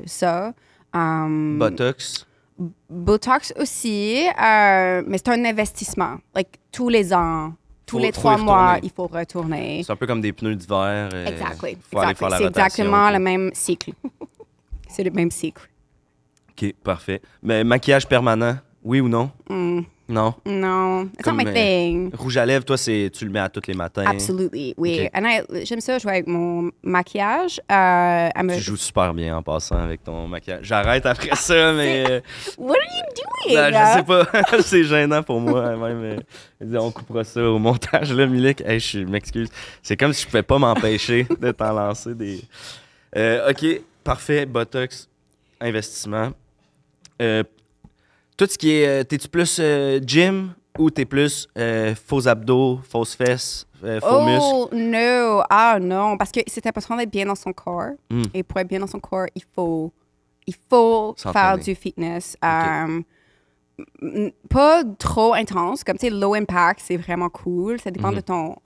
ça. 0.07 0.53
Um, 0.95 1.59
Botox? 1.59 2.27
Botox 2.89 3.53
aussi, 3.59 4.27
mais 4.39 5.19
c'est 5.19 5.29
un 5.29 5.45
investissement. 5.45 6.17
Like, 6.35 6.59
tous 6.73 6.89
les 6.89 7.13
ans, 7.13 7.53
tous 7.85 7.97
Faut- 7.99 8.03
les 8.03 8.13
trois 8.13 8.37
mois, 8.39 8.79
il 8.83 8.91
faut 8.91 9.07
retourner. 9.07 9.83
C'est 9.85 9.93
un 9.93 9.97
peu 9.97 10.07
comme 10.07 10.21
des 10.21 10.33
pneus 10.33 10.55
d'hiver. 10.57 11.11
Exactly. 11.27 11.77
exactly. 11.93 12.29
C'est 12.39 12.45
exactement 12.47 13.11
le 13.11 13.19
même 13.19 13.51
cycle. 13.55 13.93
c'est 14.89 15.05
le 15.05 15.11
même 15.11 15.31
cycle. 15.31 15.69
OK, 16.51 16.73
parfait. 16.83 17.21
Mais 17.43 17.63
maquillage 17.63 18.09
permanent, 18.09 18.57
oui 18.83 19.01
ou 19.01 19.09
non? 19.09 19.31
Mm, 19.51 19.81
Non. 20.09 20.35
no, 20.47 21.03
it's 21.15 21.23
Comme, 21.25 21.39
not 21.39 21.45
my 21.45 21.51
euh, 21.51 21.53
thing. 21.53 22.15
Rouge 22.15 22.37
à 22.37 22.47
lèvres, 22.47 22.65
toi, 22.65 22.77
c'est 22.77 23.11
tu 23.13 23.25
le 23.25 23.31
mets 23.33 23.41
à 23.41 23.49
tous 23.49 23.63
les 23.67 23.75
matins. 23.75 24.05
Absolutely, 24.07 24.73
oui. 24.79 25.01
Ok. 25.03 25.11
And 25.15 25.25
I- 25.27 25.65
J'aime 25.67 25.81
ça 25.81 25.99
jouer 25.99 26.13
avec 26.13 26.29
mon 26.29 26.71
maquillage. 26.85 27.61
Euh, 27.73 28.29
me- 28.45 28.55
Tu 28.55 28.61
joues 28.63 28.77
super 28.77 29.13
bien 29.13 29.37
en 29.37 29.43
passant 29.43 29.79
avec 29.79 30.05
ton 30.05 30.29
maquillage. 30.29 30.61
J'arrête 30.65 31.05
après 31.07 31.35
ça, 31.35 31.73
mais. 31.73 32.05
euh, 32.09 32.21
What 32.57 32.77
are 32.77 32.97
you 33.49 33.51
doing? 33.51 33.71
non, 33.73 33.79
je 33.79 33.99
sais 33.99 34.05
pas. 34.05 34.63
c'est 34.63 34.85
gênant 34.85 35.25
pour 35.25 35.41
moi. 35.41 35.77
Même, 35.77 36.21
euh, 36.63 36.79
on 36.79 36.93
coupera 36.93 37.25
ça 37.25 37.43
au 37.43 37.59
montage, 37.59 38.13
là, 38.13 38.27
Milik. 38.27 38.61
Hey, 38.65 38.79
je 38.79 39.01
m'excuse. 39.01 39.49
C'est 39.83 39.97
comme 39.97 40.13
si 40.13 40.23
je 40.23 40.27
pouvais 40.29 40.45
pas 40.45 40.59
m'empêcher 40.59 41.27
de 41.41 41.51
t'en 41.51 41.73
lancer 41.73 42.15
des. 42.15 42.41
Ok, 43.51 43.81
parfait. 44.05 44.47
Botox, 44.47 45.09
investissement. 45.61 46.31
Euh, 48.41 48.47
tout 48.47 48.51
ce 48.53 48.59
qui 48.59 48.71
est. 48.73 48.87
euh, 48.87 49.05
T'es-tu 49.05 49.29
plus 49.29 49.59
euh, 49.61 49.99
gym 50.05 50.55
ou 50.79 50.91
t'es 50.91 51.05
plus 51.07 51.49
euh, 51.57 51.95
faux 51.95 52.29
abdos, 52.29 52.81
fausses 52.89 53.15
fesses, 53.15 53.67
euh, 53.83 54.01
faux 54.01 54.21
muscles? 54.25 54.45
Oh, 54.55 54.69
no. 54.73 55.43
Ah, 55.49 55.79
non. 55.81 56.17
Parce 56.19 56.31
que 56.33 56.41
c'est 56.47 56.67
important 56.67 56.97
d'être 56.97 57.11
bien 57.11 57.27
dans 57.27 57.35
son 57.35 57.53
corps. 57.53 57.93
Mm. 58.11 58.23
Et 58.35 58.43
pour 58.43 58.61
être 58.61 58.69
bien 58.69 58.81
dans 58.81 58.87
son 58.87 59.01
corps, 59.01 59.27
il 59.35 59.43
faut, 59.55 59.93
il 60.47 60.55
faut 60.69 61.15
faire 61.33 61.57
du 61.59 61.75
fitness. 61.75 62.37
Um, 62.43 63.05
m- 64.03 64.31
pas 64.51 64.83
trop 64.99 65.33
intense. 65.35 65.83
Comme, 65.83 65.97
tu 65.99 66.07
sais, 66.07 66.11
low 66.13 66.35
impact, 66.35 66.81
c'est 66.85 66.97
vraiment 66.99 67.31
cool. 67.31 67.81
Ça 67.81 67.91
dépend 67.91 68.11
Mhm. 68.11 68.17
de 68.17 68.21
ton, 68.21 68.57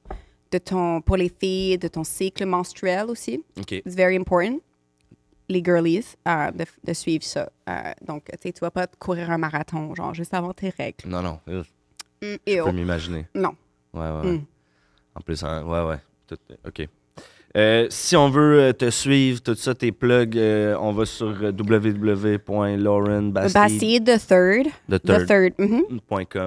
de 0.50 0.58
ton, 0.58 1.00
pour 1.00 1.16
les 1.16 1.28
filles, 1.40 1.78
de 1.78 1.86
ton 1.88 2.02
cycle 2.02 2.44
menstruel 2.44 3.06
aussi. 3.08 3.40
Ok. 3.58 3.70
It's 3.72 3.94
very 3.94 4.16
important, 4.16 4.58
les 5.50 5.62
girlies, 5.62 6.06
euh, 6.26 6.50
de, 6.52 6.64
de 6.84 6.92
suivre 6.94 7.24
ça. 7.24 7.50
Euh, 7.68 7.92
donc, 8.06 8.24
tu 8.26 8.38
sais, 8.40 8.52
tu 8.52 8.60
vas 8.60 8.70
pas 8.70 8.86
te 8.86 8.96
courir 8.96 9.30
un 9.30 9.36
marathon, 9.38 9.94
genre, 9.94 10.14
juste 10.14 10.32
avant 10.32 10.52
tes 10.54 10.70
règles. 10.70 11.06
Non, 11.06 11.20
non. 11.22 11.38
euh, 11.48 11.62
Mm, 12.22 12.36
Je 12.46 12.62
peux 12.64 12.72
m'imaginer. 12.72 13.26
Non. 13.34 13.54
Ouais, 13.94 14.00
ouais. 14.10 14.32
Mm. 14.32 14.44
En 15.14 15.20
plus, 15.22 15.42
hein, 15.42 15.62
ouais, 15.64 15.82
ouais. 15.88 15.98
Tout- 16.26 16.36
OK. 16.66 16.86
Euh, 17.56 17.86
si 17.90 18.14
on 18.14 18.28
veut 18.30 18.72
te 18.74 18.90
suivre, 18.90 19.40
tout 19.42 19.54
ça, 19.54 19.74
tes 19.74 19.90
plugs, 19.90 20.36
on 20.78 20.92
va 20.92 21.04
sur 21.06 21.28
www.laurenbastide.com. 21.28 23.52
Bastille, 23.52 24.00
the 24.04 24.18
third. 24.18 24.66
The 24.88 24.98
The 24.98 25.06
third. 25.06 25.26
third. 25.26 25.54
mhm. 25.58 26.00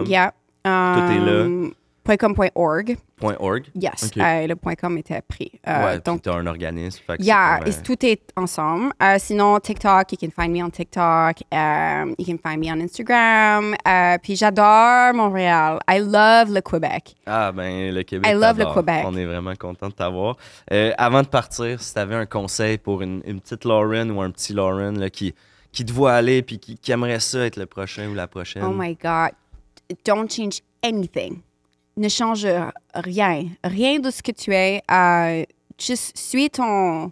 Yeah. 0.08 0.32
est 0.66 1.20
là. 1.20 1.70
Point 2.04 2.18
.com, 2.18 2.36
point 2.36 2.50
.org. 2.56 2.98
Point 3.16 3.38
.org? 3.40 3.64
Yes. 3.76 4.12
Euh, 4.18 4.46
le 4.46 4.56
point 4.58 4.76
.com 4.76 4.98
était 4.98 5.22
pris. 5.22 5.50
Euh, 5.66 5.86
ouais, 5.86 6.00
donc, 6.02 6.22
puis 6.22 6.30
t'as 6.30 6.38
un 6.38 6.46
organisme. 6.48 7.02
Yeah, 7.20 7.60
comme, 7.60 7.68
it's- 7.70 7.80
euh, 7.80 7.82
tout 7.82 8.06
est 8.06 8.22
ensemble. 8.36 8.92
Euh, 9.02 9.16
sinon, 9.20 9.58
TikTok, 9.62 10.12
you 10.12 10.18
can 10.20 10.30
find 10.36 10.52
me 10.54 10.62
on 10.62 10.70
TikTok. 10.70 11.38
Um, 11.50 12.14
you 12.20 12.26
can 12.26 12.38
find 12.44 12.60
me 12.60 12.70
on 12.70 12.82
Instagram. 12.82 13.74
Euh, 13.88 14.18
puis 14.22 14.36
j'adore 14.36 15.14
Montréal. 15.14 15.80
I 15.90 16.00
love 16.00 16.54
le 16.54 16.60
Québec. 16.60 17.16
Ah, 17.26 17.54
ben, 17.54 17.94
le 17.94 18.04
Québec. 18.04 18.30
I 18.30 18.34
love 18.36 18.58
le. 18.60 18.66
Québec. 18.74 19.04
On 19.08 19.16
est 19.16 19.26
vraiment 19.26 19.56
content 19.56 19.88
de 19.88 19.94
t'avoir. 19.94 20.36
Avant 20.98 21.22
de 21.22 21.28
partir, 21.28 21.82
si 21.82 21.94
t'avais 21.94 22.16
un 22.16 22.26
conseil 22.26 22.78
pour 22.78 23.02
une, 23.02 23.22
une 23.26 23.40
petite 23.40 23.64
Lauren 23.64 24.10
ou 24.10 24.22
un 24.22 24.30
petit 24.32 24.52
Lauren 24.52 24.92
là, 25.00 25.10
qui, 25.10 25.34
qui 25.72 25.86
te 25.86 25.94
voit 25.94 26.16
aller 26.16 26.42
puis 26.42 26.60
qui, 26.60 26.78
qui 26.78 26.92
aimerait 26.92 27.22
ça 27.22 27.46
être 27.46 27.56
le 27.56 27.66
prochain 27.66 28.10
ou 28.10 28.14
la 28.14 28.28
prochaine? 28.28 28.64
Oh 28.66 28.74
my 28.76 28.98
God. 29.02 29.32
Don't 30.04 30.30
change 30.30 30.60
anything. 30.84 31.40
Ne 31.96 32.10
change 32.10 32.48
rien. 32.96 33.48
Rien 33.64 34.00
de 34.00 34.10
ce 34.10 34.22
que 34.24 34.32
tu 34.32 34.54
es. 34.54 34.82
Euh, 34.90 35.44
juste 35.80 36.18
suis 36.18 36.50
ton, 36.50 37.12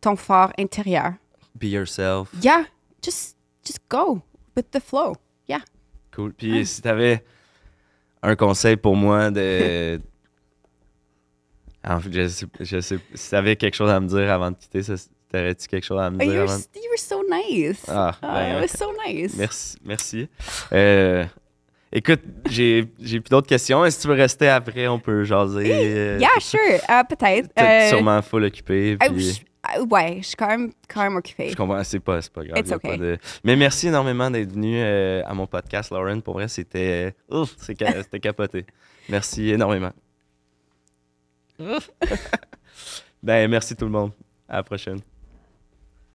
ton 0.00 0.16
fort 0.16 0.52
intérieur. 0.58 1.12
Be 1.54 1.64
yourself. 1.64 2.28
Yeah. 2.42 2.64
Just, 3.02 3.36
just 3.64 3.80
go 3.88 4.20
with 4.56 4.70
the 4.72 4.80
flow. 4.80 5.14
Yeah. 5.48 5.60
Cool. 6.12 6.32
Puis 6.32 6.66
si 6.66 6.82
t'avais 6.82 7.24
un 8.22 8.34
conseil 8.36 8.76
pour 8.76 8.96
moi 8.96 9.30
de. 9.30 10.00
En 11.86 12.00
fait, 12.00 12.12
je 12.12 12.28
sais, 12.28 12.46
je 12.60 12.80
sais 12.80 12.98
si 13.14 13.30
t'avais 13.30 13.56
quelque 13.56 13.74
chose 13.74 13.90
à 13.90 14.00
me 14.00 14.06
dire 14.08 14.30
avant 14.30 14.50
de 14.50 14.56
quitter, 14.56 14.82
t'aurais-tu 15.30 15.66
quelque 15.68 15.84
chose 15.86 16.00
à 16.00 16.10
me 16.10 16.18
dire 16.18 16.26
you're, 16.32 16.42
avant 16.42 16.56
de- 16.56 16.60
s- 16.60 16.68
you 16.74 16.90
were 16.90 16.98
so 16.98 17.22
nice. 17.30 17.84
Ah, 17.88 18.14
Oh, 18.22 18.26
ben, 18.26 18.56
it 18.56 18.60
was 18.62 18.76
so 18.78 18.92
nice. 19.06 19.34
Merci, 19.36 19.76
merci. 19.84 20.28
Euh, 20.72 21.24
écoute, 21.92 22.20
j'ai 22.48 22.84
plus 22.84 23.20
d'autres 23.30 23.46
questions. 23.48 23.84
Est-ce 23.84 23.96
que 23.98 24.02
tu 24.02 24.08
veux 24.08 24.14
rester 24.14 24.48
après? 24.48 24.86
On 24.88 24.98
peut 24.98 25.24
jaser. 25.24 25.70
euh, 25.72 26.18
Yeah, 26.20 26.28
sure. 26.40 26.58
Euh, 26.88 27.02
Peut-être. 27.08 27.52
T'es 27.54 27.62
Euh, 27.62 27.88
sûrement 27.88 28.20
full 28.22 28.44
occupé. 28.44 28.96
ah, 29.00 29.08
puis- 29.08 29.42
ah, 29.62 29.80
ouais, 29.82 30.18
je 30.20 30.26
suis 30.28 30.36
quand 30.36 30.48
même, 30.48 30.72
quand 30.88 31.02
même 31.02 31.16
occupée. 31.16 31.48
Je 31.50 31.56
comprends, 31.56 31.82
c'est 31.84 32.00
pas, 32.00 32.20
pas 32.32 32.44
grave. 32.44 32.58
Okay. 32.72 32.88
pas 32.88 32.96
de- 32.96 33.18
Mais 33.44 33.56
merci 33.56 33.88
énormément 33.88 34.30
d'être 34.30 34.52
venu 34.52 34.74
euh, 34.78 35.22
à 35.26 35.34
mon 35.34 35.46
podcast, 35.46 35.90
Lauren. 35.90 36.20
Pour 36.20 36.34
vrai, 36.34 36.48
c'était. 36.48 37.14
Ouf, 37.30 37.54
c'était 37.58 38.20
capoté. 38.20 38.64
Merci 39.08 39.50
énormément. 39.50 39.92
ben, 43.22 43.50
merci 43.50 43.76
tout 43.76 43.84
le 43.84 43.90
monde. 43.90 44.12
À 44.48 44.56
la 44.56 44.62
prochaine. 44.62 45.00